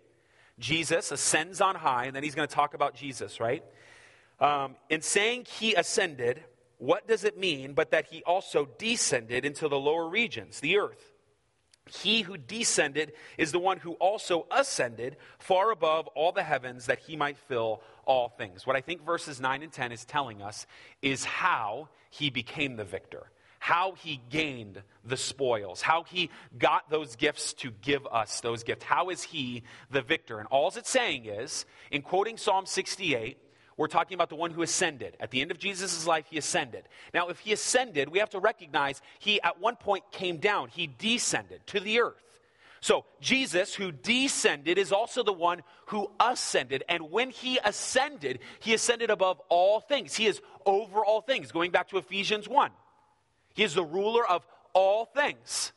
Jesus 0.59 1.11
ascends 1.11 1.61
on 1.61 1.75
high, 1.75 2.05
and 2.05 2.15
then 2.15 2.23
he's 2.23 2.35
going 2.35 2.49
to 2.49 2.55
talk 2.55 2.75
about 2.75 2.95
Jesus, 2.95 3.41
right? 3.41 3.65
Um, 4.41 4.77
in 4.91 5.03
saying 5.03 5.47
he 5.49 5.75
ascended, 5.75 6.45
what 6.79 7.07
does 7.07 7.25
it 7.25 7.39
mean 7.39 7.75
but 7.75 7.93
that 7.93 8.07
he 8.07 8.23
also 8.25 8.69
descended 8.79 9.45
into 9.45 9.69
the 9.69 9.79
lower 9.79 10.09
regions, 10.09 10.61
the 10.61 10.79
earth? 10.79 11.13
He 11.87 12.23
who 12.23 12.37
descended 12.37 13.13
is 13.37 13.51
the 13.51 13.59
one 13.59 13.79
who 13.79 13.93
also 13.95 14.47
ascended 14.51 15.17
far 15.39 15.73
above 15.73 16.07
all 16.09 16.33
the 16.33 16.43
heavens 16.43 16.87
that 16.87 17.01
he 17.01 17.17
might 17.17 17.37
fill 17.37 17.83
all 18.05 18.29
things. 18.29 18.67
What 18.67 18.77
I 18.77 18.81
think 18.81 19.05
verses 19.05 19.41
9 19.41 19.63
and 19.63 19.73
10 19.73 19.93
is 19.93 20.05
telling 20.05 20.43
us 20.43 20.67
is 21.03 21.25
how 21.25 21.89
he 22.11 22.31
became 22.31 22.77
the 22.77 22.85
victor 22.85 23.31
how 23.63 23.93
he 23.93 24.21
gained 24.29 24.83
the 25.05 25.17
spoils, 25.17 25.81
how 25.81 26.03
he 26.03 26.31
got 26.59 26.91
those 26.91 27.15
gifts 27.15 27.53
to 27.53 27.71
give 27.71 28.05
us 28.09 28.41
those 28.41 28.65
gifts. 28.65 28.83
How 28.83 29.09
is 29.11 29.23
he 29.23 29.63
the 29.89 30.03
victor? 30.03 30.41
And 30.41 30.49
all 30.49 30.67
it's 30.77 30.91
saying 30.91 31.27
is, 31.27 31.65
in 31.93 32.03
quoting 32.03 32.37
Psalm 32.37 32.67
68, 32.67 33.39
we're 33.77 33.87
talking 33.87 34.17
about 34.17 34.31
the 34.31 34.35
one 34.35 34.51
who 34.51 34.63
ascended. 34.63 35.17
At 35.21 35.31
the 35.31 35.41
end 35.41 35.53
of 35.53 35.61
Jesus' 35.61 36.09
life, 36.09 36.27
he 36.29 36.39
ascended. 36.39 36.89
Now, 37.15 37.29
if 37.29 37.39
he 37.39 37.53
ascended, 37.53 38.09
we 38.09 38.19
have 38.19 38.31
to 38.31 38.41
recognize 38.41 39.01
he 39.21 39.41
at 39.43 39.61
one 39.61 39.77
point 39.77 40.03
came 40.11 40.39
down, 40.39 40.67
he 40.67 40.89
descended 40.99 41.65
to 41.69 41.79
the 41.79 42.01
earth. 42.01 42.41
So, 42.81 43.05
Jesus, 43.21 43.77
who 43.77 43.93
descended, 43.93 44.77
is 44.77 44.91
also 44.91 45.23
the 45.23 45.33
one 45.33 45.63
who 45.87 46.11
ascended. 46.19 46.83
And 46.89 47.13
when 47.13 47.31
he 47.31 47.61
ascended, 47.65 48.41
he 48.59 48.75
ascended 48.75 49.11
above 49.11 49.41
all 49.49 49.79
things. 49.79 50.17
He 50.17 50.27
is 50.27 50.41
over 50.67 51.05
all 51.05 51.21
things, 51.21 51.53
going 51.53 51.71
back 51.71 51.91
to 51.91 51.99
Ephesians 51.99 52.49
1. 52.49 52.73
He 53.55 53.63
is 53.63 53.75
the 53.75 53.85
ruler 53.85 54.27
of 54.27 54.47
all 54.73 55.05
things. 55.05 55.73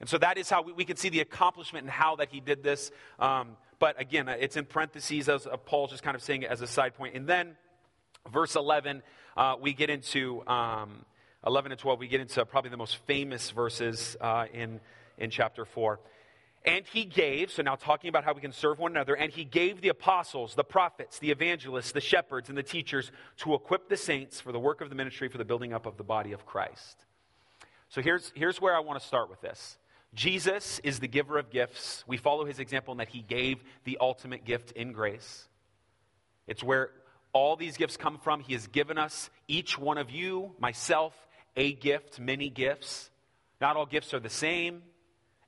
And 0.00 0.08
so 0.08 0.18
that 0.18 0.36
is 0.36 0.50
how 0.50 0.62
we, 0.62 0.72
we 0.72 0.84
can 0.84 0.96
see 0.96 1.08
the 1.08 1.20
accomplishment 1.20 1.84
and 1.84 1.90
how 1.90 2.16
that 2.16 2.28
he 2.30 2.40
did 2.40 2.62
this. 2.62 2.90
Um, 3.18 3.56
but 3.78 4.00
again, 4.00 4.28
uh, 4.28 4.36
it's 4.38 4.56
in 4.56 4.64
parentheses 4.64 5.28
as 5.28 5.46
uh, 5.46 5.56
Paul's 5.56 5.90
just 5.90 6.02
kind 6.02 6.14
of 6.14 6.22
saying 6.22 6.42
it 6.42 6.50
as 6.50 6.60
a 6.60 6.66
side 6.66 6.94
point. 6.94 7.14
And 7.14 7.26
then 7.26 7.56
verse 8.30 8.56
11, 8.56 9.02
uh, 9.36 9.56
we 9.60 9.72
get 9.72 9.90
into 9.90 10.46
um, 10.46 11.04
11 11.46 11.72
and 11.72 11.78
12, 11.78 11.98
we 11.98 12.08
get 12.08 12.20
into 12.20 12.44
probably 12.46 12.70
the 12.70 12.76
most 12.76 12.96
famous 13.06 13.50
verses 13.50 14.16
uh, 14.20 14.46
in, 14.52 14.80
in 15.18 15.30
chapter 15.30 15.64
4. 15.64 16.00
And 16.64 16.86
he 16.86 17.04
gave, 17.04 17.50
so 17.50 17.62
now 17.62 17.74
talking 17.74 18.08
about 18.08 18.22
how 18.24 18.34
we 18.34 18.40
can 18.40 18.52
serve 18.52 18.78
one 18.78 18.92
another, 18.92 19.14
and 19.14 19.32
he 19.32 19.44
gave 19.44 19.80
the 19.80 19.88
apostles, 19.88 20.54
the 20.54 20.62
prophets, 20.62 21.18
the 21.18 21.32
evangelists, 21.32 21.90
the 21.90 22.00
shepherds, 22.00 22.48
and 22.48 22.56
the 22.56 22.62
teachers 22.62 23.10
to 23.38 23.54
equip 23.54 23.88
the 23.88 23.96
saints 23.96 24.40
for 24.40 24.52
the 24.52 24.60
work 24.60 24.80
of 24.80 24.88
the 24.88 24.94
ministry, 24.94 25.28
for 25.28 25.38
the 25.38 25.44
building 25.44 25.72
up 25.72 25.86
of 25.86 25.96
the 25.96 26.04
body 26.04 26.32
of 26.32 26.46
Christ. 26.46 27.04
So 27.88 28.00
here's, 28.00 28.32
here's 28.36 28.60
where 28.60 28.76
I 28.76 28.80
want 28.80 29.00
to 29.00 29.06
start 29.06 29.28
with 29.28 29.40
this. 29.40 29.76
Jesus 30.14 30.78
is 30.84 31.00
the 31.00 31.08
giver 31.08 31.36
of 31.36 31.50
gifts. 31.50 32.04
We 32.06 32.16
follow 32.16 32.44
his 32.44 32.58
example 32.58 32.92
in 32.92 32.98
that 32.98 33.08
he 33.08 33.22
gave 33.22 33.62
the 33.84 33.98
ultimate 34.00 34.44
gift 34.44 34.70
in 34.72 34.92
grace. 34.92 35.48
It's 36.46 36.62
where 36.62 36.90
all 37.32 37.56
these 37.56 37.76
gifts 37.76 37.96
come 37.96 38.18
from. 38.18 38.40
He 38.40 38.52
has 38.52 38.66
given 38.68 38.98
us, 38.98 39.30
each 39.48 39.78
one 39.78 39.98
of 39.98 40.10
you, 40.10 40.52
myself, 40.58 41.14
a 41.56 41.72
gift, 41.72 42.20
many 42.20 42.50
gifts. 42.50 43.10
Not 43.60 43.76
all 43.76 43.86
gifts 43.86 44.14
are 44.14 44.20
the 44.20 44.30
same. 44.30 44.82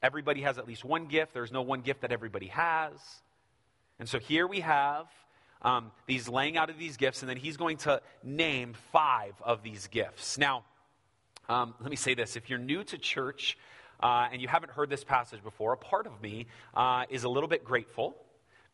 Everybody 0.04 0.42
has 0.42 0.58
at 0.58 0.68
least 0.68 0.84
one 0.84 1.06
gift. 1.06 1.32
There's 1.32 1.50
no 1.50 1.62
one 1.62 1.80
gift 1.80 2.02
that 2.02 2.12
everybody 2.12 2.48
has. 2.48 2.92
And 3.98 4.06
so 4.06 4.18
here 4.18 4.46
we 4.46 4.60
have 4.60 5.06
um, 5.62 5.92
these 6.06 6.28
laying 6.28 6.58
out 6.58 6.68
of 6.68 6.76
these 6.76 6.98
gifts, 6.98 7.22
and 7.22 7.30
then 7.30 7.38
he's 7.38 7.56
going 7.56 7.78
to 7.78 8.02
name 8.22 8.74
five 8.92 9.32
of 9.42 9.62
these 9.62 9.86
gifts. 9.86 10.36
Now, 10.36 10.64
um, 11.48 11.72
let 11.80 11.88
me 11.88 11.96
say 11.96 12.12
this 12.12 12.36
if 12.36 12.50
you're 12.50 12.58
new 12.58 12.84
to 12.84 12.98
church 12.98 13.56
uh, 13.98 14.28
and 14.30 14.42
you 14.42 14.48
haven't 14.48 14.72
heard 14.72 14.90
this 14.90 15.04
passage 15.04 15.42
before, 15.42 15.72
a 15.72 15.78
part 15.78 16.06
of 16.06 16.20
me 16.20 16.48
uh, 16.74 17.04
is 17.08 17.24
a 17.24 17.28
little 17.30 17.48
bit 17.48 17.64
grateful 17.64 18.14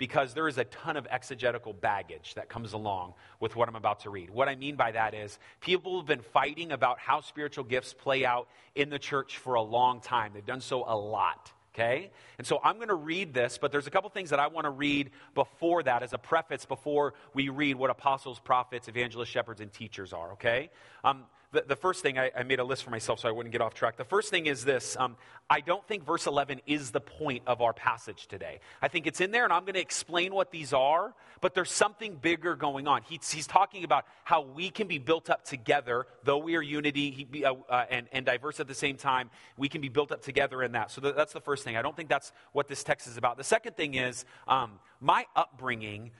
because 0.00 0.32
there 0.32 0.48
is 0.48 0.56
a 0.56 0.64
ton 0.64 0.96
of 0.96 1.06
exegetical 1.10 1.74
baggage 1.74 2.32
that 2.34 2.48
comes 2.48 2.72
along 2.72 3.12
with 3.38 3.54
what 3.54 3.68
I'm 3.68 3.76
about 3.76 4.00
to 4.00 4.10
read. 4.10 4.30
What 4.30 4.48
I 4.48 4.56
mean 4.56 4.74
by 4.74 4.92
that 4.92 5.12
is 5.12 5.38
people 5.60 5.98
have 5.98 6.06
been 6.06 6.22
fighting 6.22 6.72
about 6.72 6.98
how 6.98 7.20
spiritual 7.20 7.64
gifts 7.64 7.92
play 7.92 8.24
out 8.24 8.48
in 8.74 8.88
the 8.88 8.98
church 8.98 9.36
for 9.36 9.54
a 9.54 9.62
long 9.62 10.00
time. 10.00 10.32
They've 10.32 10.44
done 10.44 10.62
so 10.62 10.84
a 10.86 10.96
lot. 10.96 11.52
Okay? 11.74 12.10
And 12.38 12.46
so 12.46 12.60
I'm 12.64 12.76
going 12.76 12.88
to 12.88 12.94
read 12.94 13.34
this, 13.34 13.58
but 13.58 13.72
there's 13.72 13.86
a 13.86 13.90
couple 13.90 14.08
things 14.08 14.30
that 14.30 14.40
I 14.40 14.46
want 14.46 14.64
to 14.64 14.70
read 14.70 15.10
before 15.34 15.82
that 15.82 16.02
as 16.02 16.14
a 16.14 16.18
preface 16.18 16.64
before 16.64 17.12
we 17.34 17.50
read 17.50 17.76
what 17.76 17.90
apostles, 17.90 18.40
prophets, 18.40 18.88
evangelists, 18.88 19.28
shepherds, 19.28 19.60
and 19.60 19.70
teachers 19.70 20.14
are. 20.14 20.32
Okay? 20.32 20.70
Um, 21.04 21.26
the, 21.52 21.64
the 21.66 21.76
first 21.76 22.02
thing, 22.02 22.18
I, 22.18 22.30
I, 22.36 22.42
made 22.44 22.60
a 22.60 22.64
list 22.64 22.84
for 22.84 22.90
myself 22.90 23.20
so 23.20 23.28
I 23.28 23.32
wouldn't 23.32 23.52
get 23.52 23.60
off 23.60 23.74
track. 23.74 23.96
The 23.96 24.04
first 24.04 24.30
thing 24.30 24.46
is 24.46 24.64
this 24.64 24.96
um, 24.96 25.16
I 25.48 25.60
don't 25.60 25.84
think 25.86 26.04
verse 26.04 26.26
11 26.26 26.60
is 26.66 26.92
the 26.92 27.00
point 27.00 27.42
of 27.46 27.60
our 27.60 27.72
passage 27.72 28.28
today. 28.28 28.60
I 28.80 28.86
think 28.86 29.08
it's 29.08 29.20
in 29.20 29.32
there, 29.32 29.42
and 29.42 29.52
I'm 29.52 29.62
going 29.62 29.74
to 29.74 29.80
explain 29.80 30.32
what 30.32 30.52
these 30.52 30.72
are, 30.72 31.12
but 31.40 31.54
there's 31.54 31.72
something 31.72 32.14
bigger 32.14 32.54
going 32.54 32.86
on. 32.86 33.02
He's, 33.02 33.30
he's 33.32 33.48
talking 33.48 33.82
about 33.82 34.04
how 34.22 34.42
we 34.42 34.70
can 34.70 34.86
be 34.86 34.98
built 34.98 35.28
up 35.28 35.44
together, 35.44 36.06
though 36.22 36.38
we 36.38 36.54
are 36.54 36.62
unity 36.62 37.28
he, 37.32 37.44
uh, 37.44 37.54
uh, 37.68 37.84
and, 37.90 38.06
and 38.12 38.24
diverse 38.24 38.60
at 38.60 38.68
the 38.68 38.74
same 38.74 38.96
time. 38.96 39.28
We 39.56 39.68
can 39.68 39.80
be 39.80 39.88
built 39.88 40.12
up 40.12 40.22
together 40.22 40.62
in 40.62 40.72
that. 40.72 40.92
So 40.92 41.00
th- 41.00 41.16
that's 41.16 41.32
the 41.32 41.40
first 41.40 41.64
thing. 41.64 41.76
I 41.76 41.82
don't 41.82 41.96
think 41.96 42.08
that's 42.08 42.32
what 42.52 42.68
this 42.68 42.84
text 42.84 43.08
is 43.08 43.16
about. 43.16 43.36
The 43.36 43.44
second 43.44 43.76
thing 43.76 43.94
is 43.94 44.24
um, 44.46 44.78
my 45.00 45.26
upbringing. 45.34 46.12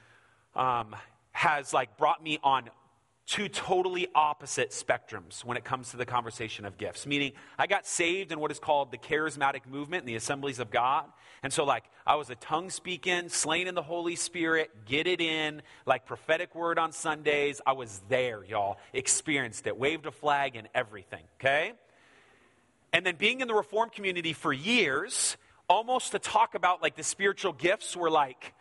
Um, 0.56 0.96
has 1.32 1.72
like 1.72 1.96
brought 1.96 2.22
me 2.22 2.38
on 2.42 2.68
two 3.30 3.48
totally 3.48 4.08
opposite 4.12 4.70
spectrums 4.70 5.44
when 5.44 5.56
it 5.56 5.64
comes 5.64 5.92
to 5.92 5.96
the 5.96 6.04
conversation 6.04 6.64
of 6.64 6.76
gifts. 6.76 7.06
Meaning, 7.06 7.32
I 7.56 7.68
got 7.68 7.86
saved 7.86 8.32
in 8.32 8.40
what 8.40 8.50
is 8.50 8.58
called 8.58 8.90
the 8.90 8.98
charismatic 8.98 9.66
movement 9.70 10.02
in 10.02 10.06
the 10.08 10.16
assemblies 10.16 10.58
of 10.58 10.72
God. 10.72 11.04
And 11.44 11.52
so, 11.52 11.62
like, 11.62 11.84
I 12.04 12.16
was 12.16 12.28
a 12.30 12.34
tongue 12.34 12.70
speaking, 12.70 13.28
slain 13.28 13.68
in 13.68 13.76
the 13.76 13.82
Holy 13.82 14.16
Spirit, 14.16 14.84
get 14.84 15.06
it 15.06 15.20
in, 15.20 15.62
like 15.86 16.06
prophetic 16.06 16.56
word 16.56 16.76
on 16.76 16.90
Sundays. 16.90 17.60
I 17.64 17.72
was 17.72 18.02
there, 18.08 18.44
y'all. 18.44 18.78
Experienced 18.92 19.64
it, 19.68 19.78
waved 19.78 20.06
a 20.06 20.10
flag 20.10 20.56
and 20.56 20.66
everything, 20.74 21.22
okay? 21.38 21.74
And 22.92 23.06
then 23.06 23.14
being 23.14 23.40
in 23.42 23.46
the 23.46 23.54
reform 23.54 23.90
community 23.90 24.32
for 24.32 24.52
years, 24.52 25.36
almost 25.68 26.12
to 26.12 26.18
talk 26.18 26.56
about 26.56 26.82
like 26.82 26.96
the 26.96 27.04
spiritual 27.04 27.52
gifts, 27.52 27.96
were 27.96 28.10
like, 28.10 28.54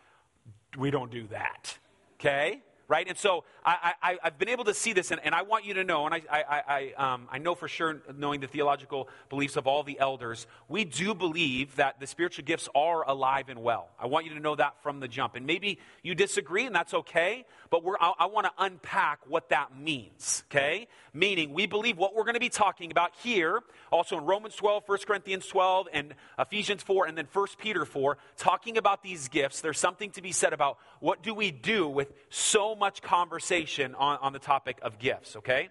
we 0.78 0.92
don't 0.92 1.10
do 1.10 1.26
that, 1.30 1.76
okay? 2.20 2.62
Right? 2.90 3.08
And 3.08 3.18
so 3.18 3.44
I, 3.64 3.94
I, 4.02 4.18
have 4.24 4.40
been 4.40 4.50
able 4.50 4.64
to 4.66 4.74
see 4.74 4.94
this, 4.94 5.12
and, 5.12 5.22
and, 5.24 5.36
I 5.36 5.44
want 5.44 5.64
you 5.64 5.76
to 5.76 5.84
know, 5.84 6.08
and 6.08 6.16
I, 6.16 6.22
I, 6.30 6.94
I, 6.98 7.14
um, 7.14 7.28
I 7.32 7.38
know 7.38 7.54
for 7.54 7.68
sure, 7.68 8.02
knowing 8.18 8.42
the 8.42 8.48
theological 8.48 9.08
beliefs 9.30 9.56
of 9.58 9.68
all 9.68 9.84
the 9.84 10.00
elders, 10.00 10.48
we 10.68 10.86
do 10.86 11.14
believe 11.14 11.76
that 11.76 12.00
the 12.00 12.08
spiritual 12.08 12.46
gifts 12.46 12.68
are 12.74 13.08
alive 13.08 13.48
and 13.48 13.62
well. 13.62 13.90
I 14.00 14.08
want 14.08 14.26
you 14.26 14.34
to 14.34 14.40
know 14.40 14.56
that 14.56 14.82
from 14.82 15.00
the 15.00 15.08
jump. 15.08 15.36
And 15.36 15.46
maybe 15.46 15.78
you 16.02 16.16
disagree, 16.16 16.66
and 16.66 16.76
that's 16.76 16.96
okay, 16.96 17.46
but 17.70 17.84
I, 18.02 18.14
I 18.22 18.26
want 18.26 18.48
to 18.48 18.54
unpack 18.58 19.20
what 19.28 19.50
that 19.50 19.78
means, 19.78 20.44
okay? 20.50 20.88
Meaning, 21.14 21.54
we 21.54 21.68
believe 21.68 21.98
what 21.98 22.16
we're 22.16 22.24
going 22.24 22.34
to 22.34 22.40
be 22.40 22.50
talking 22.50 22.90
about 22.90 23.12
here, 23.22 23.62
also 23.92 24.18
in 24.18 24.26
Romans 24.26 24.56
12, 24.56 24.84
1 24.88 24.98
Corinthians 25.06 25.46
12, 25.46 25.88
and 25.94 26.16
Ephesians 26.40 26.82
4, 26.82 27.06
and 27.06 27.16
then 27.16 27.28
1 27.32 27.48
Peter 27.60 27.86
4, 27.86 28.18
talking 28.36 28.78
about 28.78 29.04
these 29.04 29.28
gifts. 29.28 29.62
There's 29.62 29.80
something 29.80 30.10
to 30.12 30.24
be 30.24 30.32
said 30.32 30.54
about 30.54 30.80
what 31.00 31.22
do 31.22 31.36
we 31.36 31.52
do 31.52 31.88
with 31.88 32.12
so 32.30 32.76
much 32.80 33.02
conversation 33.02 33.94
on, 33.96 34.18
on 34.22 34.34
the 34.34 34.40
topic 34.40 34.80
of 34.82 34.98
gifts, 34.98 35.36
okay? 35.36 35.70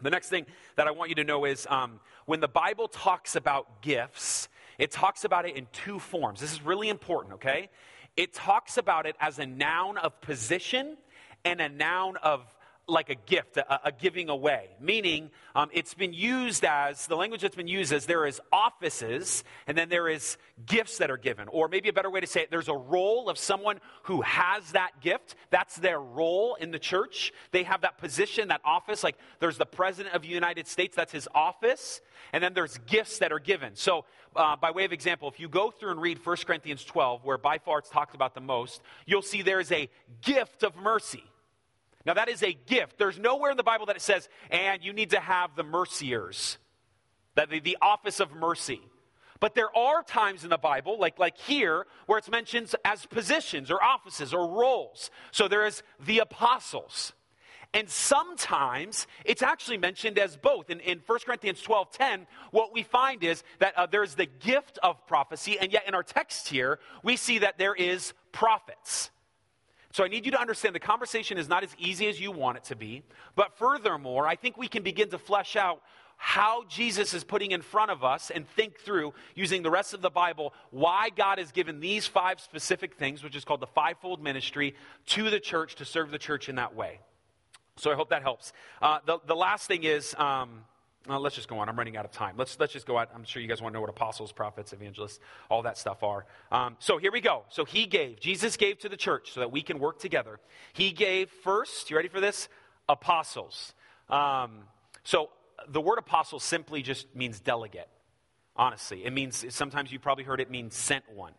The 0.00 0.10
next 0.10 0.30
thing 0.30 0.46
that 0.76 0.86
I 0.86 0.90
want 0.90 1.10
you 1.10 1.16
to 1.16 1.24
know 1.24 1.44
is 1.44 1.66
um, 1.68 2.00
when 2.24 2.40
the 2.40 2.48
Bible 2.48 2.88
talks 2.88 3.36
about 3.36 3.82
gifts, 3.82 4.48
it 4.78 4.90
talks 4.90 5.24
about 5.24 5.46
it 5.46 5.56
in 5.56 5.66
two 5.72 5.98
forms. 5.98 6.40
This 6.40 6.52
is 6.52 6.62
really 6.62 6.88
important, 6.88 7.34
okay? 7.34 7.68
It 8.16 8.32
talks 8.32 8.78
about 8.78 9.06
it 9.06 9.14
as 9.20 9.38
a 9.38 9.46
noun 9.46 9.98
of 9.98 10.20
position 10.20 10.96
and 11.44 11.60
a 11.60 11.68
noun 11.68 12.16
of 12.16 12.42
like 12.88 13.08
a 13.08 13.14
gift, 13.14 13.56
a, 13.56 13.88
a 13.88 13.92
giving 13.92 14.28
away. 14.28 14.70
Meaning, 14.80 15.30
um, 15.54 15.70
it's 15.72 15.94
been 15.94 16.12
used 16.12 16.64
as, 16.64 17.06
the 17.06 17.16
language 17.16 17.42
that's 17.42 17.56
been 17.56 17.68
used 17.68 17.92
as 17.92 18.06
there 18.06 18.26
is 18.26 18.40
offices 18.52 19.44
and 19.66 19.76
then 19.76 19.88
there 19.88 20.08
is 20.08 20.36
gifts 20.66 20.98
that 20.98 21.10
are 21.10 21.16
given. 21.16 21.48
Or 21.48 21.68
maybe 21.68 21.88
a 21.88 21.92
better 21.92 22.10
way 22.10 22.20
to 22.20 22.26
say 22.26 22.42
it, 22.42 22.50
there's 22.50 22.68
a 22.68 22.76
role 22.76 23.28
of 23.28 23.38
someone 23.38 23.80
who 24.04 24.22
has 24.22 24.72
that 24.72 25.00
gift. 25.00 25.36
That's 25.50 25.76
their 25.76 26.00
role 26.00 26.56
in 26.56 26.70
the 26.70 26.78
church. 26.78 27.32
They 27.52 27.62
have 27.62 27.82
that 27.82 27.98
position, 27.98 28.48
that 28.48 28.60
office. 28.64 29.04
Like 29.04 29.16
there's 29.38 29.58
the 29.58 29.66
President 29.66 30.14
of 30.14 30.22
the 30.22 30.28
United 30.28 30.66
States, 30.66 30.96
that's 30.96 31.12
his 31.12 31.28
office. 31.34 32.00
And 32.32 32.42
then 32.42 32.54
there's 32.54 32.78
gifts 32.86 33.18
that 33.18 33.32
are 33.32 33.38
given. 33.38 33.76
So, 33.76 34.04
uh, 34.36 34.54
by 34.56 34.70
way 34.70 34.84
of 34.84 34.92
example, 34.92 35.28
if 35.28 35.40
you 35.40 35.48
go 35.48 35.70
through 35.70 35.90
and 35.90 36.00
read 36.00 36.24
1 36.24 36.36
Corinthians 36.46 36.84
12, 36.84 37.24
where 37.24 37.38
by 37.38 37.58
far 37.58 37.80
it's 37.80 37.90
talked 37.90 38.14
about 38.14 38.34
the 38.34 38.40
most, 38.40 38.80
you'll 39.04 39.22
see 39.22 39.42
there's 39.42 39.72
a 39.72 39.88
gift 40.22 40.62
of 40.62 40.76
mercy. 40.76 41.24
Now, 42.06 42.14
that 42.14 42.28
is 42.28 42.42
a 42.42 42.52
gift. 42.52 42.98
There's 42.98 43.18
nowhere 43.18 43.50
in 43.50 43.56
the 43.56 43.62
Bible 43.62 43.86
that 43.86 43.96
it 43.96 44.02
says, 44.02 44.28
and 44.50 44.82
you 44.82 44.92
need 44.92 45.10
to 45.10 45.20
have 45.20 45.54
the 45.54 45.62
merciers, 45.62 46.56
that 47.34 47.50
the, 47.50 47.60
the 47.60 47.76
office 47.82 48.20
of 48.20 48.34
mercy. 48.34 48.80
But 49.38 49.54
there 49.54 49.74
are 49.76 50.02
times 50.02 50.44
in 50.44 50.50
the 50.50 50.58
Bible, 50.58 50.98
like, 50.98 51.18
like 51.18 51.36
here, 51.38 51.86
where 52.06 52.18
it's 52.18 52.30
mentioned 52.30 52.74
as 52.84 53.06
positions 53.06 53.70
or 53.70 53.82
offices 53.82 54.32
or 54.34 54.46
roles. 54.48 55.10
So 55.30 55.48
there 55.48 55.66
is 55.66 55.82
the 56.04 56.18
apostles. 56.20 57.14
And 57.72 57.88
sometimes 57.88 59.06
it's 59.24 59.42
actually 59.42 59.78
mentioned 59.78 60.18
as 60.18 60.36
both. 60.36 60.70
In, 60.70 60.80
in 60.80 61.00
1 61.06 61.18
Corinthians 61.24 61.62
12 61.62 61.92
10, 61.92 62.26
what 62.50 62.74
we 62.74 62.82
find 62.82 63.22
is 63.22 63.44
that 63.60 63.78
uh, 63.78 63.86
there's 63.86 64.14
the 64.14 64.26
gift 64.26 64.78
of 64.82 65.06
prophecy, 65.06 65.58
and 65.58 65.72
yet 65.72 65.86
in 65.86 65.94
our 65.94 66.02
text 66.02 66.48
here, 66.48 66.78
we 67.02 67.16
see 67.16 67.38
that 67.38 67.58
there 67.58 67.74
is 67.74 68.12
prophets. 68.32 69.10
So 69.92 70.04
I 70.04 70.08
need 70.08 70.24
you 70.24 70.32
to 70.32 70.40
understand 70.40 70.74
the 70.74 70.80
conversation 70.80 71.36
is 71.36 71.48
not 71.48 71.64
as 71.64 71.74
easy 71.78 72.08
as 72.08 72.20
you 72.20 72.30
want 72.30 72.58
it 72.58 72.64
to 72.64 72.76
be. 72.76 73.02
But 73.34 73.56
furthermore, 73.58 74.26
I 74.26 74.36
think 74.36 74.56
we 74.56 74.68
can 74.68 74.82
begin 74.82 75.10
to 75.10 75.18
flesh 75.18 75.56
out 75.56 75.82
how 76.16 76.64
Jesus 76.68 77.14
is 77.14 77.24
putting 77.24 77.50
in 77.50 77.62
front 77.62 77.90
of 77.90 78.04
us 78.04 78.30
and 78.30 78.46
think 78.46 78.78
through, 78.78 79.14
using 79.34 79.62
the 79.62 79.70
rest 79.70 79.94
of 79.94 80.02
the 80.02 80.10
Bible, 80.10 80.52
why 80.70 81.08
God 81.08 81.38
has 81.38 81.50
given 81.50 81.80
these 81.80 82.06
five 82.06 82.40
specific 82.40 82.96
things, 82.96 83.24
which 83.24 83.34
is 83.34 83.44
called 83.44 83.60
the 83.60 83.66
fivefold 83.66 84.22
ministry, 84.22 84.74
to 85.06 85.30
the 85.30 85.40
church 85.40 85.76
to 85.76 85.84
serve 85.84 86.10
the 86.10 86.18
church 86.18 86.48
in 86.48 86.56
that 86.56 86.74
way. 86.74 87.00
So 87.76 87.90
I 87.90 87.94
hope 87.94 88.10
that 88.10 88.22
helps. 88.22 88.52
Uh, 88.82 88.98
the, 89.06 89.18
the 89.26 89.36
last 89.36 89.66
thing 89.66 89.84
is. 89.84 90.14
Um, 90.18 90.64
uh, 91.08 91.18
let's 91.18 91.34
just 91.34 91.48
go 91.48 91.58
on. 91.58 91.68
I'm 91.68 91.76
running 91.76 91.96
out 91.96 92.04
of 92.04 92.12
time. 92.12 92.34
Let's, 92.36 92.58
let's 92.60 92.72
just 92.72 92.86
go 92.86 92.98
out. 92.98 93.10
I'm 93.14 93.24
sure 93.24 93.40
you 93.40 93.48
guys 93.48 93.62
want 93.62 93.72
to 93.72 93.74
know 93.74 93.80
what 93.80 93.90
apostles, 93.90 94.32
prophets, 94.32 94.72
evangelists, 94.72 95.18
all 95.48 95.62
that 95.62 95.78
stuff 95.78 96.02
are. 96.02 96.26
Um, 96.52 96.76
so 96.78 96.98
here 96.98 97.10
we 97.10 97.20
go. 97.20 97.44
So 97.48 97.64
he 97.64 97.86
gave, 97.86 98.20
Jesus 98.20 98.56
gave 98.56 98.78
to 98.80 98.88
the 98.88 98.96
church 98.96 99.32
so 99.32 99.40
that 99.40 99.50
we 99.50 99.62
can 99.62 99.78
work 99.78 99.98
together. 99.98 100.40
He 100.72 100.92
gave 100.92 101.30
first, 101.30 101.90
you 101.90 101.96
ready 101.96 102.08
for 102.08 102.20
this? 102.20 102.48
Apostles. 102.88 103.72
Um, 104.08 104.64
so 105.04 105.30
the 105.68 105.80
word 105.80 105.98
apostle 105.98 106.38
simply 106.38 106.82
just 106.82 107.14
means 107.14 107.40
delegate, 107.40 107.88
honestly. 108.54 109.04
It 109.04 109.12
means, 109.12 109.44
sometimes 109.54 109.90
you 109.90 109.98
probably 109.98 110.24
heard 110.24 110.40
it 110.40 110.50
means 110.50 110.74
sent 110.74 111.04
one. 111.12 111.32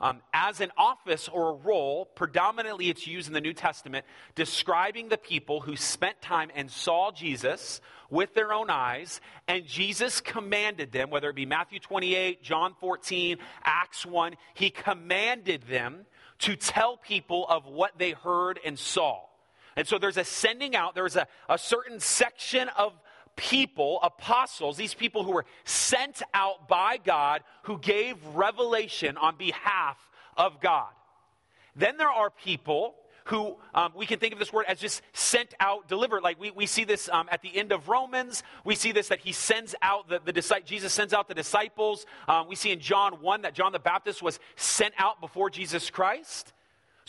Um, 0.00 0.22
as 0.32 0.60
an 0.60 0.70
office 0.76 1.28
or 1.28 1.50
a 1.50 1.54
role, 1.54 2.04
predominantly 2.04 2.88
it's 2.88 3.06
used 3.06 3.26
in 3.26 3.34
the 3.34 3.40
New 3.40 3.52
Testament, 3.52 4.06
describing 4.36 5.08
the 5.08 5.18
people 5.18 5.60
who 5.60 5.74
spent 5.74 6.22
time 6.22 6.50
and 6.54 6.70
saw 6.70 7.10
Jesus 7.10 7.80
with 8.08 8.32
their 8.34 8.52
own 8.52 8.70
eyes, 8.70 9.20
and 9.48 9.66
Jesus 9.66 10.20
commanded 10.20 10.92
them, 10.92 11.10
whether 11.10 11.28
it 11.30 11.36
be 11.36 11.46
Matthew 11.46 11.80
28, 11.80 12.42
John 12.42 12.74
14, 12.80 13.38
Acts 13.64 14.06
1, 14.06 14.34
he 14.54 14.70
commanded 14.70 15.62
them 15.64 16.06
to 16.40 16.54
tell 16.54 16.96
people 16.96 17.46
of 17.48 17.66
what 17.66 17.98
they 17.98 18.12
heard 18.12 18.60
and 18.64 18.78
saw. 18.78 19.20
And 19.76 19.86
so 19.86 19.98
there's 19.98 20.16
a 20.16 20.24
sending 20.24 20.74
out, 20.74 20.94
there's 20.94 21.16
a, 21.16 21.26
a 21.48 21.58
certain 21.58 22.00
section 22.00 22.68
of 22.76 22.92
people, 23.38 24.00
apostles, 24.02 24.76
these 24.76 24.92
people 24.92 25.24
who 25.24 25.30
were 25.30 25.46
sent 25.64 26.20
out 26.34 26.68
by 26.68 26.98
God, 26.98 27.42
who 27.62 27.78
gave 27.78 28.16
revelation 28.34 29.16
on 29.16 29.36
behalf 29.36 29.96
of 30.36 30.60
God. 30.60 30.90
Then 31.74 31.96
there 31.96 32.10
are 32.10 32.28
people 32.28 32.96
who 33.26 33.56
um, 33.74 33.92
we 33.94 34.06
can 34.06 34.18
think 34.18 34.32
of 34.32 34.38
this 34.38 34.52
word 34.52 34.64
as 34.68 34.80
just 34.80 35.02
sent 35.12 35.54
out, 35.60 35.86
delivered. 35.86 36.22
Like 36.22 36.40
we, 36.40 36.50
we 36.50 36.66
see 36.66 36.84
this 36.84 37.08
um, 37.10 37.28
at 37.30 37.42
the 37.42 37.56
end 37.56 37.72
of 37.72 37.88
Romans. 37.88 38.42
We 38.64 38.74
see 38.74 38.90
this 38.90 39.08
that 39.08 39.20
he 39.20 39.32
sends 39.32 39.74
out 39.82 40.08
the, 40.08 40.20
the 40.24 40.62
Jesus 40.64 40.92
sends 40.92 41.14
out 41.14 41.28
the 41.28 41.34
disciples. 41.34 42.06
Um, 42.26 42.48
we 42.48 42.56
see 42.56 42.72
in 42.72 42.80
John 42.80 43.20
1 43.20 43.42
that 43.42 43.54
John 43.54 43.72
the 43.72 43.78
Baptist 43.78 44.22
was 44.22 44.40
sent 44.56 44.94
out 44.98 45.20
before 45.20 45.50
Jesus 45.50 45.90
Christ. 45.90 46.52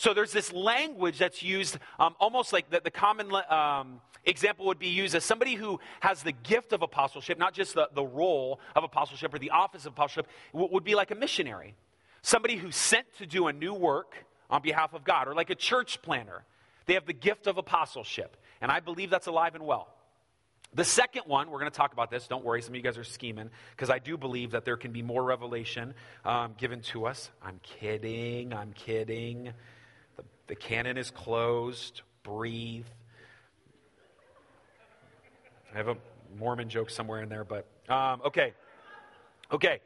So 0.00 0.14
there's 0.14 0.32
this 0.32 0.50
language 0.50 1.18
that's 1.18 1.42
used 1.42 1.76
um, 1.98 2.14
almost 2.18 2.54
like 2.54 2.70
the, 2.70 2.80
the 2.82 2.90
common 2.90 3.30
um, 3.50 4.00
example 4.24 4.64
would 4.64 4.78
be 4.78 4.88
used 4.88 5.14
as 5.14 5.26
somebody 5.26 5.56
who 5.56 5.78
has 6.00 6.22
the 6.22 6.32
gift 6.32 6.72
of 6.72 6.80
apostleship, 6.80 7.38
not 7.38 7.52
just 7.52 7.74
the, 7.74 7.86
the 7.94 8.02
role 8.02 8.60
of 8.74 8.82
apostleship 8.82 9.34
or 9.34 9.38
the 9.38 9.50
office 9.50 9.84
of 9.84 9.92
apostleship, 9.92 10.30
w- 10.54 10.72
would 10.72 10.84
be 10.84 10.94
like 10.94 11.10
a 11.10 11.14
missionary. 11.14 11.74
Somebody 12.22 12.56
who's 12.56 12.76
sent 12.76 13.12
to 13.18 13.26
do 13.26 13.48
a 13.48 13.52
new 13.52 13.74
work 13.74 14.14
on 14.48 14.62
behalf 14.62 14.94
of 14.94 15.04
God, 15.04 15.28
or 15.28 15.34
like 15.34 15.50
a 15.50 15.54
church 15.54 16.00
planner. 16.00 16.44
They 16.86 16.94
have 16.94 17.04
the 17.04 17.12
gift 17.12 17.46
of 17.46 17.58
apostleship. 17.58 18.38
And 18.62 18.72
I 18.72 18.80
believe 18.80 19.10
that's 19.10 19.26
alive 19.26 19.54
and 19.54 19.66
well. 19.66 19.88
The 20.72 20.84
second 20.84 21.24
one, 21.26 21.50
we're 21.50 21.58
going 21.58 21.70
to 21.70 21.76
talk 21.76 21.92
about 21.92 22.10
this. 22.10 22.26
Don't 22.26 22.42
worry, 22.42 22.62
some 22.62 22.72
of 22.72 22.76
you 22.76 22.82
guys 22.82 22.96
are 22.96 23.04
scheming, 23.04 23.50
because 23.72 23.90
I 23.90 23.98
do 23.98 24.16
believe 24.16 24.52
that 24.52 24.64
there 24.64 24.78
can 24.78 24.92
be 24.92 25.02
more 25.02 25.22
revelation 25.22 25.92
um, 26.24 26.54
given 26.56 26.80
to 26.92 27.04
us. 27.04 27.30
I'm 27.42 27.60
kidding. 27.62 28.54
I'm 28.54 28.72
kidding. 28.72 29.52
The, 30.50 30.56
canon 30.56 30.98
is 30.98 31.12
closed. 31.12 32.02
Breathe. 32.24 32.86
I 35.72 35.76
have 35.76 35.86
a 35.86 35.96
Mormon 36.36 36.68
joke 36.68 36.90
somewhere 36.90 37.22
in 37.22 37.28
there, 37.28 37.44
but 37.44 37.66
um, 37.88 38.20
okay. 38.24 38.54
Okay. 39.52 39.78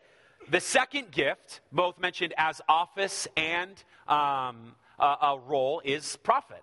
The 0.48 0.60
second 0.60 1.10
gift, 1.10 1.60
both 1.70 1.98
mentioned 1.98 2.32
as 2.38 2.62
office 2.66 3.28
and 3.36 3.72
um, 4.08 4.74
a, 4.98 5.04
a 5.04 5.40
role, 5.46 5.82
is 5.84 6.16
prophet. 6.16 6.62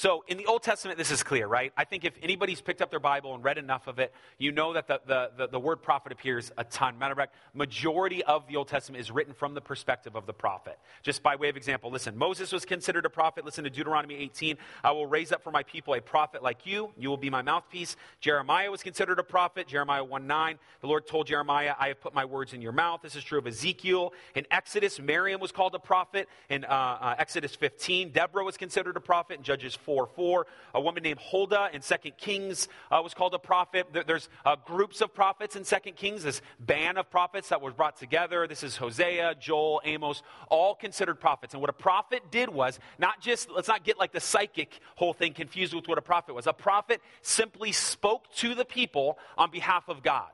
So 0.00 0.24
in 0.28 0.38
the 0.38 0.46
Old 0.46 0.62
Testament, 0.62 0.96
this 0.96 1.10
is 1.10 1.22
clear, 1.22 1.46
right? 1.46 1.74
I 1.76 1.84
think 1.84 2.06
if 2.06 2.14
anybody's 2.22 2.62
picked 2.62 2.80
up 2.80 2.90
their 2.90 2.98
Bible 2.98 3.34
and 3.34 3.44
read 3.44 3.58
enough 3.58 3.86
of 3.86 3.98
it, 3.98 4.14
you 4.38 4.50
know 4.50 4.72
that 4.72 4.88
the, 4.88 4.98
the, 5.06 5.30
the, 5.36 5.48
the, 5.48 5.60
word 5.60 5.82
prophet 5.82 6.10
appears 6.10 6.50
a 6.56 6.64
ton. 6.64 6.98
Matter 6.98 7.12
of 7.12 7.18
fact, 7.18 7.34
majority 7.52 8.24
of 8.24 8.48
the 8.48 8.56
Old 8.56 8.68
Testament 8.68 8.98
is 8.98 9.10
written 9.10 9.34
from 9.34 9.52
the 9.52 9.60
perspective 9.60 10.16
of 10.16 10.24
the 10.24 10.32
prophet. 10.32 10.78
Just 11.02 11.22
by 11.22 11.36
way 11.36 11.50
of 11.50 11.56
example, 11.58 11.90
listen, 11.90 12.16
Moses 12.16 12.50
was 12.50 12.64
considered 12.64 13.04
a 13.04 13.10
prophet. 13.10 13.44
Listen 13.44 13.62
to 13.64 13.68
Deuteronomy 13.68 14.14
18. 14.14 14.56
I 14.82 14.90
will 14.92 15.06
raise 15.06 15.32
up 15.32 15.42
for 15.42 15.50
my 15.50 15.64
people 15.64 15.92
a 15.92 16.00
prophet 16.00 16.42
like 16.42 16.64
you. 16.64 16.94
You 16.96 17.10
will 17.10 17.18
be 17.18 17.28
my 17.28 17.42
mouthpiece. 17.42 17.96
Jeremiah 18.20 18.70
was 18.70 18.82
considered 18.82 19.18
a 19.18 19.22
prophet. 19.22 19.68
Jeremiah 19.68 20.02
1 20.02 20.26
9. 20.26 20.58
The 20.80 20.86
Lord 20.86 21.06
told 21.06 21.26
Jeremiah, 21.26 21.74
I 21.78 21.88
have 21.88 22.00
put 22.00 22.14
my 22.14 22.24
words 22.24 22.54
in 22.54 22.62
your 22.62 22.72
mouth. 22.72 23.02
This 23.02 23.16
is 23.16 23.22
true 23.22 23.38
of 23.38 23.46
Ezekiel. 23.46 24.14
In 24.34 24.46
Exodus, 24.50 24.98
Miriam 24.98 25.42
was 25.42 25.52
called 25.52 25.74
a 25.74 25.78
prophet. 25.78 26.26
In 26.48 26.64
uh, 26.64 26.68
uh, 26.68 27.14
Exodus 27.18 27.54
15, 27.54 28.12
Deborah 28.12 28.44
was 28.44 28.56
considered 28.56 28.96
a 28.96 29.00
prophet. 29.00 29.36
In 29.36 29.42
Judges 29.42 29.74
4, 29.74 29.89
4 29.90 30.06
4. 30.06 30.46
A 30.74 30.80
woman 30.80 31.02
named 31.02 31.18
Huldah 31.18 31.70
in 31.72 31.80
2 31.80 31.96
Kings 32.16 32.68
uh, 32.92 33.00
was 33.02 33.12
called 33.12 33.34
a 33.34 33.40
prophet. 33.40 33.88
There's 34.06 34.28
uh, 34.46 34.54
groups 34.64 35.00
of 35.00 35.12
prophets 35.12 35.56
in 35.56 35.64
2 35.64 35.76
Kings, 35.96 36.22
this 36.22 36.42
band 36.60 36.96
of 36.96 37.10
prophets 37.10 37.48
that 37.48 37.60
was 37.60 37.74
brought 37.74 37.96
together. 37.96 38.46
This 38.46 38.62
is 38.62 38.76
Hosea, 38.76 39.34
Joel, 39.40 39.80
Amos, 39.84 40.22
all 40.48 40.76
considered 40.76 41.18
prophets. 41.18 41.54
And 41.54 41.60
what 41.60 41.70
a 41.70 41.72
prophet 41.72 42.22
did 42.30 42.50
was 42.50 42.78
not 43.00 43.20
just, 43.20 43.50
let's 43.50 43.66
not 43.66 43.82
get 43.82 43.98
like 43.98 44.12
the 44.12 44.20
psychic 44.20 44.78
whole 44.94 45.12
thing 45.12 45.32
confused 45.32 45.74
with 45.74 45.88
what 45.88 45.98
a 45.98 46.02
prophet 46.02 46.36
was. 46.36 46.46
A 46.46 46.52
prophet 46.52 47.00
simply 47.20 47.72
spoke 47.72 48.32
to 48.34 48.54
the 48.54 48.64
people 48.64 49.18
on 49.36 49.50
behalf 49.50 49.88
of 49.88 50.04
God. 50.04 50.30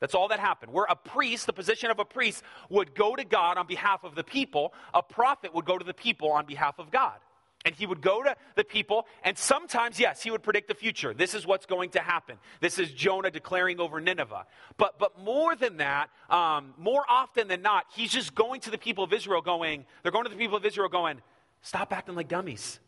That's 0.00 0.14
all 0.14 0.28
that 0.28 0.40
happened. 0.40 0.72
Where 0.72 0.86
a 0.88 0.96
priest, 0.96 1.44
the 1.44 1.52
position 1.52 1.90
of 1.90 1.98
a 1.98 2.06
priest, 2.06 2.42
would 2.70 2.94
go 2.94 3.14
to 3.14 3.22
God 3.22 3.58
on 3.58 3.66
behalf 3.66 4.02
of 4.02 4.14
the 4.14 4.24
people, 4.24 4.72
a 4.94 5.02
prophet 5.02 5.54
would 5.54 5.66
go 5.66 5.76
to 5.76 5.84
the 5.84 5.92
people 5.92 6.32
on 6.32 6.46
behalf 6.46 6.78
of 6.78 6.90
God. 6.90 7.18
And 7.64 7.74
he 7.74 7.86
would 7.86 8.00
go 8.00 8.22
to 8.22 8.34
the 8.56 8.64
people, 8.64 9.06
and 9.22 9.38
sometimes, 9.38 10.00
yes, 10.00 10.22
he 10.22 10.32
would 10.32 10.42
predict 10.42 10.66
the 10.66 10.74
future. 10.74 11.14
This 11.14 11.32
is 11.32 11.46
what's 11.46 11.64
going 11.64 11.90
to 11.90 12.00
happen. 12.00 12.38
This 12.60 12.78
is 12.78 12.90
Jonah 12.90 13.30
declaring 13.30 13.78
over 13.78 14.00
Nineveh. 14.00 14.46
But, 14.78 14.98
but 14.98 15.22
more 15.22 15.54
than 15.54 15.76
that, 15.76 16.10
um, 16.28 16.74
more 16.76 17.04
often 17.08 17.46
than 17.46 17.62
not, 17.62 17.84
he's 17.94 18.10
just 18.10 18.34
going 18.34 18.62
to 18.62 18.70
the 18.70 18.78
people 18.78 19.04
of 19.04 19.12
Israel, 19.12 19.42
going, 19.42 19.84
they're 20.02 20.10
going 20.10 20.24
to 20.24 20.30
the 20.30 20.36
people 20.36 20.56
of 20.56 20.64
Israel, 20.64 20.88
going, 20.88 21.20
stop 21.60 21.92
acting 21.92 22.16
like 22.16 22.26
dummies. 22.26 22.80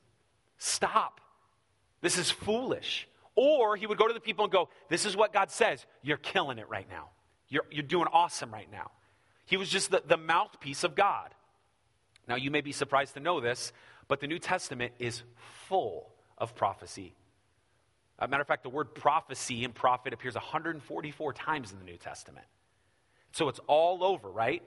Stop. 0.58 1.20
This 2.00 2.18
is 2.18 2.30
foolish. 2.30 3.08
Or 3.37 3.76
he 3.76 3.87
would 3.87 3.98
go 3.98 4.06
to 4.06 4.14
the 4.14 4.20
people 4.20 4.44
and 4.44 4.52
go, 4.52 4.68
This 4.88 5.06
is 5.06 5.16
what 5.16 5.32
God 5.32 5.50
says. 5.50 5.84
You're 6.02 6.16
killing 6.16 6.58
it 6.58 6.68
right 6.68 6.87
now. 6.88 7.10
You're, 7.48 7.64
you're 7.70 7.82
doing 7.82 8.06
awesome 8.12 8.52
right 8.52 8.70
now. 8.70 8.90
He 9.46 9.56
was 9.56 9.68
just 9.68 9.90
the, 9.90 10.02
the 10.06 10.16
mouthpiece 10.16 10.84
of 10.84 10.94
God. 10.94 11.30
Now, 12.26 12.37
you 12.37 12.50
may 12.50 12.62
be 12.62 12.72
surprised 12.72 13.14
to 13.14 13.20
know 13.20 13.40
this, 13.40 13.72
but 14.09 14.21
the 14.21 14.27
New 14.27 14.38
Testament 14.38 14.93
is 14.99 15.23
full 15.69 16.11
of 16.38 16.55
prophecy. 16.55 17.14
As 18.19 18.27
a 18.27 18.29
matter 18.29 18.43
of 18.43 18.47
fact, 18.47 18.62
the 18.62 18.69
word 18.69 18.95
prophecy 18.95 19.64
and 19.64 19.75
prophet 19.75 20.12
appears 20.12 20.35
144 20.35 21.33
times 21.33 21.73
in 21.73 21.79
the 21.79 21.85
New 21.85 21.97
Testament. 21.97 22.47
So 23.33 23.49
it's 23.49 23.61
all 23.67 24.05
over, 24.05 24.31
right? 24.31 24.62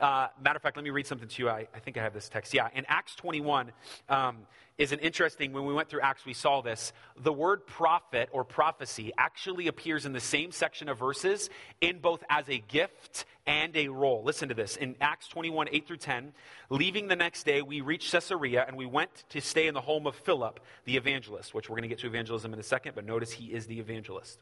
Uh, 0.00 0.26
matter 0.42 0.56
of 0.56 0.62
fact, 0.62 0.76
let 0.76 0.84
me 0.84 0.90
read 0.90 1.06
something 1.06 1.28
to 1.28 1.42
you. 1.42 1.48
I, 1.48 1.68
I, 1.72 1.78
think 1.78 1.96
I 1.96 2.02
have 2.02 2.12
this 2.12 2.28
text. 2.28 2.52
Yeah, 2.52 2.68
in 2.74 2.84
Acts 2.88 3.14
21 3.14 3.70
um, 4.08 4.38
is 4.76 4.90
an 4.90 4.98
interesting, 4.98 5.52
when 5.52 5.64
we 5.64 5.72
went 5.72 5.88
through 5.88 6.00
Acts, 6.00 6.26
we 6.26 6.34
saw 6.34 6.62
this. 6.62 6.92
The 7.22 7.32
word 7.32 7.64
prophet 7.64 8.28
or 8.32 8.42
prophecy 8.42 9.12
actually 9.16 9.68
appears 9.68 10.04
in 10.04 10.12
the 10.12 10.20
same 10.20 10.50
section 10.50 10.88
of 10.88 10.98
verses 10.98 11.48
in 11.80 12.00
both 12.00 12.24
as 12.28 12.48
a 12.48 12.58
gift 12.58 13.24
and 13.46 13.76
a 13.76 13.86
role. 13.86 14.24
Listen 14.24 14.48
to 14.48 14.54
this. 14.54 14.76
In 14.76 14.96
Acts 15.00 15.28
21, 15.28 15.68
8 15.70 15.86
through 15.86 15.96
10, 15.98 16.32
leaving 16.70 17.06
the 17.06 17.16
next 17.16 17.44
day, 17.44 17.62
we 17.62 17.80
reached 17.80 18.10
Caesarea 18.10 18.64
and 18.66 18.76
we 18.76 18.86
went 18.86 19.24
to 19.28 19.40
stay 19.40 19.68
in 19.68 19.74
the 19.74 19.80
home 19.80 20.08
of 20.08 20.16
Philip, 20.16 20.58
the 20.86 20.96
evangelist, 20.96 21.54
which 21.54 21.70
we're 21.70 21.76
going 21.76 21.82
to 21.82 21.88
get 21.88 22.00
to 22.00 22.08
evangelism 22.08 22.52
in 22.52 22.58
a 22.58 22.64
second, 22.64 22.96
but 22.96 23.04
notice 23.04 23.30
he 23.30 23.52
is 23.52 23.66
the 23.66 23.78
evangelist 23.78 24.40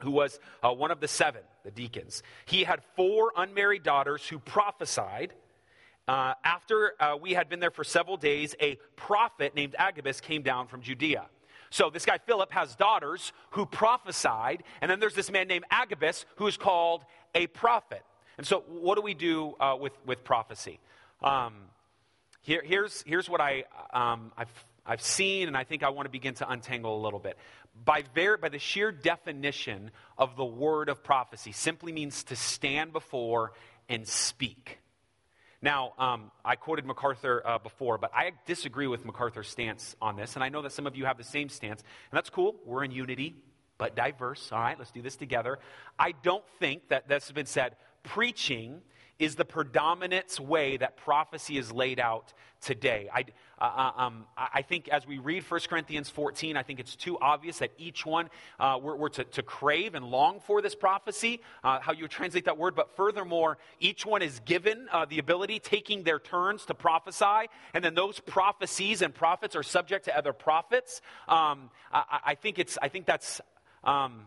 who 0.00 0.10
was 0.10 0.38
uh, 0.62 0.72
one 0.72 0.90
of 0.90 1.00
the 1.00 1.08
seven, 1.08 1.42
the 1.64 1.70
deacons. 1.70 2.22
He 2.46 2.64
had 2.64 2.80
four 2.96 3.32
unmarried 3.36 3.82
daughters 3.82 4.26
who 4.26 4.38
prophesied. 4.38 5.32
Uh, 6.06 6.34
after 6.44 6.94
uh, 7.00 7.16
we 7.20 7.34
had 7.34 7.48
been 7.48 7.60
there 7.60 7.70
for 7.70 7.84
several 7.84 8.16
days, 8.16 8.54
a 8.60 8.76
prophet 8.96 9.54
named 9.54 9.74
Agabus 9.78 10.20
came 10.20 10.42
down 10.42 10.66
from 10.66 10.80
Judea. 10.80 11.26
So 11.70 11.90
this 11.90 12.06
guy 12.06 12.18
Philip 12.18 12.50
has 12.52 12.74
daughters 12.76 13.32
who 13.50 13.66
prophesied, 13.66 14.62
and 14.80 14.90
then 14.90 15.00
there's 15.00 15.14
this 15.14 15.30
man 15.30 15.48
named 15.48 15.64
Agabus 15.70 16.24
who 16.36 16.46
is 16.46 16.56
called 16.56 17.04
a 17.34 17.46
prophet. 17.48 18.02
And 18.38 18.46
so, 18.46 18.62
what 18.68 18.94
do 18.94 19.02
we 19.02 19.14
do 19.14 19.54
uh, 19.58 19.76
with, 19.78 19.92
with 20.06 20.24
prophecy? 20.24 20.78
Um, 21.22 21.54
here, 22.40 22.62
here's, 22.64 23.02
here's 23.02 23.28
what 23.28 23.40
I, 23.40 23.64
um, 23.92 24.32
I've, 24.36 24.64
I've 24.86 25.02
seen, 25.02 25.48
and 25.48 25.56
I 25.56 25.64
think 25.64 25.82
I 25.82 25.90
want 25.90 26.06
to 26.06 26.10
begin 26.10 26.34
to 26.34 26.48
untangle 26.48 26.96
a 26.98 27.02
little 27.02 27.18
bit 27.18 27.36
by, 27.84 28.02
by 28.40 28.48
the 28.48 28.58
sheer 28.58 28.92
definition 28.92 29.90
of 30.16 30.36
the 30.36 30.44
word 30.44 30.88
of 30.88 31.02
prophecy, 31.02 31.52
simply 31.52 31.92
means 31.92 32.24
to 32.24 32.36
stand 32.36 32.92
before 32.92 33.52
and 33.88 34.06
speak. 34.06 34.78
Now, 35.60 35.92
um, 35.98 36.30
I 36.44 36.54
quoted 36.54 36.86
MacArthur 36.86 37.42
uh, 37.44 37.58
before, 37.58 37.98
but 37.98 38.12
I 38.14 38.32
disagree 38.46 38.86
with 38.86 39.04
MacArthur's 39.04 39.48
stance 39.48 39.96
on 40.00 40.14
this, 40.16 40.36
and 40.36 40.44
I 40.44 40.50
know 40.50 40.62
that 40.62 40.72
some 40.72 40.86
of 40.86 40.94
you 40.94 41.04
have 41.06 41.18
the 41.18 41.24
same 41.24 41.48
stance, 41.48 41.82
and 42.10 42.16
that's 42.16 42.30
cool. 42.30 42.54
We're 42.64 42.84
in 42.84 42.92
unity, 42.92 43.34
but 43.76 43.96
diverse. 43.96 44.52
All 44.52 44.60
right, 44.60 44.78
let's 44.78 44.92
do 44.92 45.02
this 45.02 45.16
together. 45.16 45.58
I 45.98 46.12
don't 46.22 46.44
think 46.60 46.88
that 46.90 47.08
this 47.08 47.24
has 47.24 47.32
been 47.32 47.46
said. 47.46 47.74
Preaching 48.04 48.82
is 49.18 49.34
the 49.34 49.44
predominant 49.44 50.38
way 50.38 50.76
that 50.76 50.96
prophecy 50.96 51.58
is 51.58 51.72
laid 51.72 51.98
out 51.98 52.32
today. 52.60 53.08
I, 53.12 53.24
uh, 53.60 53.64
uh 53.64 54.02
um, 54.02 54.26
I 54.36 54.62
think 54.62 54.88
as 54.88 55.06
we 55.06 55.18
read 55.18 55.42
1 55.48 55.60
Corinthians 55.68 56.08
14, 56.08 56.56
I 56.56 56.62
think 56.62 56.80
it's 56.80 56.94
too 56.94 57.18
obvious 57.18 57.58
that 57.58 57.72
each 57.78 58.06
one 58.06 58.30
uh, 58.60 58.78
we're, 58.80 58.96
we're 58.96 59.08
to, 59.10 59.24
to, 59.24 59.42
crave 59.42 59.94
and 59.94 60.04
long 60.04 60.40
for 60.40 60.62
this 60.62 60.74
prophecy, 60.74 61.40
uh, 61.64 61.80
how 61.80 61.92
you 61.92 62.06
translate 62.08 62.44
that 62.44 62.58
word. 62.58 62.74
But 62.74 62.94
furthermore, 62.96 63.58
each 63.80 64.06
one 64.06 64.22
is 64.22 64.40
given 64.44 64.88
uh, 64.92 65.06
the 65.06 65.18
ability, 65.18 65.58
taking 65.58 66.02
their 66.02 66.18
turns 66.18 66.64
to 66.66 66.74
prophesy. 66.74 67.48
And 67.74 67.84
then 67.84 67.94
those 67.94 68.20
prophecies 68.20 69.02
and 69.02 69.14
prophets 69.14 69.56
are 69.56 69.62
subject 69.62 70.04
to 70.06 70.16
other 70.16 70.32
prophets. 70.32 71.00
Um, 71.28 71.70
I, 71.92 72.20
I, 72.26 72.34
think 72.34 72.58
it's, 72.58 72.78
I 72.80 72.88
think 72.88 73.06
that's. 73.06 73.40
Um, 73.84 74.26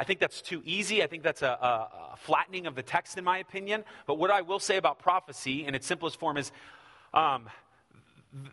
I 0.00 0.04
think 0.04 0.20
that's 0.20 0.40
too 0.40 0.62
easy. 0.64 1.02
I 1.02 1.08
think 1.08 1.24
that's 1.24 1.42
a, 1.42 1.48
a, 1.48 2.12
a, 2.12 2.16
flattening 2.18 2.68
of 2.68 2.76
the 2.76 2.84
text, 2.84 3.18
in 3.18 3.24
my 3.24 3.38
opinion. 3.38 3.82
But 4.06 4.16
what 4.16 4.30
I 4.30 4.42
will 4.42 4.60
say 4.60 4.76
about 4.76 5.00
prophecy, 5.00 5.66
in 5.66 5.74
its 5.74 5.88
simplest 5.88 6.20
form, 6.20 6.36
is 6.36 6.52
um, 7.12 7.48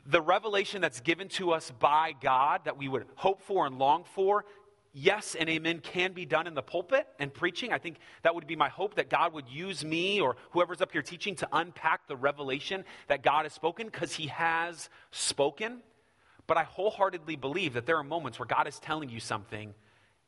the 0.06 0.22
revelation 0.22 0.82
that's 0.82 1.02
given 1.02 1.28
to 1.30 1.52
us 1.52 1.72
by 1.80 2.14
God 2.22 2.62
that 2.66 2.78
we 2.78 2.88
would 2.88 3.06
hope 3.16 3.42
for 3.42 3.66
and 3.66 3.78
long 3.78 4.04
for. 4.14 4.46
Yes 4.94 5.36
and 5.38 5.50
amen 5.50 5.80
can 5.80 6.14
be 6.14 6.26
done 6.26 6.48
in 6.48 6.54
the 6.54 6.62
pulpit 6.62 7.06
and 7.20 7.34
preaching. 7.34 7.74
I 7.74 7.80
think 7.80 7.98
that 8.24 8.34
would 8.34 8.48
be 8.48 8.56
my 8.56 8.70
hope 8.70 8.96
that 8.96 9.10
God 9.10 9.34
would 9.34 9.50
use 9.50 9.84
me 9.84 10.22
or 10.22 10.38
whoever's 10.52 10.82
up 10.82 10.94
here 10.94 11.02
teaching 11.02 11.36
to 11.36 11.50
unpack 11.52 12.08
the 12.08 12.16
revelation 12.16 12.86
that 13.08 13.22
God 13.22 13.44
has 13.44 13.52
spoken 13.52 13.88
because 13.88 14.14
He 14.14 14.28
has 14.28 14.90
spoken. 15.12 15.82
But 16.48 16.56
I 16.58 16.64
wholeheartedly 16.64 17.36
believe 17.36 17.74
that 17.74 17.86
there 17.86 17.98
are 17.98 18.04
moments 18.04 18.40
where 18.40 18.46
God 18.46 18.68
is 18.68 18.80
telling 18.80 19.10
you 19.10 19.20
something 19.20 19.74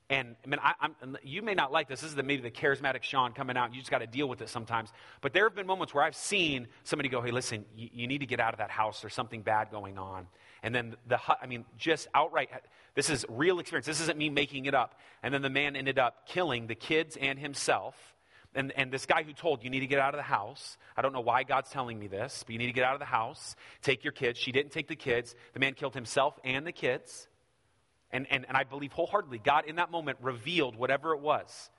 and 0.09 0.35
I 0.45 0.47
mean, 0.47 0.59
I, 0.63 0.73
am 1.03 1.17
you 1.21 1.41
may 1.41 1.53
not 1.53 1.71
like 1.71 1.89
this. 1.89 2.01
This 2.01 2.11
is 2.11 2.15
the, 2.15 2.23
maybe 2.23 2.41
the 2.41 2.51
charismatic 2.51 3.03
Sean 3.03 3.33
coming 3.33 3.57
out. 3.57 3.73
You 3.73 3.79
just 3.79 3.91
got 3.91 3.99
to 3.99 4.07
deal 4.07 4.29
with 4.29 4.41
it 4.41 4.47
sometimes. 4.47 4.91
But 5.19 5.33
there 5.33 5.43
have 5.43 5.55
been 5.55 5.67
moments 5.67 5.93
where 5.93 6.03
I've 6.03 6.15
seen 6.15 6.67
somebody 6.83 7.09
go, 7.09 7.21
"Hey, 7.21 7.31
listen, 7.31 7.65
you, 7.75 7.89
you 7.91 8.07
need 8.07 8.19
to 8.19 8.25
get 8.25 8.39
out 8.39 8.53
of 8.53 8.59
that 8.59 8.69
house. 8.69 9.01
There's 9.01 9.13
something 9.13 9.41
bad 9.41 9.69
going 9.69 9.97
on." 9.97 10.27
And 10.63 10.73
then 10.73 10.95
the, 11.07 11.19
I 11.41 11.45
mean, 11.45 11.65
just 11.77 12.07
outright, 12.15 12.49
uh, 12.53 12.57
this 12.95 13.09
is 13.09 13.25
real 13.29 13.59
experience. 13.59 13.85
This 13.85 14.01
isn't 14.01 14.17
me 14.17 14.29
making 14.29 14.65
it 14.65 14.73
up. 14.73 14.99
And 15.21 15.33
then 15.33 15.41
the 15.41 15.49
man 15.49 15.75
ended 15.75 15.99
up 15.99 16.25
killing 16.27 16.67
the 16.67 16.75
kids 16.75 17.17
and 17.17 17.37
himself. 17.37 17.95
And, 18.55 18.71
and 18.71 18.91
this 18.91 19.05
guy 19.05 19.23
who 19.23 19.33
told 19.33 19.63
you 19.63 19.69
need 19.69 19.81
to 19.81 19.87
get 19.87 19.99
out 19.99 20.15
of 20.15 20.17
the 20.17 20.23
house, 20.23 20.77
I 20.95 21.01
don't 21.01 21.13
know 21.13 21.21
why 21.21 21.43
God's 21.43 21.69
telling 21.69 21.99
me 21.99 22.07
this, 22.07 22.43
but 22.43 22.53
you 22.53 22.57
need 22.57 22.67
to 22.67 22.73
get 22.73 22.85
out 22.85 22.93
of 22.93 22.99
the 22.99 23.05
house, 23.05 23.55
take 23.83 24.03
your 24.03 24.13
kids. 24.13 24.39
She 24.39 24.51
didn't 24.51 24.71
take 24.71 24.87
the 24.87 24.95
kids. 24.95 25.35
The 25.53 25.59
man 25.59 25.73
killed 25.73 25.93
himself 25.93 26.39
and 26.43 26.65
the 26.65 26.71
kids. 26.71 27.27
And, 28.11 28.25
and, 28.29 28.45
and 28.47 28.55
I 28.55 28.63
believe 28.63 28.93
wholeheartedly, 28.93 29.39
God 29.39 29.65
in 29.67 29.75
that 29.77 29.91
moment 29.91 30.17
revealed 30.21 30.75
whatever 30.75 31.13
it 31.13 31.19
was. 31.19 31.69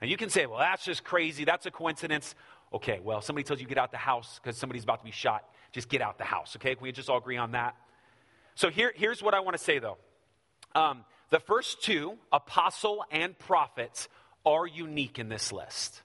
And 0.00 0.10
you 0.10 0.16
can 0.16 0.30
say, 0.30 0.46
well, 0.46 0.58
that's 0.58 0.84
just 0.84 1.04
crazy. 1.04 1.44
That's 1.44 1.66
a 1.66 1.70
coincidence. 1.70 2.34
Okay, 2.72 3.00
well, 3.02 3.20
somebody 3.20 3.44
tells 3.44 3.60
you 3.60 3.66
get 3.66 3.78
out 3.78 3.90
the 3.90 3.98
house 3.98 4.40
because 4.42 4.56
somebody's 4.56 4.84
about 4.84 5.00
to 5.00 5.04
be 5.04 5.10
shot. 5.10 5.44
Just 5.72 5.88
get 5.88 6.00
out 6.00 6.18
the 6.18 6.24
house, 6.24 6.56
okay? 6.56 6.74
Can 6.74 6.82
we 6.82 6.92
just 6.92 7.08
all 7.08 7.18
agree 7.18 7.36
on 7.36 7.52
that? 7.52 7.76
So 8.54 8.70
here, 8.70 8.92
here's 8.94 9.22
what 9.22 9.34
I 9.34 9.40
want 9.40 9.56
to 9.56 9.62
say, 9.62 9.78
though. 9.78 9.98
Um, 10.74 11.04
the 11.30 11.40
first 11.40 11.82
two, 11.82 12.14
apostle 12.32 13.04
and 13.10 13.38
prophets, 13.38 14.08
are 14.44 14.66
unique 14.66 15.18
in 15.18 15.28
this 15.28 15.52
list. 15.52 16.02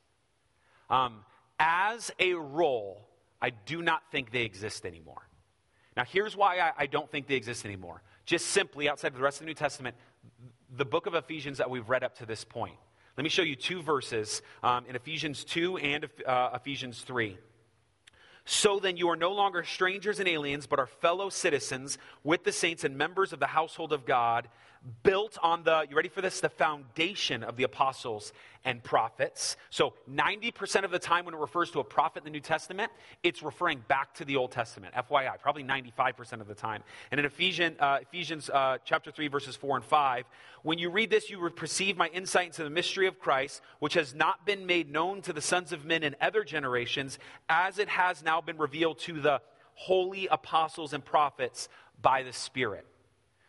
Um, 0.89 1.23
as 1.59 2.11
a 2.19 2.33
role, 2.33 3.07
I 3.41 3.51
do 3.51 3.81
not 3.81 4.01
think 4.11 4.31
they 4.31 4.43
exist 4.43 4.85
anymore. 4.85 5.27
Now, 5.95 6.03
here's 6.05 6.35
why 6.35 6.59
I, 6.59 6.71
I 6.79 6.85
don't 6.87 7.09
think 7.09 7.27
they 7.27 7.35
exist 7.35 7.65
anymore 7.65 8.01
just 8.31 8.47
simply 8.47 8.87
outside 8.87 9.09
of 9.09 9.15
the 9.15 9.21
rest 9.21 9.41
of 9.41 9.41
the 9.41 9.47
New 9.47 9.53
Testament, 9.53 9.93
the 10.77 10.85
book 10.85 11.05
of 11.05 11.15
Ephesians 11.15 11.57
that 11.57 11.69
we've 11.69 11.89
read 11.89 12.01
up 12.01 12.15
to 12.19 12.25
this 12.25 12.45
point. 12.45 12.77
Let 13.17 13.25
me 13.25 13.29
show 13.29 13.41
you 13.41 13.57
two 13.57 13.81
verses 13.81 14.41
um, 14.63 14.85
in 14.87 14.95
Ephesians 14.95 15.43
2 15.43 15.75
and 15.75 16.07
uh, 16.25 16.51
Ephesians 16.55 17.01
3. 17.01 17.37
So 18.45 18.79
then, 18.79 18.95
you 18.95 19.09
are 19.09 19.17
no 19.17 19.33
longer 19.33 19.65
strangers 19.65 20.21
and 20.21 20.29
aliens, 20.29 20.65
but 20.65 20.79
are 20.79 20.87
fellow 20.87 21.27
citizens 21.27 21.97
with 22.23 22.45
the 22.45 22.53
saints 22.53 22.85
and 22.85 22.97
members 22.97 23.33
of 23.33 23.41
the 23.41 23.47
household 23.47 23.91
of 23.91 24.05
God, 24.05 24.47
built 25.03 25.37
on 25.43 25.63
the, 25.63 25.85
you 25.89 25.97
ready 25.97 26.07
for 26.07 26.21
this? 26.21 26.39
The 26.39 26.47
foundation 26.47 27.43
of 27.43 27.57
the 27.57 27.63
apostles 27.63 28.31
and 28.63 28.83
prophets. 28.83 29.57
So 29.69 29.93
90% 30.09 30.83
of 30.83 30.91
the 30.91 30.99
time 30.99 31.25
when 31.25 31.33
it 31.33 31.39
refers 31.39 31.71
to 31.71 31.79
a 31.79 31.83
prophet 31.83 32.19
in 32.19 32.25
the 32.25 32.29
New 32.29 32.39
Testament, 32.39 32.91
it's 33.23 33.41
referring 33.41 33.83
back 33.87 34.13
to 34.15 34.25
the 34.25 34.35
Old 34.35 34.51
Testament. 34.51 34.93
FYI, 34.93 35.39
probably 35.39 35.63
95% 35.63 36.41
of 36.41 36.47
the 36.47 36.53
time. 36.53 36.83
And 37.09 37.19
in 37.19 37.25
Ephesians, 37.25 37.77
uh, 37.79 37.99
Ephesians 38.01 38.49
uh, 38.49 38.77
chapter 38.85 39.11
3, 39.11 39.27
verses 39.27 39.55
4 39.55 39.77
and 39.77 39.85
5, 39.85 40.25
when 40.63 40.77
you 40.77 40.89
read 40.89 41.09
this, 41.09 41.29
you 41.29 41.39
will 41.39 41.49
perceive 41.49 41.97
my 41.97 42.07
insight 42.07 42.47
into 42.47 42.63
the 42.63 42.69
mystery 42.69 43.07
of 43.07 43.19
Christ, 43.19 43.61
which 43.79 43.95
has 43.95 44.13
not 44.13 44.45
been 44.45 44.65
made 44.65 44.91
known 44.91 45.21
to 45.23 45.33
the 45.33 45.41
sons 45.41 45.71
of 45.71 45.85
men 45.85 46.03
in 46.03 46.15
other 46.21 46.43
generations, 46.43 47.17
as 47.49 47.79
it 47.79 47.89
has 47.89 48.23
now 48.23 48.41
been 48.41 48.57
revealed 48.57 48.99
to 48.99 49.19
the 49.19 49.41
holy 49.73 50.27
apostles 50.27 50.93
and 50.93 51.03
prophets 51.03 51.67
by 52.01 52.23
the 52.23 52.33
Spirit. 52.33 52.85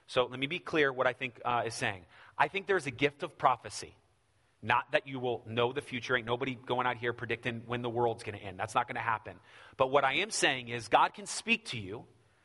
So 0.06 0.26
let 0.26 0.38
me 0.38 0.46
be 0.46 0.58
clear 0.58 0.92
what 0.92 1.06
I 1.06 1.12
think 1.12 1.40
uh, 1.44 1.64
is 1.66 1.74
saying. 1.74 2.04
I 2.38 2.48
think 2.48 2.66
there's 2.66 2.86
a 2.86 2.90
gift 2.90 3.22
of 3.22 3.36
prophecy. 3.38 3.94
Not 4.62 4.92
that 4.92 5.08
you 5.08 5.18
will 5.18 5.42
know 5.46 5.72
the 5.72 5.80
future. 5.80 6.16
Ain't 6.16 6.26
nobody 6.26 6.56
going 6.66 6.86
out 6.86 6.96
here 6.96 7.12
predicting 7.12 7.62
when 7.66 7.82
the 7.82 7.90
world's 7.90 8.22
going 8.22 8.38
to 8.38 8.44
end. 8.44 8.58
That's 8.58 8.74
not 8.74 8.86
going 8.86 8.94
to 8.94 9.02
happen. 9.02 9.34
But 9.76 9.90
what 9.90 10.04
I 10.04 10.14
am 10.14 10.30
saying 10.30 10.68
is, 10.68 10.86
God 10.86 11.14
can 11.14 11.26
speak 11.26 11.66
to 11.66 11.78
you 11.78 12.04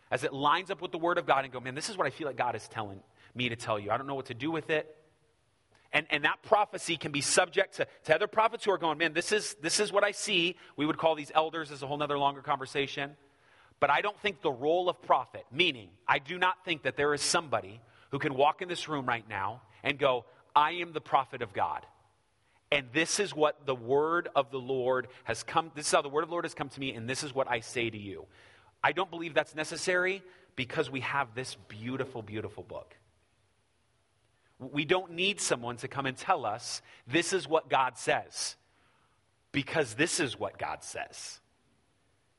as 0.09 0.23
it 0.23 0.33
lines 0.33 0.71
up 0.71 0.81
with 0.81 0.91
the 0.91 0.97
Word 0.97 1.19
of 1.19 1.27
God 1.27 1.43
and 1.43 1.53
go, 1.53 1.59
man, 1.59 1.75
this 1.75 1.89
is 1.89 1.97
what 1.97 2.07
I 2.07 2.09
feel 2.09 2.27
like 2.27 2.37
God 2.37 2.55
is 2.55 2.67
telling 2.67 2.99
me 3.35 3.49
to 3.49 3.55
tell 3.55 3.77
you. 3.77 3.91
I 3.91 3.97
don't 3.97 4.07
know 4.07 4.15
what 4.15 4.27
to 4.27 4.33
do 4.33 4.49
with 4.49 4.71
it. 4.71 4.95
And, 5.93 6.07
and 6.09 6.25
that 6.25 6.41
prophecy 6.43 6.97
can 6.97 7.11
be 7.11 7.21
subject 7.21 7.77
to, 7.77 7.87
to 8.05 8.15
other 8.15 8.27
prophets 8.27 8.65
who 8.65 8.71
are 8.71 8.77
going, 8.77 8.97
man, 8.97 9.13
this 9.13 9.31
is, 9.31 9.55
this 9.61 9.79
is 9.79 9.91
what 9.91 10.03
I 10.03 10.11
see. 10.11 10.55
We 10.75 10.85
would 10.85 10.97
call 10.97 11.15
these 11.15 11.31
elders 11.33 11.71
as 11.71 11.83
a 11.83 11.87
whole 11.87 12.01
other 12.01 12.17
longer 12.17 12.41
conversation. 12.41 13.11
But 13.79 13.89
I 13.91 14.01
don't 14.01 14.19
think 14.19 14.41
the 14.41 14.51
role 14.51 14.89
of 14.89 15.01
prophet, 15.03 15.45
meaning, 15.51 15.89
I 16.07 16.19
do 16.19 16.39
not 16.39 16.65
think 16.65 16.83
that 16.83 16.97
there 16.97 17.13
is 17.13 17.21
somebody 17.21 17.79
who 18.11 18.19
can 18.19 18.33
walk 18.33 18.61
in 18.61 18.67
this 18.67 18.89
room 18.89 19.05
right 19.05 19.27
now 19.29 19.61
and 19.83 19.99
go, 19.99 20.25
I 20.55 20.71
am 20.71 20.93
the 20.93 21.01
prophet 21.01 21.41
of 21.41 21.53
God. 21.53 21.85
And 22.71 22.87
this 22.91 23.19
is 23.19 23.33
what 23.33 23.65
the 23.65 23.75
word 23.75 24.27
of 24.35 24.51
the 24.51 24.59
Lord 24.59 25.07
has 25.23 25.43
come, 25.43 25.71
this 25.75 25.87
is 25.87 25.91
how 25.91 26.01
the 26.01 26.09
word 26.09 26.23
of 26.23 26.29
the 26.29 26.33
Lord 26.33 26.45
has 26.45 26.53
come 26.53 26.69
to 26.69 26.79
me, 26.79 26.93
and 26.93 27.09
this 27.09 27.23
is 27.23 27.33
what 27.33 27.49
I 27.49 27.61
say 27.61 27.89
to 27.89 27.97
you. 27.97 28.25
I 28.83 28.91
don't 28.91 29.09
believe 29.09 29.33
that's 29.33 29.55
necessary 29.55 30.21
because 30.55 30.89
we 30.89 30.99
have 31.01 31.33
this 31.33 31.55
beautiful, 31.67 32.21
beautiful 32.21 32.63
book. 32.63 32.95
We 34.59 34.85
don't 34.85 35.13
need 35.13 35.39
someone 35.39 35.77
to 35.77 35.87
come 35.87 36.05
and 36.05 36.17
tell 36.17 36.45
us 36.45 36.81
this 37.05 37.31
is 37.31 37.47
what 37.47 37.69
God 37.69 37.97
says 37.97 38.55
because 39.51 39.93
this 39.93 40.19
is 40.19 40.37
what 40.37 40.57
God 40.57 40.83
says. 40.83 41.39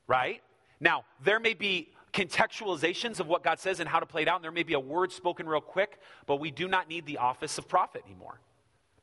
Right? 0.05 0.41
Now, 0.79 1.05
there 1.23 1.39
may 1.39 1.53
be 1.53 1.89
contextualizations 2.13 3.19
of 3.19 3.27
what 3.27 3.43
God 3.43 3.59
says 3.59 3.79
and 3.79 3.89
how 3.89 3.99
to 3.99 4.05
play 4.05 4.23
it 4.23 4.27
out, 4.27 4.35
and 4.35 4.43
there 4.43 4.51
may 4.51 4.63
be 4.63 4.73
a 4.73 4.79
word 4.79 5.11
spoken 5.11 5.47
real 5.47 5.61
quick, 5.61 5.99
but 6.27 6.37
we 6.37 6.51
do 6.51 6.67
not 6.67 6.87
need 6.87 7.05
the 7.05 7.17
office 7.17 7.57
of 7.57 7.67
prophet 7.67 8.03
anymore 8.05 8.39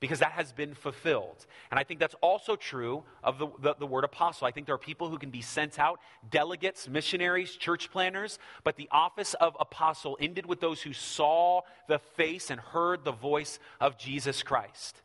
because 0.01 0.21
that 0.21 0.33
has 0.33 0.53
been 0.53 0.75
fulfilled. 0.75 1.47
And 1.71 1.81
I 1.81 1.85
think 1.85 2.01
that's 2.01 2.15
also 2.21 2.57
true 2.57 3.05
of 3.23 3.39
the, 3.39 3.49
the, 3.61 3.75
the, 3.79 3.87
word 3.87 4.05
apostle. 4.05 4.47
I 4.47 4.51
think 4.51 4.67
there 4.67 4.75
are 4.75 4.79
people 4.79 5.09
who 5.09 5.19
can 5.19 5.31
be 5.31 5.43
sent 5.43 5.79
out, 5.79 6.01
delegates, 6.31 6.89
missionaries, 6.89 7.53
church 7.53 7.91
planners, 7.91 8.39
but 8.65 8.77
the 8.77 8.89
office 8.91 9.35
of 9.35 9.57
apostle 9.59 10.17
ended 10.21 10.47
with 10.47 10.61
those 10.61 10.83
who 10.83 10.93
saw 10.93 11.63
the 11.89 11.99
face 11.99 12.51
and 12.51 12.61
heard 12.61 13.05
the 13.05 13.13
voice 13.13 13.59
of 13.81 13.99
Jesus 13.99 14.43
Christ. 14.43 15.01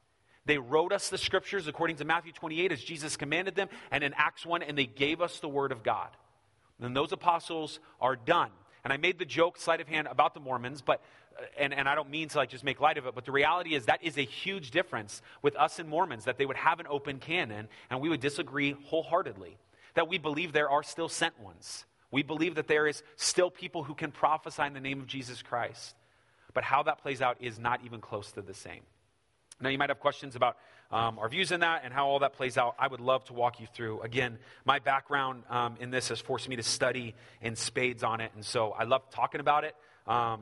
They 0.46 0.58
wrote 0.58 0.92
us 0.92 1.10
the 1.10 1.18
scriptures 1.18 1.68
according 1.68 1.98
to 1.98 2.06
Matthew 2.06 2.32
28 2.32 2.72
as 2.72 2.84
Jesus 2.84 3.16
commanded 3.16 3.56
them, 3.56 3.70
and 3.92 4.04
in 4.04 4.14
Acts 4.16 4.46
1, 4.46 4.64
and 4.64 4.78
they 4.78 4.88
gave 4.88 5.22
us 5.22 5.40
the 5.40 5.50
word 5.50 5.72
of 5.72 5.84
God. 5.84 6.10
And 6.80 6.96
those 6.96 7.12
apostles 7.12 7.80
are 8.00 8.16
done. 8.16 8.50
And 8.84 8.92
I 8.92 8.98
made 8.98 9.20
the 9.20 9.26
joke, 9.26 9.58
sleight 9.58 9.82
of 9.82 9.88
hand, 9.88 10.08
about 10.10 10.34
the 10.34 10.40
Mormons, 10.40 10.82
but 10.82 11.04
and, 11.58 11.74
and 11.74 11.88
I 11.88 11.96
don't 11.96 12.10
mean 12.10 12.30
to 12.30 12.38
like 12.38 12.50
just 12.50 12.64
make 12.64 12.80
light 12.80 12.98
of 12.98 13.06
it, 13.06 13.16
but 13.16 13.26
the 13.26 13.32
reality 13.32 13.76
is 13.76 13.86
that 13.86 14.04
is 14.04 14.18
a 14.18 14.24
huge 14.24 14.72
difference 14.72 15.22
with 15.42 15.56
us 15.56 15.80
and 15.80 15.90
Mormons, 15.90 16.26
that 16.26 16.38
they 16.38 16.46
would 16.46 16.58
have 16.58 16.80
an 16.80 16.88
open 16.90 17.20
canon 17.20 17.68
and 17.90 18.02
we 18.02 18.10
would 18.10 18.20
disagree 18.20 18.76
wholeheartedly. 18.86 19.58
That 19.96 20.08
we 20.08 20.18
believe 20.18 20.54
there 20.54 20.70
are 20.70 20.84
still 20.84 21.10
sent 21.10 21.40
ones. 21.40 21.86
We 22.12 22.24
believe 22.24 22.56
that 22.56 22.68
there 22.68 22.88
is 22.88 23.04
still 23.16 23.50
people 23.50 23.84
who 23.84 23.94
can 23.94 24.12
prophesy 24.12 24.64
in 24.64 24.74
the 24.74 24.80
name 24.80 25.00
of 25.00 25.08
Jesus 25.08 25.42
Christ. 25.42 25.96
But 26.54 26.64
how 26.64 26.84
that 26.84 27.02
plays 27.02 27.22
out 27.22 27.38
is 27.40 27.60
not 27.60 27.82
even 27.86 28.02
close 28.02 28.32
to 28.34 28.42
the 28.42 28.54
same. 28.54 28.82
Now, 29.62 29.70
you 29.70 29.78
might 29.78 29.90
have 29.90 30.00
questions 30.00 30.36
about 30.36 30.58
um, 30.92 31.20
our 31.20 31.30
views 31.30 31.52
in 31.52 31.62
that 31.62 31.82
and 31.86 31.94
how 31.94 32.08
all 32.08 32.20
that 32.20 32.34
plays 32.34 32.58
out. 32.58 32.76
I 32.78 32.88
would 32.88 33.00
love 33.00 33.24
to 33.26 33.34
walk 33.34 33.60
you 33.60 33.68
through. 33.74 34.02
Again, 34.02 34.40
my 34.66 34.80
background 34.80 35.44
um, 35.50 35.78
in 35.80 35.92
this 35.92 36.10
has 36.10 36.20
forced 36.20 36.50
me 36.50 36.58
to 36.58 36.64
study 36.64 37.16
in 37.42 37.56
spades 37.56 38.04
on 38.04 38.20
it, 38.20 38.32
and 38.36 38.44
so 38.44 38.72
I 38.72 38.84
love 38.84 39.10
talking 39.12 39.40
about 39.40 39.64
it. 39.64 39.76
Um, 40.08 40.42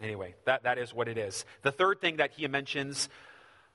Anyway, 0.00 0.34
that, 0.44 0.64
that 0.64 0.78
is 0.78 0.92
what 0.92 1.08
it 1.08 1.16
is. 1.16 1.44
The 1.62 1.72
third 1.72 2.00
thing 2.00 2.16
that 2.16 2.32
he 2.32 2.46
mentions 2.48 3.08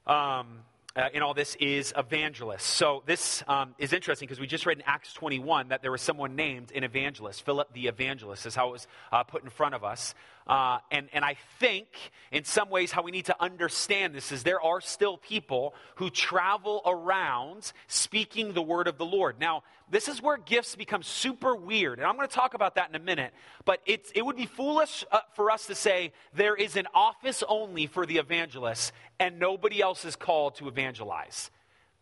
um, 0.05 0.59
uh, 0.95 1.07
in 1.13 1.21
all 1.21 1.33
this 1.33 1.55
is 1.55 1.93
evangelist. 1.95 2.65
So 2.65 3.03
this 3.05 3.43
um, 3.47 3.75
is 3.77 3.93
interesting 3.93 4.27
because 4.27 4.39
we 4.39 4.47
just 4.47 4.65
read 4.65 4.77
in 4.77 4.83
Acts 4.85 5.13
21 5.13 5.69
that 5.69 5.81
there 5.81 5.91
was 5.91 6.01
someone 6.01 6.35
named 6.35 6.71
an 6.73 6.83
evangelist. 6.83 7.45
Philip 7.45 7.71
the 7.73 7.87
evangelist 7.87 8.45
is 8.45 8.55
how 8.55 8.69
it 8.69 8.71
was 8.71 8.87
uh, 9.11 9.23
put 9.23 9.43
in 9.43 9.49
front 9.49 9.75
of 9.75 9.83
us. 9.83 10.13
Uh, 10.49 10.79
and, 10.89 11.09
and 11.13 11.23
I 11.23 11.37
think, 11.59 11.85
in 12.31 12.43
some 12.43 12.71
ways, 12.71 12.91
how 12.91 13.03
we 13.03 13.11
need 13.11 13.25
to 13.25 13.35
understand 13.39 14.15
this 14.15 14.31
is 14.31 14.41
there 14.41 14.59
are 14.59 14.81
still 14.81 15.15
people 15.15 15.75
who 15.97 16.09
travel 16.09 16.81
around 16.87 17.71
speaking 17.87 18.53
the 18.53 18.61
word 18.61 18.87
of 18.87 18.97
the 18.97 19.05
Lord. 19.05 19.39
Now, 19.39 19.61
this 19.91 20.07
is 20.07 20.23
where 20.23 20.37
gifts 20.37 20.75
become 20.75 21.03
super 21.03 21.55
weird. 21.55 21.99
And 21.99 22.07
I'm 22.07 22.15
going 22.15 22.27
to 22.27 22.33
talk 22.33 22.55
about 22.55 22.75
that 22.75 22.89
in 22.89 22.95
a 22.95 22.99
minute. 22.99 23.31
But 23.63 23.81
it's, 23.85 24.11
it 24.15 24.25
would 24.25 24.37
be 24.37 24.47
foolish 24.47 25.05
uh, 25.11 25.19
for 25.35 25.51
us 25.51 25.67
to 25.67 25.75
say 25.75 26.13
there 26.33 26.55
is 26.55 26.75
an 26.75 26.87
office 26.95 27.43
only 27.47 27.85
for 27.85 28.07
the 28.07 28.17
evangelist 28.17 28.91
and 29.19 29.37
nobody 29.37 29.81
else 29.81 30.03
is 30.03 30.15
called 30.15 30.55
to 30.55 30.67
evangelize. 30.67 31.51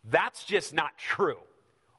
That's 0.04 0.44
just 0.44 0.72
not 0.72 0.96
true 0.96 1.38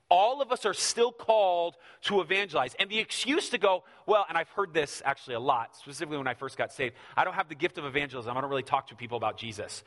all 0.09 0.41
of 0.41 0.51
us 0.51 0.65
are 0.65 0.73
still 0.73 1.11
called 1.11 1.75
to 2.03 2.21
evangelize. 2.21 2.75
And 2.79 2.89
the 2.89 2.99
excuse 2.99 3.49
to 3.49 3.57
go, 3.57 3.83
well, 4.05 4.25
and 4.27 4.37
I've 4.37 4.49
heard 4.49 4.73
this 4.73 5.01
actually 5.05 5.35
a 5.35 5.39
lot, 5.39 5.75
specifically 5.75 6.17
when 6.17 6.27
I 6.27 6.33
first 6.33 6.57
got 6.57 6.73
saved, 6.73 6.95
I 7.15 7.23
don't 7.23 7.35
have 7.35 7.49
the 7.49 7.55
gift 7.55 7.77
of 7.77 7.85
evangelism. 7.85 8.35
I 8.35 8.41
don't 8.41 8.49
really 8.49 8.63
talk 8.63 8.87
to 8.87 8.95
people 8.95 9.17
about 9.17 9.37
Jesus. 9.37 9.83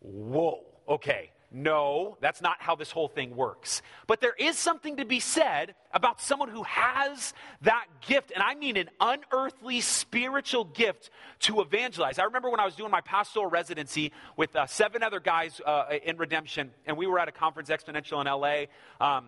Whoa, 0.00 0.64
okay. 0.88 1.30
No, 1.54 2.16
that's 2.22 2.40
not 2.40 2.56
how 2.60 2.76
this 2.76 2.90
whole 2.90 3.08
thing 3.08 3.36
works. 3.36 3.82
But 4.06 4.22
there 4.22 4.32
is 4.38 4.56
something 4.56 4.96
to 4.96 5.04
be 5.04 5.20
said 5.20 5.74
about 5.92 6.18
someone 6.18 6.48
who 6.48 6.62
has 6.62 7.34
that 7.60 7.84
gift, 8.00 8.32
and 8.32 8.42
I 8.42 8.54
mean 8.54 8.78
an 8.78 8.88
unearthly 8.98 9.82
spiritual 9.82 10.64
gift 10.64 11.10
to 11.40 11.60
evangelize. 11.60 12.18
I 12.18 12.24
remember 12.24 12.48
when 12.48 12.58
I 12.58 12.64
was 12.64 12.74
doing 12.74 12.90
my 12.90 13.02
pastoral 13.02 13.46
residency 13.46 14.12
with 14.34 14.56
uh, 14.56 14.64
seven 14.64 15.02
other 15.02 15.20
guys 15.20 15.60
uh, 15.66 15.84
in 16.02 16.16
Redemption, 16.16 16.70
and 16.86 16.96
we 16.96 17.06
were 17.06 17.18
at 17.18 17.28
a 17.28 17.32
conference, 17.32 17.68
Exponential, 17.68 18.22
in 18.22 18.26
LA. 18.26 19.06
Um, 19.06 19.26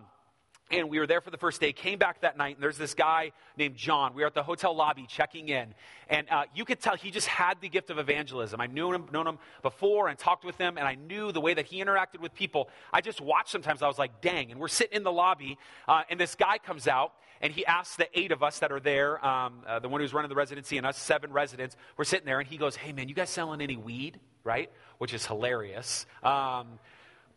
and 0.71 0.89
we 0.89 0.99
were 0.99 1.05
there 1.05 1.21
for 1.21 1.29
the 1.29 1.37
first 1.37 1.61
day, 1.61 1.73
came 1.73 1.99
back 1.99 2.21
that 2.21 2.37
night, 2.37 2.55
and 2.55 2.63
there's 2.63 2.77
this 2.77 2.95
guy 2.95 3.33
named 3.55 3.75
John. 3.75 4.15
We 4.15 4.23
were 4.23 4.27
at 4.27 4.33
the 4.33 4.43
hotel 4.43 4.75
lobby 4.75 5.05
checking 5.07 5.49
in. 5.49 5.75
And 6.09 6.27
uh, 6.29 6.45
you 6.55 6.65
could 6.65 6.79
tell 6.79 6.95
he 6.95 7.11
just 7.11 7.27
had 7.27 7.61
the 7.61 7.69
gift 7.69 7.91
of 7.91 7.99
evangelism. 7.99 8.59
I 8.59 8.65
knew 8.65 8.91
him, 8.91 9.05
known 9.11 9.27
him 9.27 9.37
before 9.61 10.07
and 10.07 10.17
talked 10.17 10.43
with 10.43 10.57
him, 10.57 10.77
and 10.77 10.87
I 10.87 10.95
knew 10.95 11.31
the 11.31 11.41
way 11.41 11.53
that 11.53 11.67
he 11.67 11.83
interacted 11.83 12.19
with 12.19 12.33
people. 12.33 12.69
I 12.91 13.01
just 13.01 13.21
watched 13.21 13.49
sometimes, 13.49 13.83
I 13.83 13.87
was 13.87 13.99
like, 13.99 14.21
dang. 14.21 14.51
And 14.51 14.59
we're 14.59 14.67
sitting 14.67 14.97
in 14.97 15.03
the 15.03 15.11
lobby, 15.11 15.57
uh, 15.87 16.01
and 16.09 16.19
this 16.19 16.33
guy 16.33 16.57
comes 16.57 16.87
out, 16.87 17.13
and 17.41 17.53
he 17.53 17.65
asks 17.65 17.95
the 17.95 18.07
eight 18.17 18.31
of 18.31 18.41
us 18.41 18.59
that 18.59 18.71
are 18.71 18.79
there, 18.79 19.23
um, 19.23 19.61
uh, 19.67 19.77
the 19.79 19.89
one 19.89 20.01
who's 20.01 20.13
running 20.13 20.29
the 20.29 20.35
residency, 20.35 20.77
and 20.77 20.87
us 20.87 20.97
seven 20.97 21.31
residents, 21.31 21.75
we're 21.95 22.05
sitting 22.05 22.25
there, 22.25 22.39
and 22.39 22.47
he 22.47 22.57
goes, 22.57 22.75
hey, 22.75 22.91
man, 22.91 23.07
you 23.07 23.13
guys 23.13 23.29
selling 23.29 23.61
any 23.61 23.77
weed? 23.77 24.19
Right? 24.43 24.71
Which 24.97 25.13
is 25.13 25.25
hilarious. 25.25 26.05
Um, 26.23 26.79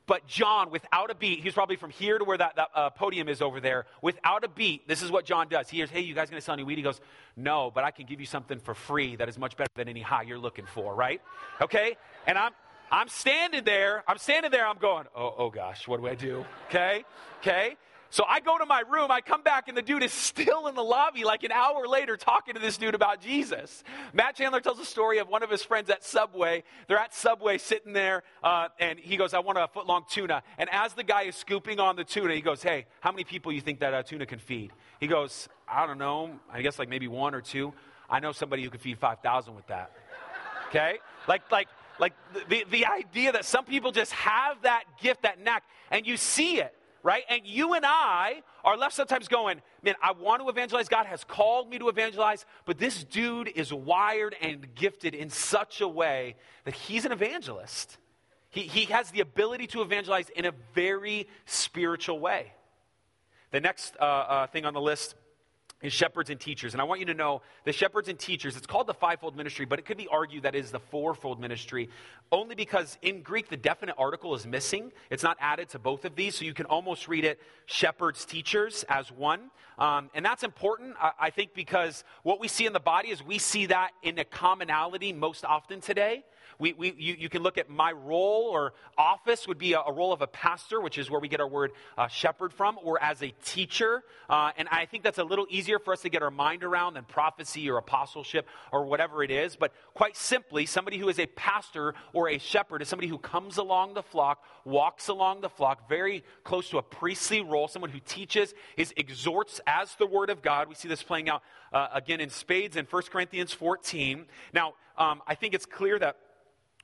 but 0.09 0.27
John, 0.27 0.71
without 0.71 1.11
a 1.11 1.15
beat, 1.15 1.41
he's 1.41 1.53
probably 1.53 1.77
from 1.77 1.91
here 1.91 2.17
to 2.19 2.25
where 2.25 2.39
that, 2.39 2.57
that 2.57 2.69
uh, 2.75 2.89
podium 2.91 3.29
is 3.29 3.43
over 3.43 3.61
there. 3.61 3.85
Without 4.01 4.43
a 4.43 4.49
beat, 4.49 4.89
this 4.89 5.03
is 5.03 5.11
what 5.11 5.27
John 5.27 5.49
does. 5.49 5.69
He 5.69 5.77
hears, 5.77 5.91
hey, 5.91 6.01
you 6.01 6.15
guys 6.15 6.31
going 6.31 6.41
to 6.41 6.45
sell 6.45 6.55
any 6.55 6.65
weed? 6.65 6.79
He 6.79 6.83
goes, 6.83 6.99
no, 7.37 7.71
but 7.73 7.85
I 7.85 7.91
can 7.91 8.07
give 8.07 8.19
you 8.19 8.25
something 8.25 8.59
for 8.59 8.73
free 8.73 9.17
that 9.17 9.29
is 9.29 9.39
much 9.39 9.55
better 9.59 9.71
than 9.77 9.87
any 9.87 10.01
high 10.01 10.23
you're 10.23 10.39
looking 10.39 10.65
for, 10.65 10.95
right? 10.95 11.21
Okay? 11.61 11.99
And 12.27 12.39
I'm, 12.39 12.53
I'm 12.91 13.09
standing 13.09 13.65
there. 13.65 14.03
I'm 14.09 14.17
standing 14.17 14.51
there. 14.51 14.67
I'm 14.67 14.79
going, 14.79 15.05
oh, 15.15 15.35
oh 15.37 15.51
gosh, 15.51 15.87
what 15.87 16.01
do 16.01 16.09
I 16.09 16.15
do? 16.15 16.43
Okay? 16.69 17.05
Okay? 17.41 17.77
So 18.11 18.25
I 18.27 18.41
go 18.41 18.57
to 18.57 18.65
my 18.65 18.83
room, 18.91 19.11
I 19.11 19.21
come 19.21 19.43
back, 19.43 19.69
and 19.69 19.77
the 19.77 19.83
dude 19.83 20.03
is 20.03 20.13
still 20.13 20.67
in 20.67 20.75
the 20.75 20.83
lobby 20.83 21.25
like 21.25 21.45
an 21.45 21.53
hour 21.53 21.87
later 21.87 22.17
talking 22.17 22.55
to 22.55 22.61
this 22.61 22.79
dude 22.79 22.95
about 22.95 23.21
Jesus. 23.21 23.85
Matt 24.15 24.37
Chandler 24.37 24.61
tells 24.61 24.79
a 24.79 24.85
story 24.85 25.19
of 25.19 25.29
one 25.29 25.43
of 25.43 25.51
his 25.51 25.63
friends 25.63 25.91
at 25.91 26.03
Subway. 26.03 26.65
They're 26.87 26.99
at 26.99 27.15
Subway 27.15 27.59
sitting 27.59 27.93
there, 27.93 28.23
uh, 28.43 28.69
and 28.79 28.99
he 28.99 29.19
goes, 29.19 29.35
I 29.35 29.41
want 29.41 29.59
a 29.59 29.69
foot 29.69 29.87
long 29.87 30.05
tuna. 30.09 30.43
And 30.57 30.71
as 30.73 30.95
the 30.95 31.05
guy 31.05 31.25
is 31.25 31.37
scooping 31.37 31.81
on 31.81 31.97
the 31.97 32.05
tuna, 32.05 32.35
he 32.35 32.41
goes, 32.41 32.63
Hey, 32.63 32.87
how 33.01 33.13
many 33.13 33.25
people 33.25 33.53
you 33.53 33.61
think 33.61 33.81
that 33.81 33.93
uh, 33.93 34.03
tuna 34.03 34.25
can 34.25 34.39
feed? 34.39 34.73
He 35.01 35.07
goes, 35.07 35.49
I 35.69 35.87
don't 35.87 35.99
know, 35.99 36.39
I 36.51 36.63
guess 36.63 36.79
like 36.79 36.89
maybe 36.89 37.09
one 37.09 37.35
or 37.35 37.43
two. 37.43 37.75
I 38.09 38.21
know 38.21 38.33
somebody 38.33 38.65
who 38.65 38.71
could 38.71 38.81
feed 38.81 38.99
5,000 38.99 39.55
with 39.55 39.67
that. 39.67 39.93
Okay? 40.69 40.99
Like, 41.27 41.43
like, 41.53 41.69
like 41.99 42.15
the, 42.49 42.65
the 42.71 42.87
idea 42.87 43.33
that 43.33 43.45
some 43.45 43.67
people 43.67 43.93
just 43.93 44.13
have 44.13 44.63
that 44.63 44.85
gift, 44.99 45.23
that 45.23 45.39
knack, 45.41 45.63
and 45.91 46.07
you 46.07 46.17
see 46.17 46.59
it 46.61 46.75
right? 47.03 47.23
And 47.29 47.47
you 47.47 47.75
and 47.75 47.85
I 47.87 48.43
are 48.65 48.77
left 48.77 48.95
sometimes 48.95 49.29
going, 49.29 49.61
man, 49.83 49.95
I 50.03 50.13
want 50.13 50.43
to 50.43 50.49
evangelize. 50.49 50.89
God 50.89 51.07
has 51.07 51.25
called 51.25 51.71
me 51.71 51.79
to 51.79 51.89
evangelize, 51.89 52.45
but 52.65 52.79
this 52.79 53.05
dude 53.05 53.49
is 53.49 53.73
wired 53.73 54.35
and 54.41 54.75
gifted 54.75 55.15
in 55.15 55.31
such 55.31 55.81
a 55.81 55.89
way 55.89 56.37
that 56.65 56.75
he's 56.75 57.05
an 57.05 57.13
evangelist. 57.13 57.99
He, 58.51 58.63
he 58.63 58.87
has 58.87 59.11
the 59.11 59.21
ability 59.21 59.67
to 59.69 59.83
evangelize 59.83 60.31
in 60.31 60.45
a 60.45 60.53
very 60.75 61.29
spiritual 61.47 62.19
way. 62.19 62.53
The 63.51 63.61
next 63.61 63.97
uh, 64.01 64.05
uh, 64.05 64.47
thing 64.49 64.65
on 64.65 64.75
the 64.75 64.81
list 64.81 65.15
is 65.83 65.93
shepherds 65.93 66.31
and 66.31 66.41
teachers. 66.41 66.75
And 66.75 66.81
I 66.81 66.85
want 66.85 67.01
you 67.01 67.07
to 67.07 67.15
know 67.15 67.43
the 67.65 67.73
shepherds 67.73 68.09
and 68.09 68.19
teachers, 68.19 68.57
it's 68.57 68.67
called 68.67 68.87
the 68.87 68.95
fivefold 68.95 69.37
ministry, 69.37 69.65
but 69.65 69.79
it 69.79 69.85
could 69.85 69.97
be 69.97 70.09
argued 70.09 70.43
that 70.43 70.55
is 70.55 70.71
the 70.71 70.81
fourfold 70.81 71.41
ministry 71.41 71.89
only 72.33 72.55
because 72.55 72.99
in 73.03 73.23
Greek 73.23 73.49
the 73.49 73.57
definite 73.57 73.95
article 73.97 74.35
is 74.35 74.47
missing. 74.47 74.93
It's 75.11 75.23
not 75.23 75.37
added 75.41 75.69
to 75.71 75.79
both 75.79 76.05
of 76.05 76.17
these, 76.17 76.35
so 76.35 76.45
you 76.45 76.55
can 76.55 76.67
almost 76.67 77.09
read 77.09 77.25
it 77.25 77.41
shepherds, 77.67 78.25
teachers 78.25 78.85
as 78.89 79.13
one. 79.13 79.51
Um, 79.79 80.11
and 80.15 80.25
that's 80.25 80.43
important, 80.43 80.97
I, 81.01 81.13
I 81.21 81.31
think, 81.31 81.55
because 81.55 82.03
what 82.25 82.41
we 82.41 82.49
see 82.49 82.67
in 82.67 82.73
the 82.73 82.81
body 82.81 83.11
is 83.11 83.23
we 83.23 83.39
see 83.39 83.67
that 83.67 83.93
in 84.03 84.19
a 84.19 84.25
commonality 84.25 85.13
most 85.13 85.45
often 85.45 85.81
today. 85.81 86.25
We, 86.59 86.73
we, 86.73 86.95
you, 86.97 87.15
you, 87.19 87.29
can 87.29 87.43
look 87.43 87.59
at 87.59 87.69
my 87.69 87.93
role 87.93 88.49
or 88.51 88.73
office 88.97 89.47
would 89.47 89.59
be 89.59 89.75
a, 89.75 89.81
a, 89.81 89.93
role 89.93 90.13
of 90.13 90.23
a 90.23 90.27
pastor, 90.27 90.81
which 90.81 90.99
is 90.99 91.11
where 91.11 91.21
we 91.21 91.29
get 91.29 91.41
our 91.41 91.49
word 91.49 91.73
uh, 91.97 92.09
shepherd 92.09 92.53
from, 92.53 92.79
or 92.83 93.03
as 93.03 93.23
a 93.23 93.33
teacher. 93.45 94.03
Uh, 94.29 94.51
and 94.57 94.69
I 94.71 94.87
think 94.87 95.05
that's 95.05 95.19
a 95.19 95.25
little 95.25 95.47
easier 95.51 95.79
for 95.79 95.93
us 95.93 96.03
to 96.03 96.09
get 96.09 96.23
our 96.23 96.31
mind 96.31 96.65
around 96.65 96.95
than 96.95 97.05
prophecy 97.05 97.71
or 97.71 97.79
apostleship 97.79 98.47
or 98.73 98.85
whatever 98.85 99.23
it 99.23 99.31
is. 99.31 99.57
But 99.57 99.73
quite 99.95 100.17
simply, 100.17 100.67
somebody 100.67 100.99
who 100.99 101.09
is 101.09 101.19
a 101.19 101.27
pastor 101.27 101.95
or 102.13 102.29
a 102.29 102.39
shepherd 102.39 102.83
is 102.83 102.89
somebody 102.89 103.09
who 103.09 103.19
comes 103.19 103.59
along 103.59 103.95
the 103.95 104.03
flock, 104.03 104.45
walks 104.65 105.09
along 105.09 105.41
the 105.41 105.49
flock, 105.49 105.89
very 105.89 106.25
close 106.45 106.69
to 106.71 106.79
a 106.79 106.83
priestly 106.83 107.41
role, 107.41 107.69
someone 107.69 107.91
who 107.91 108.01
teaches, 108.01 108.55
is 108.77 108.93
exhorts 108.97 109.61
as 109.67 109.95
the 109.97 110.07
word 110.07 110.31
of 110.31 110.43
God. 110.43 110.69
We 110.69 110.75
see 110.75 110.89
this 110.89 111.03
playing 111.03 111.29
out 111.29 111.43
uh, 111.73 111.89
again 111.93 112.21
in 112.21 112.31
spades 112.31 112.77
in 112.77 112.87
1 112.87 113.03
Corinthians 113.11 113.53
14. 113.53 114.27
Now, 114.53 114.75
um, 114.97 115.23
I 115.27 115.35
think 115.35 115.55
it's 115.55 115.67
clear 115.67 115.99
that 115.99 116.17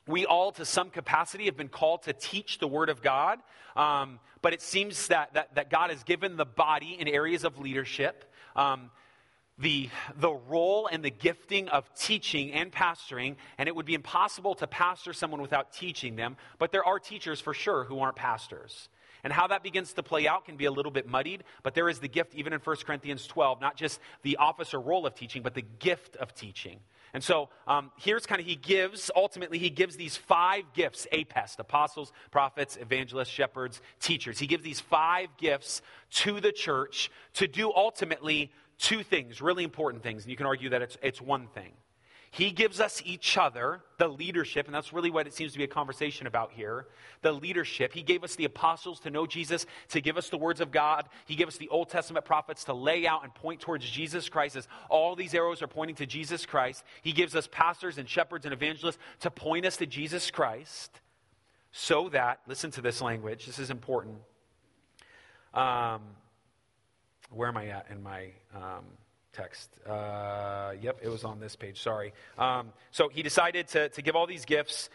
we 0.07 0.27
all, 0.27 0.53
to 0.53 0.65
some 0.65 0.91
capacity, 0.91 1.47
have 1.47 1.57
been 1.57 1.69
called 1.69 2.03
to 2.05 2.13
teach 2.13 2.59
the 2.59 2.69
Word 2.69 2.89
of 2.89 3.03
God. 3.03 3.39
Um, 3.77 4.21
but 4.43 4.53
it 4.53 4.61
seems 4.61 5.09
that, 5.09 5.35
that, 5.35 5.55
that, 5.55 5.71
God 5.71 5.91
has 5.91 6.03
given 6.05 6.37
the 6.37 6.45
body 6.45 6.97
in 6.99 7.09
areas 7.09 7.45
of 7.45 7.59
leadership 7.59 8.31
um, 8.55 8.91
the, 9.59 9.89
the 10.17 10.33
role 10.33 10.87
and 10.87 11.05
the 11.05 11.11
gifting 11.11 11.69
of 11.69 11.93
teaching 11.95 12.53
and 12.53 12.71
pastoring. 12.71 13.37
And 13.57 13.69
it 13.69 13.75
would 13.75 13.87
be 13.87 13.95
impossible 13.95 14.55
to 14.57 14.67
pastor 14.67 15.13
someone 15.13 15.41
without 15.41 15.73
teaching 15.73 16.17
them. 16.17 16.37
But 16.59 16.73
there 16.73 16.85
are 16.85 16.99
teachers 16.99 17.41
for 17.41 17.55
sure 17.55 17.85
who 17.85 18.01
aren't 18.01 18.17
pastors. 18.17 18.89
And 19.23 19.33
how 19.33 19.47
that 19.47 19.63
begins 19.63 19.95
to 19.95 20.03
play 20.03 20.29
out 20.29 20.45
can 20.45 20.57
be 20.57 20.67
a 20.67 20.71
little 20.71 20.93
bit 20.93 21.09
muddied, 21.09 21.45
but 21.63 21.75
there 21.75 21.89
is 21.89 21.99
the 21.99 22.09
gift, 22.09 22.35
even 22.35 22.53
in 22.53 22.61
1 22.61 22.77
Corinthians 22.85 23.27
12, 23.27 23.59
not 23.59 23.75
just 23.75 23.99
the 24.23 24.37
office 24.37 24.75
or 24.75 24.81
role 24.81 25.07
of 25.07 25.15
teaching, 25.15 25.43
but 25.43 25.55
the 25.55 25.65
gift 25.79 26.17
of 26.17 26.35
teaching. 26.35 26.79
And 27.15 27.23
so 27.23 27.49
um, 27.69 27.93
here's 27.97 28.27
kind 28.27 28.41
of, 28.41 28.47
he 28.47 28.57
gives, 28.57 29.09
ultimately, 29.15 29.59
he 29.59 29.71
gives 29.71 29.97
these 29.97 30.17
five 30.17 30.65
gifts 30.75 31.07
APEST 31.13 31.61
apostles, 31.61 32.13
prophets, 32.33 32.77
evangelists, 32.77 33.29
shepherds, 33.29 33.81
teachers. 34.01 34.41
He 34.41 34.49
gives 34.49 34.65
these 34.65 34.81
five 34.81 35.29
gifts 35.39 35.81
to 36.11 36.41
the 36.41 36.51
church 36.51 37.13
to 37.35 37.47
do 37.47 37.73
ultimately 37.73 38.51
two 38.79 39.05
things, 39.05 39.41
really 39.41 39.63
important 39.63 40.03
things. 40.03 40.25
And 40.25 40.31
you 40.33 40.37
can 40.37 40.47
argue 40.47 40.71
that 40.71 40.83
it's, 40.83 40.99
it's 41.03 41.23
one 41.23 41.47
thing. 41.55 41.73
He 42.35 42.51
gives 42.51 42.81
us 42.81 43.01
each 43.05 43.39
other 43.39 43.81
the 43.97 44.09
leadership, 44.09 44.67
and 44.67 44.75
that's 44.75 44.93
really 44.93 45.09
what 45.09 45.29
it 45.29 45.35
seems 45.35 45.53
to 45.53 45.59
be 45.59 45.63
a 45.63 45.69
conversation 45.69 46.27
about 46.27 46.51
here. 46.51 46.89
The 47.23 47.31
leadership. 47.31 47.93
He 47.93 48.03
gave 48.03 48.25
us 48.25 48.35
the 48.35 48.45
apostles 48.45 48.99
to 49.01 49.11
know 49.11 49.25
Jesus, 49.25 49.67
to 49.91 50.01
give 50.01 50.17
us 50.17 50.31
the 50.31 50.37
words 50.37 50.61
of 50.61 50.73
God. 50.73 51.09
He 51.27 51.37
gave 51.37 51.47
us 51.47 51.59
the 51.59 51.69
Old 51.69 51.91
Testament 51.91 52.25
prophets 52.25 52.65
to 52.65 52.75
lay 52.75 53.07
out 53.07 53.23
and 53.23 53.33
point 53.33 53.61
towards 53.61 53.89
Jesus 53.89 54.29
Christ 54.29 54.57
as 54.57 54.67
all 54.91 55.15
these 55.15 55.33
arrows 55.33 55.63
are 55.63 55.69
pointing 55.69 55.95
to 55.95 56.07
Jesus 56.07 56.45
Christ. 56.45 56.83
He 57.03 57.13
gives 57.13 57.37
us 57.37 57.49
pastors 57.53 57.99
and 57.99 58.09
shepherds 58.09 58.47
and 58.47 58.53
evangelists 58.53 58.99
to 59.21 59.31
point 59.31 59.65
us 59.65 59.77
to 59.77 59.87
Jesus 59.87 60.33
Christ 60.33 60.91
so 61.71 62.09
that, 62.09 62.41
listen 62.49 62.73
to 62.73 62.81
this 62.81 63.01
language, 63.01 63.47
this 63.47 63.61
is 63.61 63.71
important. 63.71 64.19
Um, 65.55 66.01
where 67.31 67.47
am 67.47 67.57
I 67.57 67.69
at 67.69 67.87
in 67.93 68.03
my. 68.03 68.31
Um, 68.53 68.87
text. 69.35 69.71
Uh, 69.87 70.73
yep, 70.81 70.99
it 71.03 71.09
was 71.09 71.25
on 71.25 71.41
this 71.41 71.57
page. 71.57 71.83
Sorry. 71.83 72.13
Um, 72.39 72.73
so 72.91 73.09
he 73.09 73.23
decided 73.23 73.69
to, 73.69 73.89
to 73.91 74.03
give 74.03 74.17
all 74.17 74.27
these 74.27 74.45
gifts 74.45 74.89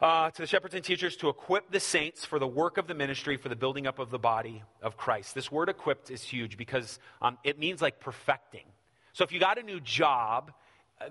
uh, 0.00 0.30
to 0.30 0.42
the 0.42 0.46
shepherds 0.46 0.74
and 0.74 0.84
teachers 0.84 1.16
to 1.16 1.28
equip 1.28 1.70
the 1.70 1.80
saints 1.80 2.24
for 2.24 2.38
the 2.38 2.46
work 2.46 2.78
of 2.78 2.86
the 2.86 2.94
ministry, 2.94 3.36
for 3.36 3.48
the 3.48 3.56
building 3.56 3.86
up 3.86 3.98
of 3.98 4.10
the 4.10 4.18
body 4.18 4.62
of 4.82 4.96
Christ. 4.96 5.34
This 5.34 5.50
word 5.50 5.68
equipped 5.68 6.10
is 6.10 6.22
huge 6.22 6.56
because 6.56 6.98
um, 7.20 7.38
it 7.44 7.58
means 7.58 7.82
like 7.82 8.00
perfecting. 8.00 8.64
So 9.12 9.24
if 9.24 9.32
you 9.32 9.40
got 9.40 9.58
a 9.58 9.62
new 9.62 9.80
job, 9.80 10.52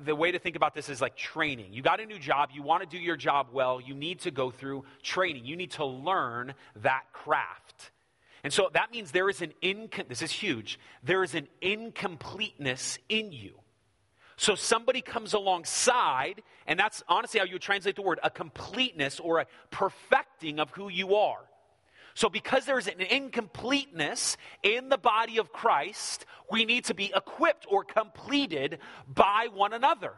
the 0.04 0.16
way 0.16 0.32
to 0.32 0.40
think 0.40 0.56
about 0.56 0.74
this 0.74 0.90
is 0.90 1.02
like 1.02 1.16
training. 1.16 1.74
You 1.74 1.82
got 1.82 2.00
a 2.00 2.06
new 2.06 2.20
job, 2.20 2.50
you 2.54 2.62
want 2.62 2.84
to 2.84 2.90
do 2.90 3.02
your 3.02 3.18
job 3.18 3.48
well, 3.52 3.80
you 3.82 3.94
need 3.94 4.20
to 4.22 4.32
go 4.32 4.52
through 4.52 4.86
training. 5.04 5.46
You 5.46 5.56
need 5.56 5.72
to 5.72 5.86
learn 5.86 6.54
that 6.78 7.04
craft. 7.14 7.92
And 8.48 8.54
so 8.54 8.70
that 8.72 8.94
means 8.94 9.12
there 9.12 9.28
is 9.28 9.42
an 9.42 9.52
incom- 9.62 10.08
this 10.08 10.22
is 10.22 10.32
huge. 10.32 10.80
There 11.04 11.22
is 11.22 11.36
an 11.36 11.50
incompleteness 11.60 12.98
in 13.10 13.34
you. 13.34 13.56
So 14.38 14.56
somebody 14.56 15.02
comes 15.02 15.34
alongside, 15.34 16.44
and 16.66 16.80
that's 16.80 17.04
honestly 17.10 17.42
how 17.42 17.46
you 17.46 17.56
would 17.56 17.62
translate 17.62 17.98
the 17.98 18.04
word 18.04 18.22
a 18.24 18.30
completeness 18.30 19.20
or 19.20 19.40
a 19.40 19.48
perfecting 19.70 20.62
of 20.62 20.70
who 20.70 20.88
you 20.88 21.16
are. 21.16 21.42
So, 22.14 22.30
because 22.30 22.64
there's 22.64 22.88
an 22.88 23.02
incompleteness 23.02 24.38
in 24.64 24.88
the 24.88 24.98
body 24.98 25.40
of 25.40 25.52
Christ, 25.52 26.26
we 26.50 26.64
need 26.64 26.86
to 26.86 26.94
be 26.94 27.12
equipped 27.14 27.66
or 27.70 27.84
completed 27.84 28.80
by 29.14 29.50
one 29.54 29.74
another. 29.74 30.14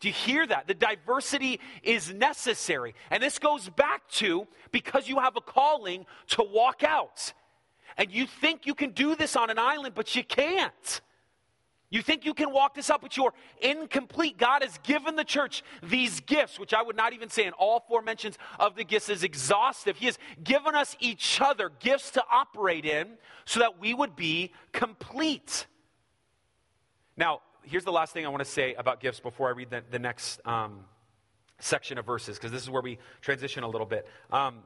Do 0.00 0.08
you 0.08 0.14
hear 0.14 0.46
that? 0.46 0.66
The 0.66 0.74
diversity 0.74 1.60
is 1.82 2.12
necessary. 2.12 2.94
And 3.10 3.22
this 3.22 3.38
goes 3.38 3.68
back 3.68 4.06
to 4.12 4.46
because 4.70 5.08
you 5.08 5.18
have 5.18 5.36
a 5.36 5.40
calling 5.40 6.04
to 6.28 6.42
walk 6.42 6.82
out. 6.84 7.32
And 7.96 8.12
you 8.12 8.26
think 8.26 8.66
you 8.66 8.74
can 8.74 8.90
do 8.90 9.16
this 9.16 9.36
on 9.36 9.48
an 9.48 9.58
island, 9.58 9.94
but 9.94 10.14
you 10.14 10.22
can't. 10.22 11.00
You 11.88 12.02
think 12.02 12.24
you 12.24 12.34
can 12.34 12.52
walk 12.52 12.74
this 12.74 12.90
up, 12.90 13.00
but 13.00 13.16
you're 13.16 13.32
incomplete. 13.62 14.36
God 14.36 14.62
has 14.62 14.76
given 14.82 15.14
the 15.14 15.24
church 15.24 15.62
these 15.82 16.20
gifts, 16.20 16.58
which 16.58 16.74
I 16.74 16.82
would 16.82 16.96
not 16.96 17.12
even 17.12 17.30
say 17.30 17.46
in 17.46 17.52
all 17.52 17.84
four 17.88 18.02
mentions 18.02 18.36
of 18.58 18.74
the 18.74 18.84
gifts 18.84 19.08
is 19.08 19.22
exhaustive. 19.22 19.96
He 19.96 20.06
has 20.06 20.18
given 20.42 20.74
us 20.74 20.96
each 20.98 21.40
other 21.40 21.70
gifts 21.78 22.10
to 22.12 22.24
operate 22.30 22.84
in 22.84 23.16
so 23.44 23.60
that 23.60 23.80
we 23.80 23.94
would 23.94 24.16
be 24.16 24.52
complete. 24.72 25.66
Now, 27.16 27.40
here's 27.66 27.84
the 27.84 27.92
last 27.92 28.12
thing 28.12 28.24
I 28.24 28.28
want 28.28 28.44
to 28.44 28.50
say 28.50 28.74
about 28.74 29.00
gifts 29.00 29.20
before 29.20 29.48
I 29.48 29.52
read 29.52 29.70
the, 29.70 29.82
the 29.90 29.98
next 29.98 30.40
um, 30.44 30.80
section 31.58 31.98
of 31.98 32.06
verses, 32.06 32.36
because 32.36 32.52
this 32.52 32.62
is 32.62 32.70
where 32.70 32.82
we 32.82 32.98
transition 33.20 33.64
a 33.64 33.68
little 33.68 33.86
bit. 33.86 34.06
Um, 34.30 34.60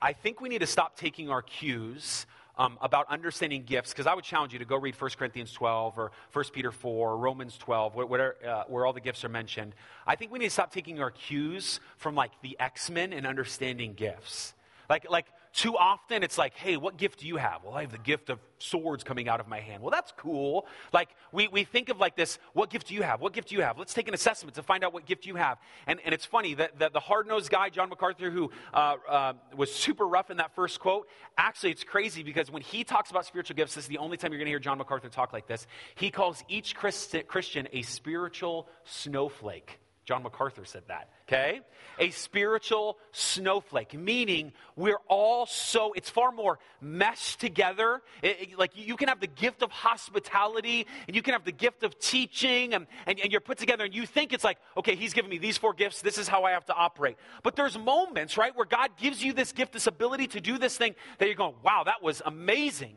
I 0.00 0.12
think 0.12 0.40
we 0.40 0.48
need 0.48 0.60
to 0.60 0.66
stop 0.66 0.96
taking 0.96 1.30
our 1.30 1.42
cues 1.42 2.26
um, 2.58 2.78
about 2.80 3.06
understanding 3.10 3.64
gifts, 3.64 3.90
because 3.90 4.06
I 4.06 4.14
would 4.14 4.24
challenge 4.24 4.52
you 4.52 4.58
to 4.60 4.64
go 4.64 4.76
read 4.76 4.98
1 4.98 5.10
Corinthians 5.18 5.52
12 5.52 5.98
or 5.98 6.12
1 6.32 6.44
Peter 6.52 6.70
4 6.70 7.10
or 7.10 7.16
Romans 7.18 7.58
12, 7.58 7.94
where, 7.94 8.36
uh, 8.46 8.64
where 8.68 8.86
all 8.86 8.92
the 8.92 9.00
gifts 9.00 9.24
are 9.24 9.28
mentioned. 9.28 9.74
I 10.06 10.16
think 10.16 10.32
we 10.32 10.38
need 10.38 10.46
to 10.46 10.52
stop 10.52 10.72
taking 10.72 11.00
our 11.00 11.10
cues 11.10 11.80
from 11.96 12.14
like 12.14 12.30
the 12.42 12.56
X 12.58 12.88
Men 12.88 13.12
and 13.12 13.26
understanding 13.26 13.94
gifts. 13.94 14.54
Like, 14.88 15.10
like 15.10 15.26
too 15.56 15.74
often 15.74 16.22
it's 16.22 16.36
like, 16.36 16.54
hey, 16.54 16.76
what 16.76 16.98
gift 16.98 17.20
do 17.20 17.26
you 17.26 17.38
have? 17.38 17.64
Well, 17.64 17.74
I 17.74 17.80
have 17.80 17.90
the 17.90 17.96
gift 17.96 18.28
of 18.28 18.38
swords 18.58 19.02
coming 19.02 19.26
out 19.26 19.40
of 19.40 19.48
my 19.48 19.58
hand. 19.58 19.82
Well, 19.82 19.90
that's 19.90 20.12
cool. 20.18 20.66
Like, 20.92 21.08
we, 21.32 21.48
we 21.48 21.64
think 21.64 21.88
of 21.88 21.98
like 21.98 22.14
this, 22.14 22.38
what 22.52 22.68
gift 22.68 22.88
do 22.88 22.94
you 22.94 23.02
have? 23.02 23.22
What 23.22 23.32
gift 23.32 23.48
do 23.48 23.54
you 23.54 23.62
have? 23.62 23.78
Let's 23.78 23.94
take 23.94 24.06
an 24.06 24.12
assessment 24.12 24.54
to 24.56 24.62
find 24.62 24.84
out 24.84 24.92
what 24.92 25.06
gift 25.06 25.24
you 25.24 25.36
have. 25.36 25.56
And, 25.86 25.98
and 26.04 26.12
it's 26.12 26.26
funny 26.26 26.52
that, 26.54 26.78
that 26.80 26.92
the 26.92 27.00
hard 27.00 27.26
nosed 27.26 27.50
guy, 27.50 27.70
John 27.70 27.88
MacArthur, 27.88 28.30
who 28.30 28.50
uh, 28.74 28.96
uh, 29.08 29.32
was 29.56 29.74
super 29.74 30.06
rough 30.06 30.30
in 30.30 30.36
that 30.36 30.54
first 30.54 30.78
quote, 30.78 31.08
actually, 31.38 31.70
it's 31.70 31.84
crazy 31.84 32.22
because 32.22 32.50
when 32.50 32.62
he 32.62 32.84
talks 32.84 33.10
about 33.10 33.24
spiritual 33.24 33.56
gifts, 33.56 33.74
this 33.74 33.84
is 33.84 33.88
the 33.88 33.98
only 33.98 34.18
time 34.18 34.32
you're 34.32 34.38
going 34.38 34.46
to 34.46 34.52
hear 34.52 34.58
John 34.58 34.76
MacArthur 34.76 35.08
talk 35.08 35.32
like 35.32 35.46
this. 35.46 35.66
He 35.94 36.10
calls 36.10 36.44
each 36.48 36.76
Christian 36.76 37.66
a 37.72 37.80
spiritual 37.80 38.68
snowflake. 38.84 39.78
John 40.06 40.22
MacArthur 40.22 40.64
said 40.64 40.84
that, 40.86 41.08
okay? 41.26 41.62
A 41.98 42.10
spiritual 42.10 42.96
snowflake, 43.10 43.92
meaning 43.92 44.52
we're 44.76 45.00
all 45.08 45.46
so, 45.46 45.92
it's 45.94 46.08
far 46.08 46.30
more 46.30 46.60
meshed 46.80 47.40
together. 47.40 48.02
It, 48.22 48.40
it, 48.40 48.58
like 48.58 48.70
you 48.76 48.96
can 48.96 49.08
have 49.08 49.18
the 49.18 49.26
gift 49.26 49.64
of 49.64 49.72
hospitality 49.72 50.86
and 51.08 51.16
you 51.16 51.22
can 51.22 51.32
have 51.32 51.44
the 51.44 51.50
gift 51.50 51.82
of 51.82 51.98
teaching 51.98 52.72
and, 52.72 52.86
and, 53.06 53.18
and 53.18 53.32
you're 53.32 53.40
put 53.40 53.58
together 53.58 53.84
and 53.84 53.92
you 53.92 54.06
think 54.06 54.32
it's 54.32 54.44
like, 54.44 54.58
okay, 54.76 54.94
he's 54.94 55.12
given 55.12 55.28
me 55.28 55.38
these 55.38 55.58
four 55.58 55.74
gifts, 55.74 56.02
this 56.02 56.18
is 56.18 56.28
how 56.28 56.44
I 56.44 56.52
have 56.52 56.66
to 56.66 56.74
operate. 56.74 57.16
But 57.42 57.56
there's 57.56 57.76
moments, 57.76 58.36
right, 58.36 58.54
where 58.54 58.64
God 58.64 58.90
gives 58.96 59.24
you 59.24 59.32
this 59.32 59.50
gift, 59.50 59.72
this 59.72 59.88
ability 59.88 60.28
to 60.28 60.40
do 60.40 60.56
this 60.56 60.76
thing 60.76 60.94
that 61.18 61.26
you're 61.26 61.34
going, 61.34 61.56
wow, 61.64 61.82
that 61.84 62.00
was 62.00 62.22
amazing. 62.24 62.94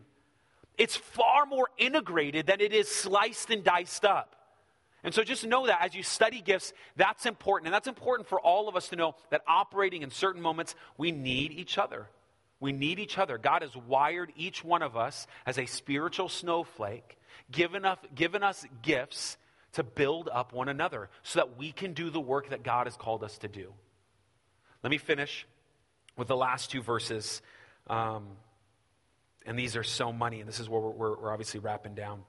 It's 0.78 0.96
far 0.96 1.48
more 1.48 1.70
integrated 1.80 2.46
than 2.46 2.62
it 2.62 2.72
is 2.72 2.88
sliced 2.88 3.50
and 3.50 3.64
diced 3.64 4.06
up. 4.06 4.36
And 5.04 5.14
so 5.14 5.24
just 5.24 5.46
know 5.46 5.68
that 5.68 5.82
as 5.82 5.96
you 5.96 6.04
study 6.04 6.42
gifts, 6.42 6.74
that's 6.96 7.26
important. 7.26 7.68
And 7.68 7.74
that's 7.74 7.88
important 7.88 8.28
for 8.28 8.40
all 8.40 8.68
of 8.68 8.76
us 8.76 8.90
to 8.90 8.96
know 8.96 9.16
that 9.30 9.42
operating 9.48 10.02
in 10.02 10.12
certain 10.12 10.42
moments, 10.42 10.76
we 10.98 11.12
need 11.12 11.52
each 11.52 11.78
other. 11.78 12.08
We 12.60 12.74
need 12.74 13.00
each 13.00 13.18
other. 13.18 13.38
God 13.38 13.62
has 13.62 13.76
wired 13.76 14.34
each 14.36 14.64
one 14.64 14.82
of 14.82 14.98
us 14.98 15.28
as 15.46 15.58
a 15.58 15.66
spiritual 15.66 16.28
snowflake, 16.28 17.18
given 17.50 17.86
us, 17.86 17.98
given 18.14 18.44
us 18.44 18.66
gifts 18.82 19.38
to 19.74 19.84
build 19.84 20.30
up 20.32 20.52
one 20.52 20.68
another 20.68 21.10
so 21.24 21.40
that 21.40 21.58
we 21.58 21.72
can 21.72 21.94
do 21.94 22.10
the 22.10 22.20
work 22.20 22.50
that 22.50 22.64
God 22.64 22.88
has 22.88 22.98
called 22.98 23.24
us 23.24 23.38
to 23.40 23.48
do. 23.48 23.72
Let 24.84 24.90
me 24.90 24.98
finish 24.98 25.48
with 26.18 26.28
the 26.28 26.36
last 26.36 26.72
two 26.72 26.82
verses. 26.82 27.42
Um, 27.88 28.28
and 29.46 29.58
these 29.58 29.76
are 29.78 29.84
so 29.84 30.12
money, 30.12 30.42
and 30.42 30.50
this 30.50 30.60
is 30.60 30.68
where 30.68 30.82
we're, 30.82 31.16
we're 31.16 31.32
obviously 31.32 31.60
wrapping 31.60 31.96
down. 31.96 32.24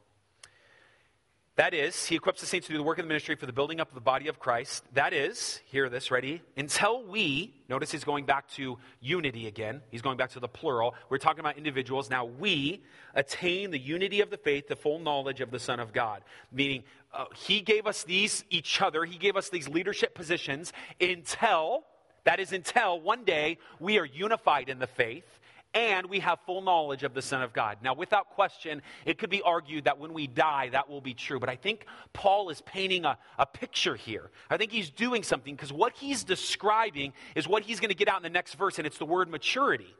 That 1.60 1.74
is, 1.74 2.06
he 2.06 2.16
equips 2.16 2.40
the 2.40 2.46
saints 2.46 2.68
to 2.68 2.72
do 2.72 2.78
the 2.78 2.82
work 2.82 2.96
of 2.96 3.04
the 3.04 3.08
ministry 3.08 3.36
for 3.36 3.44
the 3.44 3.52
building 3.52 3.80
up 3.80 3.88
of 3.90 3.94
the 3.94 4.00
body 4.00 4.28
of 4.28 4.38
Christ. 4.38 4.82
That 4.94 5.12
is, 5.12 5.60
hear 5.66 5.90
this, 5.90 6.10
ready? 6.10 6.40
Until 6.56 7.04
we, 7.04 7.52
notice 7.68 7.90
he's 7.90 8.02
going 8.02 8.24
back 8.24 8.48
to 8.52 8.78
unity 9.02 9.46
again. 9.46 9.82
He's 9.90 10.00
going 10.00 10.16
back 10.16 10.30
to 10.30 10.40
the 10.40 10.48
plural. 10.48 10.94
We're 11.10 11.18
talking 11.18 11.40
about 11.40 11.58
individuals. 11.58 12.08
Now, 12.08 12.24
we 12.24 12.82
attain 13.14 13.72
the 13.72 13.78
unity 13.78 14.22
of 14.22 14.30
the 14.30 14.38
faith, 14.38 14.68
the 14.68 14.74
full 14.74 15.00
knowledge 15.00 15.42
of 15.42 15.50
the 15.50 15.58
Son 15.58 15.80
of 15.80 15.92
God. 15.92 16.22
Meaning, 16.50 16.82
uh, 17.12 17.26
he 17.36 17.60
gave 17.60 17.86
us 17.86 18.04
these, 18.04 18.42
each 18.48 18.80
other, 18.80 19.04
he 19.04 19.18
gave 19.18 19.36
us 19.36 19.50
these 19.50 19.68
leadership 19.68 20.14
positions 20.14 20.72
until, 20.98 21.84
that 22.24 22.40
is, 22.40 22.54
until 22.54 22.98
one 22.98 23.22
day 23.24 23.58
we 23.78 23.98
are 23.98 24.06
unified 24.06 24.70
in 24.70 24.78
the 24.78 24.86
faith 24.86 25.26
and 25.74 26.06
we 26.06 26.20
have 26.20 26.38
full 26.46 26.62
knowledge 26.62 27.02
of 27.04 27.14
the 27.14 27.22
Son 27.22 27.42
of 27.42 27.52
God. 27.52 27.78
Now, 27.82 27.94
without 27.94 28.30
question, 28.30 28.82
it 29.04 29.18
could 29.18 29.30
be 29.30 29.42
argued 29.42 29.84
that 29.84 29.98
when 29.98 30.12
we 30.12 30.26
die, 30.26 30.68
that 30.70 30.88
will 30.88 31.00
be 31.00 31.14
true. 31.14 31.38
But 31.38 31.48
I 31.48 31.56
think 31.56 31.86
Paul 32.12 32.50
is 32.50 32.60
painting 32.62 33.04
a, 33.04 33.16
a 33.38 33.46
picture 33.46 33.94
here. 33.94 34.30
I 34.48 34.56
think 34.56 34.72
he's 34.72 34.90
doing 34.90 35.22
something 35.22 35.54
because 35.54 35.72
what 35.72 35.92
he's 35.94 36.24
describing 36.24 37.12
is 37.34 37.46
what 37.46 37.62
he's 37.62 37.78
going 37.78 37.90
to 37.90 37.94
get 37.96 38.08
out 38.08 38.16
in 38.16 38.22
the 38.22 38.30
next 38.30 38.54
verse, 38.54 38.78
and 38.78 38.86
it's 38.86 38.98
the 38.98 39.06
word 39.06 39.28
maturity. 39.28 39.94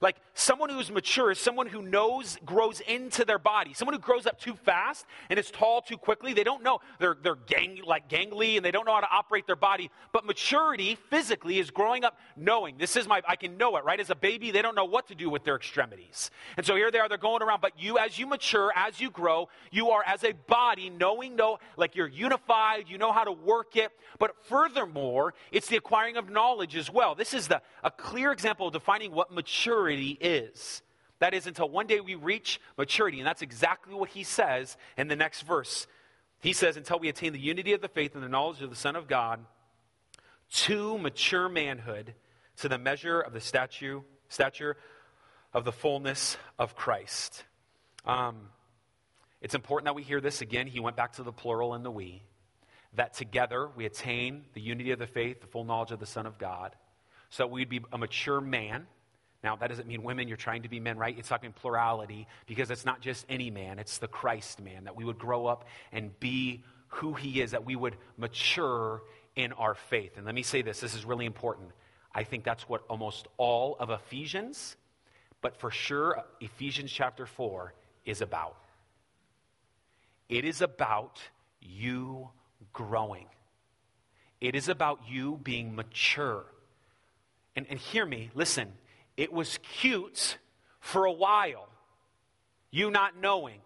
Like 0.00 0.16
someone 0.34 0.70
who's 0.70 0.90
mature 0.90 1.30
is 1.30 1.38
someone 1.38 1.66
who 1.66 1.82
knows, 1.82 2.38
grows 2.44 2.80
into 2.80 3.24
their 3.24 3.38
body. 3.38 3.74
Someone 3.74 3.94
who 3.94 4.00
grows 4.00 4.26
up 4.26 4.40
too 4.40 4.54
fast 4.54 5.06
and 5.30 5.38
is 5.38 5.50
tall 5.50 5.82
too 5.82 5.96
quickly, 5.96 6.34
they 6.34 6.44
don't 6.44 6.62
know. 6.62 6.80
They're, 6.98 7.16
they're 7.20 7.34
gang, 7.34 7.80
like 7.84 8.08
gangly 8.08 8.56
and 8.56 8.64
they 8.64 8.70
don't 8.70 8.86
know 8.86 8.94
how 8.94 9.00
to 9.00 9.10
operate 9.10 9.46
their 9.46 9.56
body. 9.56 9.90
But 10.12 10.24
maturity 10.24 10.96
physically 11.10 11.58
is 11.58 11.70
growing 11.70 12.04
up 12.04 12.18
knowing. 12.36 12.76
This 12.78 12.96
is 12.96 13.08
my, 13.08 13.22
I 13.26 13.36
can 13.36 13.56
know 13.56 13.76
it, 13.76 13.84
right? 13.84 13.98
As 13.98 14.10
a 14.10 14.14
baby, 14.14 14.50
they 14.50 14.62
don't 14.62 14.74
know 14.74 14.84
what 14.84 15.08
to 15.08 15.14
do 15.14 15.28
with 15.30 15.44
their 15.44 15.56
extremities. 15.56 16.30
And 16.56 16.64
so 16.64 16.76
here 16.76 16.90
they 16.90 16.98
are, 16.98 17.08
they're 17.08 17.18
going 17.18 17.42
around. 17.42 17.60
But 17.60 17.72
you, 17.78 17.98
as 17.98 18.18
you 18.18 18.26
mature, 18.26 18.72
as 18.76 19.00
you 19.00 19.10
grow, 19.10 19.48
you 19.70 19.90
are 19.90 20.04
as 20.06 20.24
a 20.24 20.32
body 20.32 20.90
knowing, 20.90 21.36
know, 21.36 21.58
like 21.76 21.96
you're 21.96 22.08
unified, 22.08 22.84
you 22.88 22.98
know 22.98 23.12
how 23.12 23.24
to 23.24 23.32
work 23.32 23.76
it. 23.76 23.90
But 24.18 24.36
furthermore, 24.44 25.34
it's 25.52 25.68
the 25.68 25.76
acquiring 25.76 26.16
of 26.16 26.30
knowledge 26.30 26.76
as 26.76 26.90
well. 26.90 27.14
This 27.14 27.34
is 27.34 27.48
the, 27.48 27.62
a 27.82 27.90
clear 27.90 28.32
example 28.32 28.68
of 28.68 28.72
defining 28.72 29.12
what 29.12 29.32
maturity 29.32 29.87
maturity 29.88 30.18
is. 30.20 30.82
That 31.20 31.34
is 31.34 31.46
until 31.46 31.68
one 31.68 31.86
day 31.86 32.00
we 32.00 32.14
reach 32.14 32.60
maturity. 32.76 33.18
And 33.18 33.26
that's 33.26 33.42
exactly 33.42 33.94
what 33.94 34.10
he 34.10 34.22
says 34.22 34.76
in 34.96 35.08
the 35.08 35.16
next 35.16 35.42
verse. 35.42 35.86
He 36.40 36.52
says, 36.52 36.76
until 36.76 37.00
we 37.00 37.08
attain 37.08 37.32
the 37.32 37.40
unity 37.40 37.72
of 37.72 37.80
the 37.80 37.88
faith 37.88 38.14
and 38.14 38.22
the 38.22 38.28
knowledge 38.28 38.62
of 38.62 38.70
the 38.70 38.76
Son 38.76 38.94
of 38.94 39.08
God, 39.08 39.40
to 40.50 40.96
mature 40.98 41.48
manhood, 41.48 42.14
to 42.58 42.68
the 42.68 42.78
measure 42.78 43.20
of 43.20 43.32
the 43.32 43.40
statue, 43.40 44.02
stature 44.28 44.76
of 45.52 45.64
the 45.64 45.72
fullness 45.72 46.36
of 46.58 46.76
Christ. 46.76 47.44
Um, 48.04 48.36
it's 49.40 49.54
important 49.54 49.86
that 49.86 49.94
we 49.94 50.02
hear 50.02 50.20
this 50.20 50.40
again. 50.40 50.68
He 50.68 50.80
went 50.80 50.96
back 50.96 51.14
to 51.14 51.22
the 51.22 51.32
plural 51.32 51.74
and 51.74 51.84
the 51.84 51.90
we. 51.90 52.22
That 52.94 53.14
together 53.14 53.68
we 53.76 53.84
attain 53.84 54.44
the 54.54 54.60
unity 54.60 54.92
of 54.92 54.98
the 54.98 55.06
faith, 55.06 55.40
the 55.40 55.46
full 55.46 55.64
knowledge 55.64 55.90
of 55.90 55.98
the 55.98 56.06
Son 56.06 56.24
of 56.24 56.38
God, 56.38 56.74
so 57.30 57.42
that 57.42 57.48
we'd 57.48 57.68
be 57.68 57.80
a 57.92 57.98
mature 57.98 58.40
man 58.40 58.86
now, 59.42 59.54
that 59.56 59.68
doesn't 59.68 59.86
mean 59.86 60.02
women, 60.02 60.26
you're 60.26 60.36
trying 60.36 60.62
to 60.62 60.68
be 60.68 60.80
men, 60.80 60.98
right? 60.98 61.16
It's 61.16 61.28
talking 61.28 61.52
plurality 61.52 62.26
because 62.46 62.70
it's 62.70 62.84
not 62.84 63.00
just 63.00 63.24
any 63.28 63.50
man, 63.50 63.78
it's 63.78 63.98
the 63.98 64.08
Christ 64.08 64.60
man, 64.60 64.84
that 64.84 64.96
we 64.96 65.04
would 65.04 65.18
grow 65.18 65.46
up 65.46 65.64
and 65.92 66.18
be 66.18 66.64
who 66.88 67.14
he 67.14 67.40
is, 67.40 67.52
that 67.52 67.64
we 67.64 67.76
would 67.76 67.96
mature 68.16 69.02
in 69.36 69.52
our 69.52 69.74
faith. 69.74 70.16
And 70.16 70.26
let 70.26 70.34
me 70.34 70.42
say 70.42 70.62
this 70.62 70.80
this 70.80 70.94
is 70.94 71.04
really 71.04 71.26
important. 71.26 71.70
I 72.12 72.24
think 72.24 72.42
that's 72.42 72.68
what 72.68 72.82
almost 72.88 73.28
all 73.36 73.76
of 73.78 73.90
Ephesians, 73.90 74.76
but 75.40 75.56
for 75.56 75.70
sure, 75.70 76.24
Ephesians 76.40 76.90
chapter 76.90 77.24
4 77.24 77.72
is 78.04 78.22
about. 78.22 78.56
It 80.28 80.44
is 80.44 80.62
about 80.62 81.20
you 81.60 82.30
growing, 82.72 83.26
it 84.40 84.56
is 84.56 84.68
about 84.68 85.02
you 85.08 85.38
being 85.44 85.76
mature. 85.76 86.44
And, 87.54 87.66
and 87.70 87.78
hear 87.78 88.06
me, 88.06 88.30
listen 88.34 88.72
it 89.18 89.32
was 89.32 89.58
cute 89.80 90.38
for 90.78 91.04
a 91.04 91.12
while, 91.12 91.68
you 92.70 92.88
not 92.90 93.20
knowing. 93.20 93.60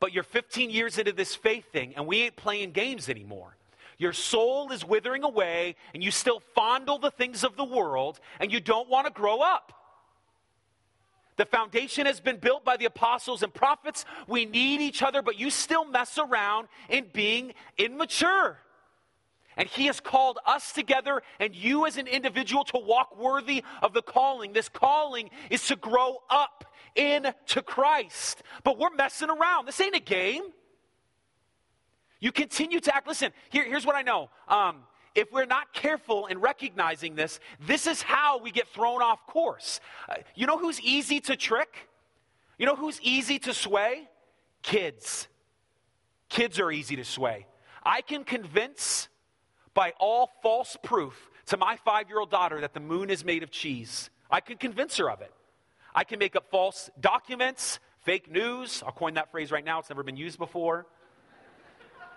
But 0.00 0.12
you're 0.12 0.24
15 0.24 0.68
years 0.68 0.98
into 0.98 1.12
this 1.12 1.34
faith 1.34 1.64
thing, 1.72 1.94
and 1.94 2.06
we 2.06 2.22
ain't 2.22 2.36
playing 2.36 2.72
games 2.72 3.08
anymore. 3.08 3.56
Your 3.98 4.12
soul 4.12 4.72
is 4.72 4.84
withering 4.84 5.22
away, 5.22 5.76
and 5.94 6.02
you 6.02 6.10
still 6.10 6.40
fondle 6.54 6.98
the 6.98 7.12
things 7.12 7.44
of 7.44 7.56
the 7.56 7.64
world, 7.64 8.18
and 8.40 8.52
you 8.52 8.60
don't 8.60 8.90
want 8.90 9.06
to 9.06 9.12
grow 9.12 9.40
up. 9.40 9.72
The 11.36 11.46
foundation 11.46 12.06
has 12.06 12.18
been 12.18 12.38
built 12.38 12.64
by 12.64 12.76
the 12.76 12.86
apostles 12.86 13.44
and 13.44 13.54
prophets. 13.54 14.04
We 14.26 14.44
need 14.44 14.80
each 14.80 15.02
other, 15.02 15.22
but 15.22 15.38
you 15.38 15.50
still 15.50 15.84
mess 15.84 16.18
around 16.18 16.66
in 16.88 17.06
being 17.12 17.54
immature. 17.78 18.58
And 19.56 19.68
He 19.68 19.86
has 19.86 20.00
called 20.00 20.38
us 20.46 20.72
together 20.72 21.22
and 21.40 21.54
you 21.54 21.86
as 21.86 21.96
an 21.96 22.06
individual 22.06 22.64
to 22.64 22.78
walk 22.78 23.18
worthy 23.18 23.64
of 23.82 23.92
the 23.92 24.02
calling. 24.02 24.52
This 24.52 24.68
calling 24.68 25.30
is 25.50 25.66
to 25.68 25.76
grow 25.76 26.18
up 26.28 26.64
into 26.94 27.62
Christ. 27.62 28.42
But 28.64 28.78
we're 28.78 28.90
messing 28.90 29.30
around. 29.30 29.66
This 29.66 29.80
ain't 29.80 29.96
a 29.96 30.00
game. 30.00 30.42
You 32.20 32.32
continue 32.32 32.80
to 32.80 32.94
act. 32.94 33.06
Listen, 33.06 33.32
here, 33.50 33.64
here's 33.64 33.86
what 33.86 33.94
I 33.94 34.02
know. 34.02 34.30
Um, 34.48 34.84
if 35.14 35.32
we're 35.32 35.46
not 35.46 35.72
careful 35.72 36.26
in 36.26 36.38
recognizing 36.40 37.14
this, 37.14 37.40
this 37.66 37.86
is 37.86 38.02
how 38.02 38.38
we 38.38 38.50
get 38.50 38.68
thrown 38.68 39.00
off 39.00 39.26
course. 39.26 39.80
Uh, 40.08 40.16
you 40.34 40.46
know 40.46 40.58
who's 40.58 40.80
easy 40.80 41.20
to 41.20 41.36
trick? 41.36 41.88
You 42.58 42.66
know 42.66 42.76
who's 42.76 43.00
easy 43.02 43.38
to 43.40 43.54
sway? 43.54 44.08
Kids. 44.62 45.28
Kids 46.28 46.58
are 46.60 46.70
easy 46.70 46.96
to 46.96 47.04
sway. 47.04 47.46
I 47.82 48.00
can 48.00 48.24
convince 48.24 49.08
by 49.76 49.92
all 50.00 50.30
false 50.42 50.76
proof 50.82 51.30
to 51.44 51.56
my 51.58 51.76
five 51.84 52.08
year 52.08 52.18
old 52.18 52.30
daughter 52.30 52.62
that 52.62 52.74
the 52.74 52.80
moon 52.80 53.10
is 53.10 53.24
made 53.24 53.44
of 53.44 53.50
cheese. 53.52 54.10
I 54.28 54.40
could 54.40 54.58
convince 54.58 54.96
her 54.96 55.08
of 55.08 55.20
it. 55.20 55.32
I 55.94 56.02
can 56.02 56.18
make 56.18 56.34
up 56.34 56.50
false 56.50 56.90
documents, 56.98 57.78
fake 58.00 58.28
news. 58.32 58.82
I'll 58.84 58.92
coin 58.92 59.14
that 59.14 59.30
phrase 59.30 59.52
right 59.52 59.64
now, 59.64 59.78
it's 59.78 59.90
never 59.90 60.02
been 60.02 60.16
used 60.16 60.38
before. 60.38 60.86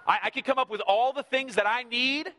I, 0.07 0.19
I 0.23 0.29
could 0.31 0.45
come 0.45 0.57
up 0.57 0.69
with 0.71 0.81
all 0.87 1.11
the 1.13 1.21
things 1.21 1.55
that 1.55 1.67
I 1.67 1.83
need 1.83 2.29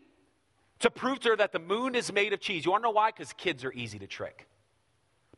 to 0.80 0.90
prove 0.90 1.20
to 1.20 1.28
her 1.30 1.36
that 1.36 1.52
the 1.52 1.58
moon 1.58 1.94
is 1.94 2.10
made 2.10 2.32
of 2.32 2.40
cheese. 2.40 2.64
You 2.64 2.70
want 2.70 2.82
to 2.82 2.88
know 2.88 2.92
why? 2.92 3.10
Because 3.10 3.32
kids 3.34 3.64
are 3.64 3.72
easy 3.72 3.98
to 3.98 4.06
trick. 4.06 4.48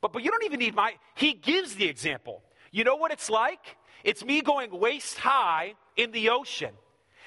But, 0.01 0.13
but 0.13 0.23
you 0.23 0.31
don't 0.31 0.45
even 0.45 0.61
need 0.61 0.77
my, 0.77 0.95
he 1.17 1.35
gives 1.35 1.75
the 1.75 1.89
example. 1.89 2.43
You 2.71 2.85
know 2.85 2.97
what 2.97 3.11
it's 3.11 3.29
like? 3.29 3.77
It's 4.05 4.25
me 4.25 4.43
going 4.43 4.71
waist 4.79 5.19
high 5.19 5.75
in 5.97 6.13
the 6.13 6.31
ocean, 6.31 6.73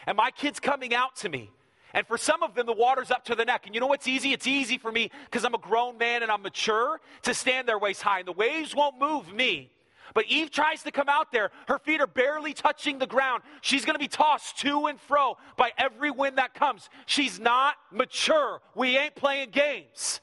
and 0.08 0.16
my 0.16 0.32
kid's 0.32 0.62
coming 0.62 0.94
out 0.94 1.18
to 1.18 1.30
me. 1.30 1.52
And 1.96 2.06
for 2.06 2.18
some 2.18 2.44
of 2.44 2.56
them, 2.56 2.66
the 2.66 2.74
water's 2.74 3.10
up 3.10 3.24
to 3.26 3.36
the 3.36 3.46
neck. 3.46 3.66
And 3.66 3.74
you 3.74 3.80
know 3.80 3.88
what's 3.88 4.06
easy? 4.06 4.34
It's 4.34 4.46
easy 4.46 4.78
for 4.78 4.92
me 4.92 5.10
because 5.24 5.46
I'm 5.46 5.54
a 5.54 5.58
grown 5.58 5.98
man 5.98 6.24
and 6.24 6.32
I'm 6.32 6.42
mature 6.42 7.00
to 7.22 7.34
stand 7.34 7.70
there 7.70 7.80
waist 7.80 8.02
high. 8.02 8.20
And 8.20 8.28
the 8.28 8.34
waves 8.34 8.76
won't 8.76 9.00
move 9.00 9.34
me. 9.34 9.72
But 10.14 10.26
Eve 10.26 10.52
tries 10.52 10.84
to 10.84 10.92
come 10.92 11.08
out 11.08 11.32
there. 11.32 11.52
Her 11.70 11.80
feet 11.80 12.02
are 12.02 12.08
barely 12.08 12.54
touching 12.54 13.00
the 13.00 13.08
ground. 13.08 13.44
She's 13.62 13.86
going 13.86 13.96
to 13.96 14.00
be 14.00 14.10
tossed 14.10 14.58
to 14.60 14.88
and 14.88 15.00
fro 15.00 15.38
by 15.56 15.72
every 15.78 16.12
wind 16.12 16.38
that 16.38 16.54
comes. 16.54 16.90
She's 17.06 17.40
not 17.40 17.76
mature. 17.94 18.60
We 18.76 18.98
ain't 18.98 19.16
playing 19.16 19.52
games. 19.52 20.20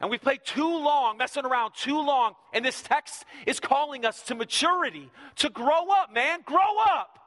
And 0.00 0.08
we 0.08 0.16
played 0.16 0.40
too 0.46 0.78
long, 0.78 1.18
messing 1.18 1.44
around 1.44 1.72
too 1.76 2.00
long. 2.00 2.32
And 2.54 2.64
this 2.64 2.80
text 2.80 3.26
is 3.46 3.60
calling 3.60 4.06
us 4.06 4.22
to 4.24 4.34
maturity, 4.34 5.10
to 5.36 5.50
grow 5.50 5.90
up, 5.90 6.14
man. 6.14 6.40
Grow 6.46 6.78
up. 6.88 7.18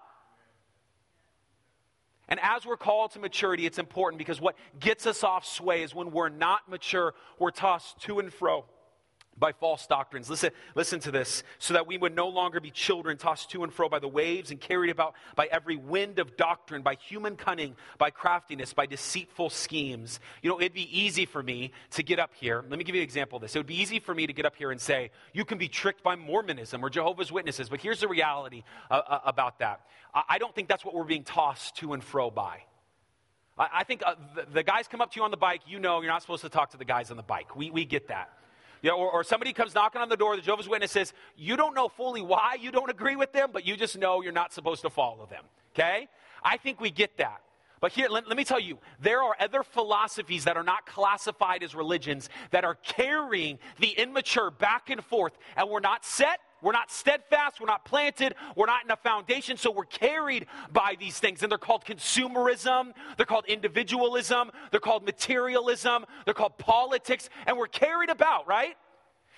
And 2.34 2.40
as 2.42 2.66
we're 2.66 2.78
called 2.78 3.12
to 3.12 3.20
maturity, 3.20 3.68
it's 3.68 3.78
important 3.78 4.18
because 4.18 4.42
what 4.42 4.56
gets 4.80 5.06
us 5.06 5.24
off 5.24 5.46
sway 5.46 5.84
is 5.84 5.94
when 5.94 6.10
we're 6.10 6.30
not 6.30 6.68
mature, 6.68 7.14
we're 7.38 7.52
tossed 7.52 8.02
to 8.06 8.18
and 8.18 8.34
fro 8.34 8.66
by 9.38 9.52
false 9.52 9.88
doctrines. 9.88 10.30
Listen, 10.30 10.52
listen 10.76 11.00
to 11.02 11.12
this. 11.12 11.44
So 11.60 11.74
that 11.74 11.88
we 11.88 11.98
would 11.98 12.16
no 12.16 12.28
longer 12.28 12.60
be 12.60 12.72
children 12.72 13.18
tossed 13.18 13.52
to 13.52 13.64
and 13.64 13.74
fro 13.74 13.90
by 13.90 14.00
the 14.00 14.08
waves 14.08 14.52
and 14.52 14.60
carried 14.60 14.90
about 14.90 15.16
by 15.36 15.48
every 15.52 15.76
wind 15.76 16.20
of 16.20 16.38
doctrine, 16.38 16.82
by 16.82 16.96
human 16.96 17.36
cunning, 17.36 17.76
by 17.98 18.10
craftiness, 18.10 18.74
by 18.74 18.86
deceitful 18.86 19.50
schemes. 19.50 20.20
You 20.42 20.50
know, 20.50 20.60
it'd 20.60 20.74
be 20.74 20.90
easy 20.98 21.26
for 21.26 21.42
me 21.42 21.72
to 21.92 22.04
get 22.04 22.20
up 22.20 22.32
here. 22.36 22.64
Let 22.68 22.78
me 22.78 22.84
give 22.84 22.96
you 22.96 23.02
an 23.02 23.06
example 23.06 23.38
of 23.38 23.42
this. 23.42 23.56
It 23.56 23.60
would 23.60 23.68
be 23.68 23.82
easy 23.82 24.00
for 24.00 24.14
me 24.14 24.28
to 24.28 24.34
get 24.34 24.46
up 24.46 24.56
here 24.56 24.72
and 24.72 24.80
say, 24.80 25.12
you 25.34 25.46
can 25.46 25.58
be 25.58 25.68
tricked 25.68 26.04
by 26.04 26.16
Mormonism 26.16 26.84
or 26.84 26.90
Jehovah's 26.90 27.32
Witnesses. 27.32 27.70
But 27.70 27.82
here's 27.82 28.00
the 28.00 28.08
reality 28.08 28.64
uh, 28.90 29.02
uh, 29.08 29.20
about 29.26 29.60
that. 29.60 29.82
I, 30.14 30.24
I, 30.30 30.38
don't 30.38 30.54
think 30.54 30.68
that's 30.68 30.86
what 30.86 30.94
we're 30.94 31.04
being 31.04 31.24
tossed 31.24 31.78
to 31.78 31.94
and 31.94 32.04
fro 32.04 32.30
by. 32.30 32.64
I, 33.58 33.68
I 33.74 33.84
think 33.84 34.04
uh, 34.06 34.16
the, 34.36 34.46
the 34.52 34.64
guys 34.64 34.88
come 34.88 35.02
up 35.02 35.12
to 35.14 35.20
you 35.20 35.24
on 35.24 35.32
the 35.32 35.38
bike, 35.38 35.62
you 35.68 35.80
know 35.80 36.02
you're 36.02 36.12
not 36.12 36.22
supposed 36.22 36.44
to 36.44 36.50
talk 36.50 36.72
to 36.72 36.78
the 36.78 36.86
guys 36.86 37.12
on 37.12 37.18
the 37.18 37.24
bike. 37.24 37.56
We, 37.56 37.72
we 37.72 37.86
get 37.86 38.08
that. 38.10 38.30
You 38.84 38.90
know, 38.90 38.98
or, 38.98 39.10
or 39.10 39.24
somebody 39.24 39.54
comes 39.54 39.74
knocking 39.74 40.02
on 40.02 40.10
the 40.10 40.18
door, 40.18 40.36
the 40.36 40.42
Jehovah's 40.42 40.68
Witness 40.68 40.92
says, 40.92 41.14
You 41.36 41.56
don't 41.56 41.74
know 41.74 41.88
fully 41.88 42.22
why 42.22 42.58
you 42.60 42.70
don't 42.70 42.92
agree 42.92 43.16
with 43.16 43.32
them, 43.32 43.50
but 43.52 43.66
you 43.66 43.76
just 43.76 43.98
know 43.98 44.22
you're 44.22 44.34
not 44.34 44.54
supposed 44.54 44.82
to 44.82 44.90
follow 44.90 45.26
them. 45.26 45.46
Okay? 45.74 46.10
I 46.44 46.58
think 46.58 46.82
we 46.82 46.92
get 46.92 47.18
that. 47.18 47.42
But 47.80 47.94
here, 47.94 48.08
let, 48.10 48.28
let, 48.28 48.38
me 48.38 48.44
tell 48.44 48.60
you, 48.60 48.78
there 49.02 49.22
are 49.24 49.36
other 49.40 49.64
philosophies 49.64 50.44
that 50.46 50.56
are 50.58 50.64
not 50.64 50.86
classified 50.86 51.64
as 51.64 51.74
religions 51.74 52.30
that 52.52 52.64
are 52.64 52.76
carrying 52.76 53.58
the 53.80 53.90
immature 53.90 54.52
back 54.52 54.90
and 54.90 55.04
forth, 55.04 55.38
and 55.58 55.70
we're 55.70 55.80
not 55.80 56.06
set. 56.06 56.40
We're 56.64 56.72
not 56.72 56.90
steadfast. 56.92 57.60
We're 57.60 57.68
not 57.68 57.86
planted. 57.86 58.36
We're 58.56 58.66
not 58.66 58.86
in 58.86 58.92
a 58.92 58.96
foundation. 58.96 59.58
So 59.58 59.70
we're 59.70 59.86
carried 59.86 60.48
by 60.72 60.96
these 61.00 61.20
things. 61.20 61.44
And 61.44 61.52
they're 61.52 61.60
called 61.60 61.86
consumerism. 61.86 62.94
They're 63.18 63.26
called 63.26 63.46
individualism. 63.48 64.50
They're 64.72 64.80
called 64.80 65.06
materialism. 65.06 66.06
They're 66.26 66.34
called 66.34 66.58
politics. 66.58 67.30
And 67.46 67.58
we're 67.58 67.68
carried 67.68 68.10
about, 68.10 68.48
right? 68.48 68.76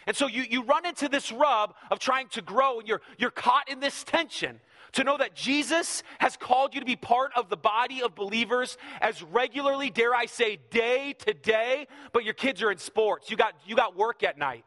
And 0.07 0.15
so 0.15 0.27
you, 0.27 0.43
you 0.47 0.63
run 0.63 0.85
into 0.85 1.09
this 1.09 1.31
rub 1.31 1.73
of 1.89 1.99
trying 1.99 2.27
to 2.29 2.41
grow, 2.41 2.79
and 2.79 2.87
you're, 2.87 3.01
you're 3.17 3.31
caught 3.31 3.69
in 3.69 3.79
this 3.79 4.03
tension 4.03 4.59
to 4.91 5.03
know 5.03 5.17
that 5.17 5.35
Jesus 5.35 6.03
has 6.19 6.37
called 6.37 6.73
you 6.73 6.79
to 6.79 6.85
be 6.85 6.95
part 6.95 7.31
of 7.35 7.49
the 7.49 7.57
body 7.57 8.01
of 8.01 8.15
believers 8.15 8.77
as 9.01 9.21
regularly, 9.23 9.89
dare 9.89 10.15
I 10.15 10.25
say, 10.25 10.59
day 10.69 11.15
to 11.25 11.33
day, 11.33 11.87
but 12.13 12.23
your 12.23 12.33
kids 12.33 12.61
are 12.61 12.71
in 12.71 12.77
sports. 12.77 13.29
You 13.29 13.35
got, 13.35 13.55
you 13.65 13.75
got 13.75 13.97
work 13.97 14.23
at 14.23 14.37
night. 14.37 14.63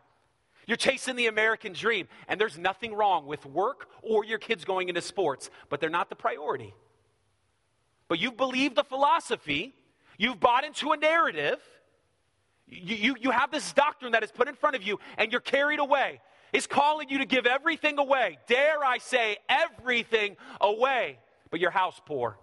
You're 0.69 0.77
chasing 0.77 1.16
the 1.16 1.27
American 1.27 1.73
dream. 1.73 2.07
And 2.29 2.39
there's 2.39 2.59
nothing 2.59 2.95
wrong 2.95 3.27
with 3.27 3.45
work 3.47 3.89
or 4.03 4.25
your 4.25 4.39
kids 4.39 4.66
going 4.66 4.91
into 4.91 5.01
sports, 5.01 5.51
but 5.71 5.81
they're 5.81 5.91
not 5.91 6.11
the 6.11 6.14
priority. 6.14 6.75
But 8.07 8.21
you've 8.21 8.37
believed 8.37 8.77
a 8.79 8.85
philosophy, 8.85 9.75
you've 10.19 10.39
bought 10.39 10.64
into 10.64 10.93
a 10.93 10.97
narrative, 10.97 11.59
you, 12.69 12.97
you, 12.97 13.16
you 13.19 13.31
have 13.31 13.51
this 13.51 13.73
doctrine 13.73 14.12
that 14.12 14.23
is 14.23 14.31
put 14.31 14.47
in 14.47 14.55
front 14.55 14.77
of 14.77 14.83
you, 14.83 15.01
and 15.16 15.33
you're 15.33 15.41
carried 15.41 15.81
away. 15.81 16.21
It's 16.53 16.66
calling 16.66 17.09
you 17.09 17.19
to 17.19 17.27
give 17.27 17.47
everything 17.47 17.99
away. 17.99 18.39
Dare 18.47 18.85
I 18.85 18.99
say, 18.99 19.39
everything 19.49 20.37
away, 20.61 21.19
but 21.51 21.61
your 21.61 21.71
house 21.71 21.99
poor. 22.05 22.39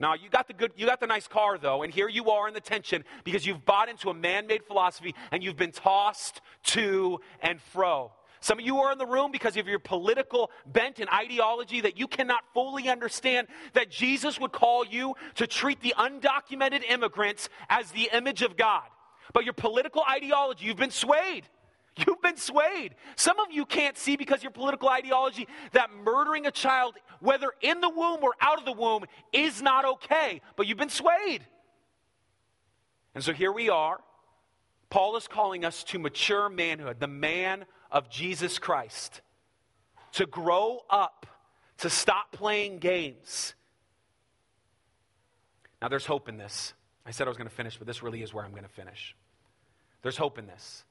Now 0.00 0.14
you 0.14 0.28
got 0.30 0.46
the 0.46 0.54
good, 0.54 0.72
you 0.76 0.86
got 0.86 1.00
the 1.00 1.06
nice 1.06 1.26
car 1.26 1.58
though, 1.58 1.82
and 1.82 1.92
here 1.92 2.08
you 2.08 2.30
are 2.30 2.46
in 2.46 2.54
the 2.54 2.60
tension 2.60 3.04
because 3.24 3.44
you've 3.44 3.64
bought 3.64 3.88
into 3.88 4.10
a 4.10 4.14
man-made 4.14 4.64
philosophy 4.64 5.14
and 5.32 5.42
you've 5.42 5.56
been 5.56 5.72
tossed 5.72 6.40
to 6.64 7.20
and 7.40 7.60
fro. 7.60 8.12
Some 8.40 8.60
of 8.60 8.64
you 8.64 8.78
are 8.78 8.92
in 8.92 8.98
the 8.98 9.06
room 9.06 9.32
because 9.32 9.56
of 9.56 9.66
your 9.66 9.80
political 9.80 10.52
bent 10.64 11.00
and 11.00 11.08
ideology 11.10 11.80
that 11.80 11.98
you 11.98 12.06
cannot 12.06 12.44
fully 12.54 12.88
understand 12.88 13.48
that 13.72 13.90
Jesus 13.90 14.38
would 14.38 14.52
call 14.52 14.86
you 14.86 15.14
to 15.34 15.46
treat 15.46 15.80
the 15.80 15.94
undocumented 15.98 16.88
immigrants 16.88 17.48
as 17.68 17.90
the 17.90 18.08
image 18.12 18.42
of 18.42 18.56
God. 18.56 18.84
But 19.32 19.44
your 19.44 19.54
political 19.54 20.04
ideology, 20.08 20.66
you've 20.66 20.76
been 20.76 20.90
swayed. 20.90 21.48
You've 22.06 22.22
been 22.22 22.36
swayed. 22.36 22.94
Some 23.16 23.38
of 23.40 23.48
you 23.50 23.66
can't 23.66 23.98
see 23.98 24.16
because 24.16 24.42
your 24.42 24.52
political 24.52 24.88
ideology 24.88 25.48
that 25.72 25.90
murdering 26.04 26.46
a 26.46 26.50
child, 26.50 26.94
whether 27.20 27.52
in 27.60 27.80
the 27.80 27.88
womb 27.88 28.20
or 28.22 28.34
out 28.40 28.58
of 28.58 28.64
the 28.64 28.72
womb, 28.72 29.04
is 29.32 29.60
not 29.60 29.84
okay, 29.84 30.40
but 30.56 30.66
you've 30.66 30.78
been 30.78 30.88
swayed. 30.88 31.44
And 33.14 33.24
so 33.24 33.32
here 33.32 33.52
we 33.52 33.68
are. 33.68 33.98
Paul 34.90 35.16
is 35.16 35.26
calling 35.26 35.64
us 35.64 35.82
to 35.84 35.98
mature 35.98 36.48
manhood, 36.48 37.00
the 37.00 37.08
man 37.08 37.64
of 37.90 38.08
Jesus 38.08 38.58
Christ, 38.58 39.20
to 40.12 40.24
grow 40.24 40.84
up, 40.88 41.26
to 41.78 41.90
stop 41.90 42.32
playing 42.32 42.78
games. 42.78 43.54
Now, 45.82 45.88
there's 45.88 46.06
hope 46.06 46.28
in 46.28 46.38
this. 46.38 46.74
I 47.04 47.10
said 47.10 47.26
I 47.26 47.30
was 47.30 47.36
going 47.36 47.48
to 47.48 47.54
finish, 47.54 47.76
but 47.76 47.86
this 47.86 48.02
really 48.02 48.22
is 48.22 48.32
where 48.32 48.44
I'm 48.44 48.50
going 48.50 48.62
to 48.62 48.68
finish. 48.68 49.14
There's 50.02 50.16
hope 50.16 50.38
in 50.38 50.46
this. 50.46 50.84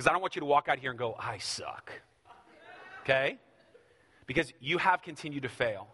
Because 0.00 0.08
I 0.08 0.12
don't 0.14 0.22
want 0.22 0.34
you 0.34 0.40
to 0.40 0.46
walk 0.46 0.70
out 0.70 0.78
here 0.78 0.88
and 0.88 0.98
go, 0.98 1.14
I 1.18 1.36
suck. 1.36 1.92
Okay? 3.02 3.36
Because 4.24 4.50
you 4.58 4.78
have 4.78 5.02
continued 5.02 5.42
to 5.42 5.50
fail. 5.50 5.88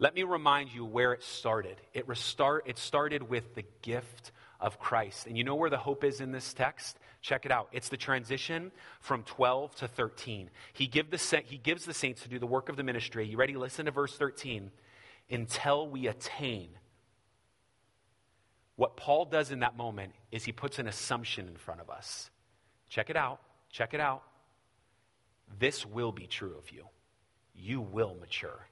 Let 0.00 0.16
me 0.16 0.24
remind 0.24 0.74
you 0.74 0.84
where 0.84 1.12
it 1.12 1.22
started. 1.22 1.76
It, 1.94 2.08
restart, 2.08 2.64
it 2.66 2.76
started 2.76 3.22
with 3.22 3.54
the 3.54 3.62
gift 3.82 4.32
of 4.58 4.80
Christ. 4.80 5.28
And 5.28 5.38
you 5.38 5.44
know 5.44 5.54
where 5.54 5.70
the 5.70 5.78
hope 5.78 6.02
is 6.02 6.20
in 6.20 6.32
this 6.32 6.52
text? 6.52 6.98
Check 7.22 7.46
it 7.46 7.52
out. 7.52 7.68
It's 7.70 7.88
the 7.88 7.96
transition 7.96 8.72
from 8.98 9.22
12 9.22 9.76
to 9.76 9.86
13. 9.86 10.50
He, 10.72 10.88
give 10.88 11.08
the, 11.08 11.42
he 11.46 11.56
gives 11.56 11.84
the 11.84 11.94
saints 11.94 12.22
to 12.22 12.28
do 12.28 12.40
the 12.40 12.48
work 12.48 12.68
of 12.68 12.74
the 12.74 12.82
ministry. 12.82 13.28
You 13.28 13.36
ready? 13.36 13.54
Listen 13.54 13.84
to 13.84 13.92
verse 13.92 14.16
13. 14.16 14.72
Until 15.30 15.88
we 15.88 16.08
attain. 16.08 16.70
What 18.74 18.96
Paul 18.96 19.26
does 19.26 19.52
in 19.52 19.60
that 19.60 19.76
moment 19.76 20.14
is 20.32 20.42
he 20.42 20.50
puts 20.50 20.80
an 20.80 20.88
assumption 20.88 21.46
in 21.46 21.54
front 21.54 21.80
of 21.80 21.90
us. 21.90 22.30
Check 22.88 23.10
it 23.10 23.16
out. 23.16 23.40
Check 23.70 23.94
it 23.94 24.00
out. 24.00 24.22
This 25.58 25.84
will 25.86 26.12
be 26.12 26.26
true 26.26 26.56
of 26.58 26.70
you. 26.70 26.84
You 27.54 27.80
will 27.80 28.16
mature. 28.20 28.66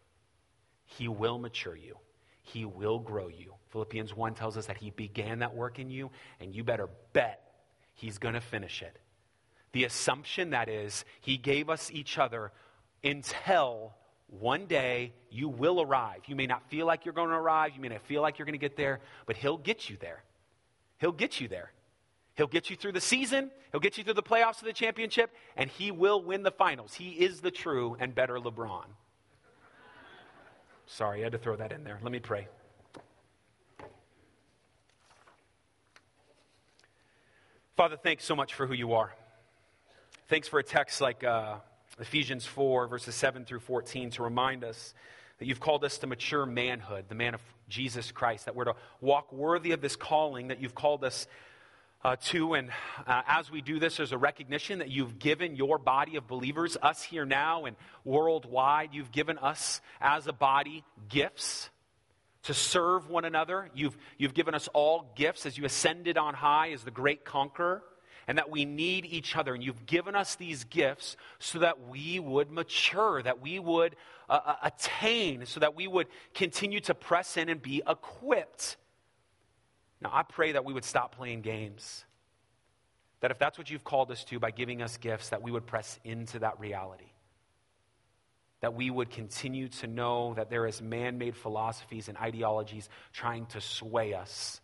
He 0.84 1.08
will 1.08 1.38
mature 1.38 1.76
you. 1.76 1.96
He 2.42 2.64
will 2.64 3.00
grow 3.00 3.28
you. 3.28 3.54
Philippians 3.70 4.14
1 4.14 4.34
tells 4.34 4.56
us 4.56 4.66
that 4.66 4.76
He 4.76 4.90
began 4.90 5.40
that 5.40 5.54
work 5.54 5.78
in 5.78 5.90
you, 5.90 6.10
and 6.40 6.54
you 6.54 6.62
better 6.62 6.88
bet 7.12 7.42
He's 7.94 8.18
going 8.18 8.34
to 8.34 8.40
finish 8.40 8.82
it. 8.82 8.96
The 9.72 9.84
assumption 9.84 10.50
that 10.50 10.68
is, 10.68 11.04
He 11.20 11.36
gave 11.36 11.68
us 11.68 11.90
each 11.92 12.18
other 12.18 12.52
until 13.02 13.94
one 14.28 14.66
day 14.66 15.12
you 15.30 15.48
will 15.48 15.80
arrive. 15.80 16.22
You 16.26 16.36
may 16.36 16.46
not 16.46 16.68
feel 16.70 16.86
like 16.86 17.04
you're 17.04 17.14
going 17.14 17.30
to 17.30 17.36
arrive, 17.36 17.72
you 17.74 17.80
may 17.80 17.88
not 17.88 18.02
feel 18.02 18.22
like 18.22 18.38
you're 18.38 18.46
going 18.46 18.52
to 18.52 18.58
get 18.58 18.76
there, 18.76 19.00
but 19.26 19.36
He'll 19.36 19.58
get 19.58 19.90
you 19.90 19.96
there. 20.00 20.22
He'll 20.98 21.12
get 21.12 21.40
you 21.40 21.48
there. 21.48 21.72
He'll 22.36 22.46
get 22.46 22.68
you 22.68 22.76
through 22.76 22.92
the 22.92 23.00
season, 23.00 23.50
he'll 23.72 23.80
get 23.80 23.96
you 23.96 24.04
through 24.04 24.14
the 24.14 24.22
playoffs 24.22 24.58
of 24.58 24.64
the 24.64 24.72
championship, 24.72 25.34
and 25.56 25.70
he 25.70 25.90
will 25.90 26.22
win 26.22 26.42
the 26.42 26.50
finals. 26.50 26.94
He 26.94 27.10
is 27.10 27.40
the 27.40 27.50
true 27.50 27.96
and 27.98 28.14
better 28.14 28.34
LeBron. 28.38 28.84
Sorry, 30.86 31.20
I 31.20 31.24
had 31.24 31.32
to 31.32 31.38
throw 31.38 31.56
that 31.56 31.72
in 31.72 31.82
there. 31.82 31.98
Let 32.02 32.12
me 32.12 32.20
pray. 32.20 32.46
Father, 37.76 37.96
thanks 37.96 38.24
so 38.24 38.36
much 38.36 38.54
for 38.54 38.66
who 38.66 38.74
you 38.74 38.92
are. 38.92 39.14
Thanks 40.28 40.46
for 40.46 40.58
a 40.58 40.62
text 40.62 41.00
like 41.00 41.24
uh, 41.24 41.56
Ephesians 41.98 42.44
4, 42.46 42.86
verses 42.86 43.14
7 43.14 43.44
through 43.44 43.60
14, 43.60 44.10
to 44.10 44.22
remind 44.22 44.62
us 44.62 44.94
that 45.38 45.46
you've 45.46 45.60
called 45.60 45.84
us 45.84 45.98
to 45.98 46.06
mature 46.06 46.46
manhood, 46.46 47.06
the 47.08 47.14
man 47.14 47.34
of 47.34 47.40
Jesus 47.68 48.12
Christ, 48.12 48.44
that 48.44 48.54
we're 48.54 48.64
to 48.64 48.74
walk 49.00 49.32
worthy 49.32 49.72
of 49.72 49.80
this 49.80 49.96
calling 49.96 50.48
that 50.48 50.60
you've 50.60 50.74
called 50.74 51.04
us 51.04 51.26
uh, 52.04 52.16
to. 52.16 52.54
And 52.54 52.70
uh, 53.06 53.22
as 53.26 53.50
we 53.50 53.60
do 53.60 53.78
this, 53.78 53.96
there's 53.96 54.12
a 54.12 54.18
recognition 54.18 54.78
that 54.78 54.88
you've 54.88 55.18
given 55.18 55.56
your 55.56 55.78
body 55.78 56.16
of 56.16 56.26
believers, 56.26 56.76
us 56.82 57.02
here 57.02 57.24
now 57.24 57.64
and 57.64 57.76
worldwide, 58.04 58.90
you've 58.92 59.12
given 59.12 59.38
us 59.38 59.80
as 60.00 60.26
a 60.26 60.32
body 60.32 60.84
gifts 61.08 61.70
to 62.44 62.54
serve 62.54 63.08
one 63.10 63.24
another. 63.24 63.70
You've, 63.74 63.96
you've 64.18 64.34
given 64.34 64.54
us 64.54 64.68
all 64.72 65.12
gifts 65.16 65.46
as 65.46 65.58
you 65.58 65.64
ascended 65.64 66.16
on 66.16 66.34
high 66.34 66.70
as 66.70 66.84
the 66.84 66.92
great 66.92 67.24
conqueror, 67.24 67.82
and 68.28 68.38
that 68.38 68.50
we 68.50 68.64
need 68.64 69.04
each 69.04 69.36
other. 69.36 69.54
And 69.54 69.62
you've 69.62 69.86
given 69.86 70.14
us 70.14 70.36
these 70.36 70.64
gifts 70.64 71.16
so 71.38 71.60
that 71.60 71.88
we 71.88 72.20
would 72.20 72.50
mature, 72.50 73.22
that 73.22 73.40
we 73.40 73.58
would 73.58 73.96
uh, 74.28 74.40
uh 74.44 74.56
attain, 74.62 75.46
so 75.46 75.60
that 75.60 75.74
we 75.74 75.88
would 75.88 76.06
continue 76.34 76.80
to 76.80 76.94
press 76.94 77.36
in 77.36 77.48
and 77.48 77.60
be 77.60 77.82
equipped 77.86 78.76
now, 80.00 80.10
I 80.12 80.22
pray 80.22 80.52
that 80.52 80.64
we 80.64 80.72
would 80.72 80.84
stop 80.84 81.16
playing 81.16 81.40
games. 81.40 82.04
That 83.20 83.30
if 83.30 83.38
that's 83.38 83.56
what 83.56 83.70
you've 83.70 83.84
called 83.84 84.10
us 84.10 84.24
to 84.24 84.38
by 84.38 84.50
giving 84.50 84.82
us 84.82 84.96
gifts, 84.98 85.30
that 85.30 85.42
we 85.42 85.50
would 85.50 85.66
press 85.66 85.98
into 86.04 86.40
that 86.40 86.60
reality. 86.60 87.10
That 88.60 88.74
we 88.74 88.90
would 88.90 89.10
continue 89.10 89.68
to 89.68 89.86
know 89.86 90.34
that 90.34 90.50
there 90.50 90.66
is 90.66 90.82
man 90.82 91.18
made 91.18 91.36
philosophies 91.36 92.08
and 92.08 92.18
ideologies 92.18 92.88
trying 93.12 93.46
to 93.46 93.60
sway 93.60 94.12
us, 94.12 94.60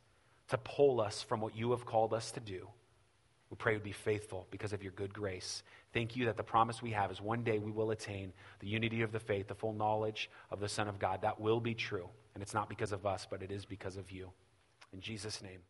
to 0.48 0.58
pull 0.58 1.00
us 1.00 1.22
from 1.22 1.40
what 1.40 1.56
you 1.56 1.70
have 1.70 1.86
called 1.86 2.12
us 2.12 2.32
to 2.32 2.40
do. 2.40 2.68
We 3.50 3.56
pray 3.56 3.74
would 3.74 3.82
be 3.82 3.92
faithful 3.92 4.46
because 4.50 4.72
of 4.72 4.82
your 4.82 4.92
good 4.92 5.12
grace. 5.12 5.62
Thank 5.92 6.16
you 6.16 6.26
that 6.26 6.38
the 6.38 6.42
promise 6.42 6.80
we 6.80 6.92
have 6.92 7.10
is 7.10 7.20
one 7.20 7.42
day 7.42 7.58
we 7.58 7.70
will 7.70 7.90
attain 7.90 8.32
the 8.60 8.66
unity 8.66 9.02
of 9.02 9.12
the 9.12 9.20
faith, 9.20 9.48
the 9.48 9.54
full 9.54 9.74
knowledge 9.74 10.30
of 10.50 10.58
the 10.58 10.68
Son 10.68 10.88
of 10.88 10.98
God. 10.98 11.22
That 11.22 11.38
will 11.38 11.60
be 11.60 11.74
true. 11.74 12.08
And 12.34 12.42
it's 12.42 12.54
not 12.54 12.70
because 12.70 12.92
of 12.92 13.04
us, 13.04 13.26
but 13.30 13.42
it 13.42 13.50
is 13.50 13.66
because 13.66 13.98
of 13.98 14.10
you. 14.10 14.30
In 14.92 15.00
Jesus' 15.00 15.42
name. 15.42 15.60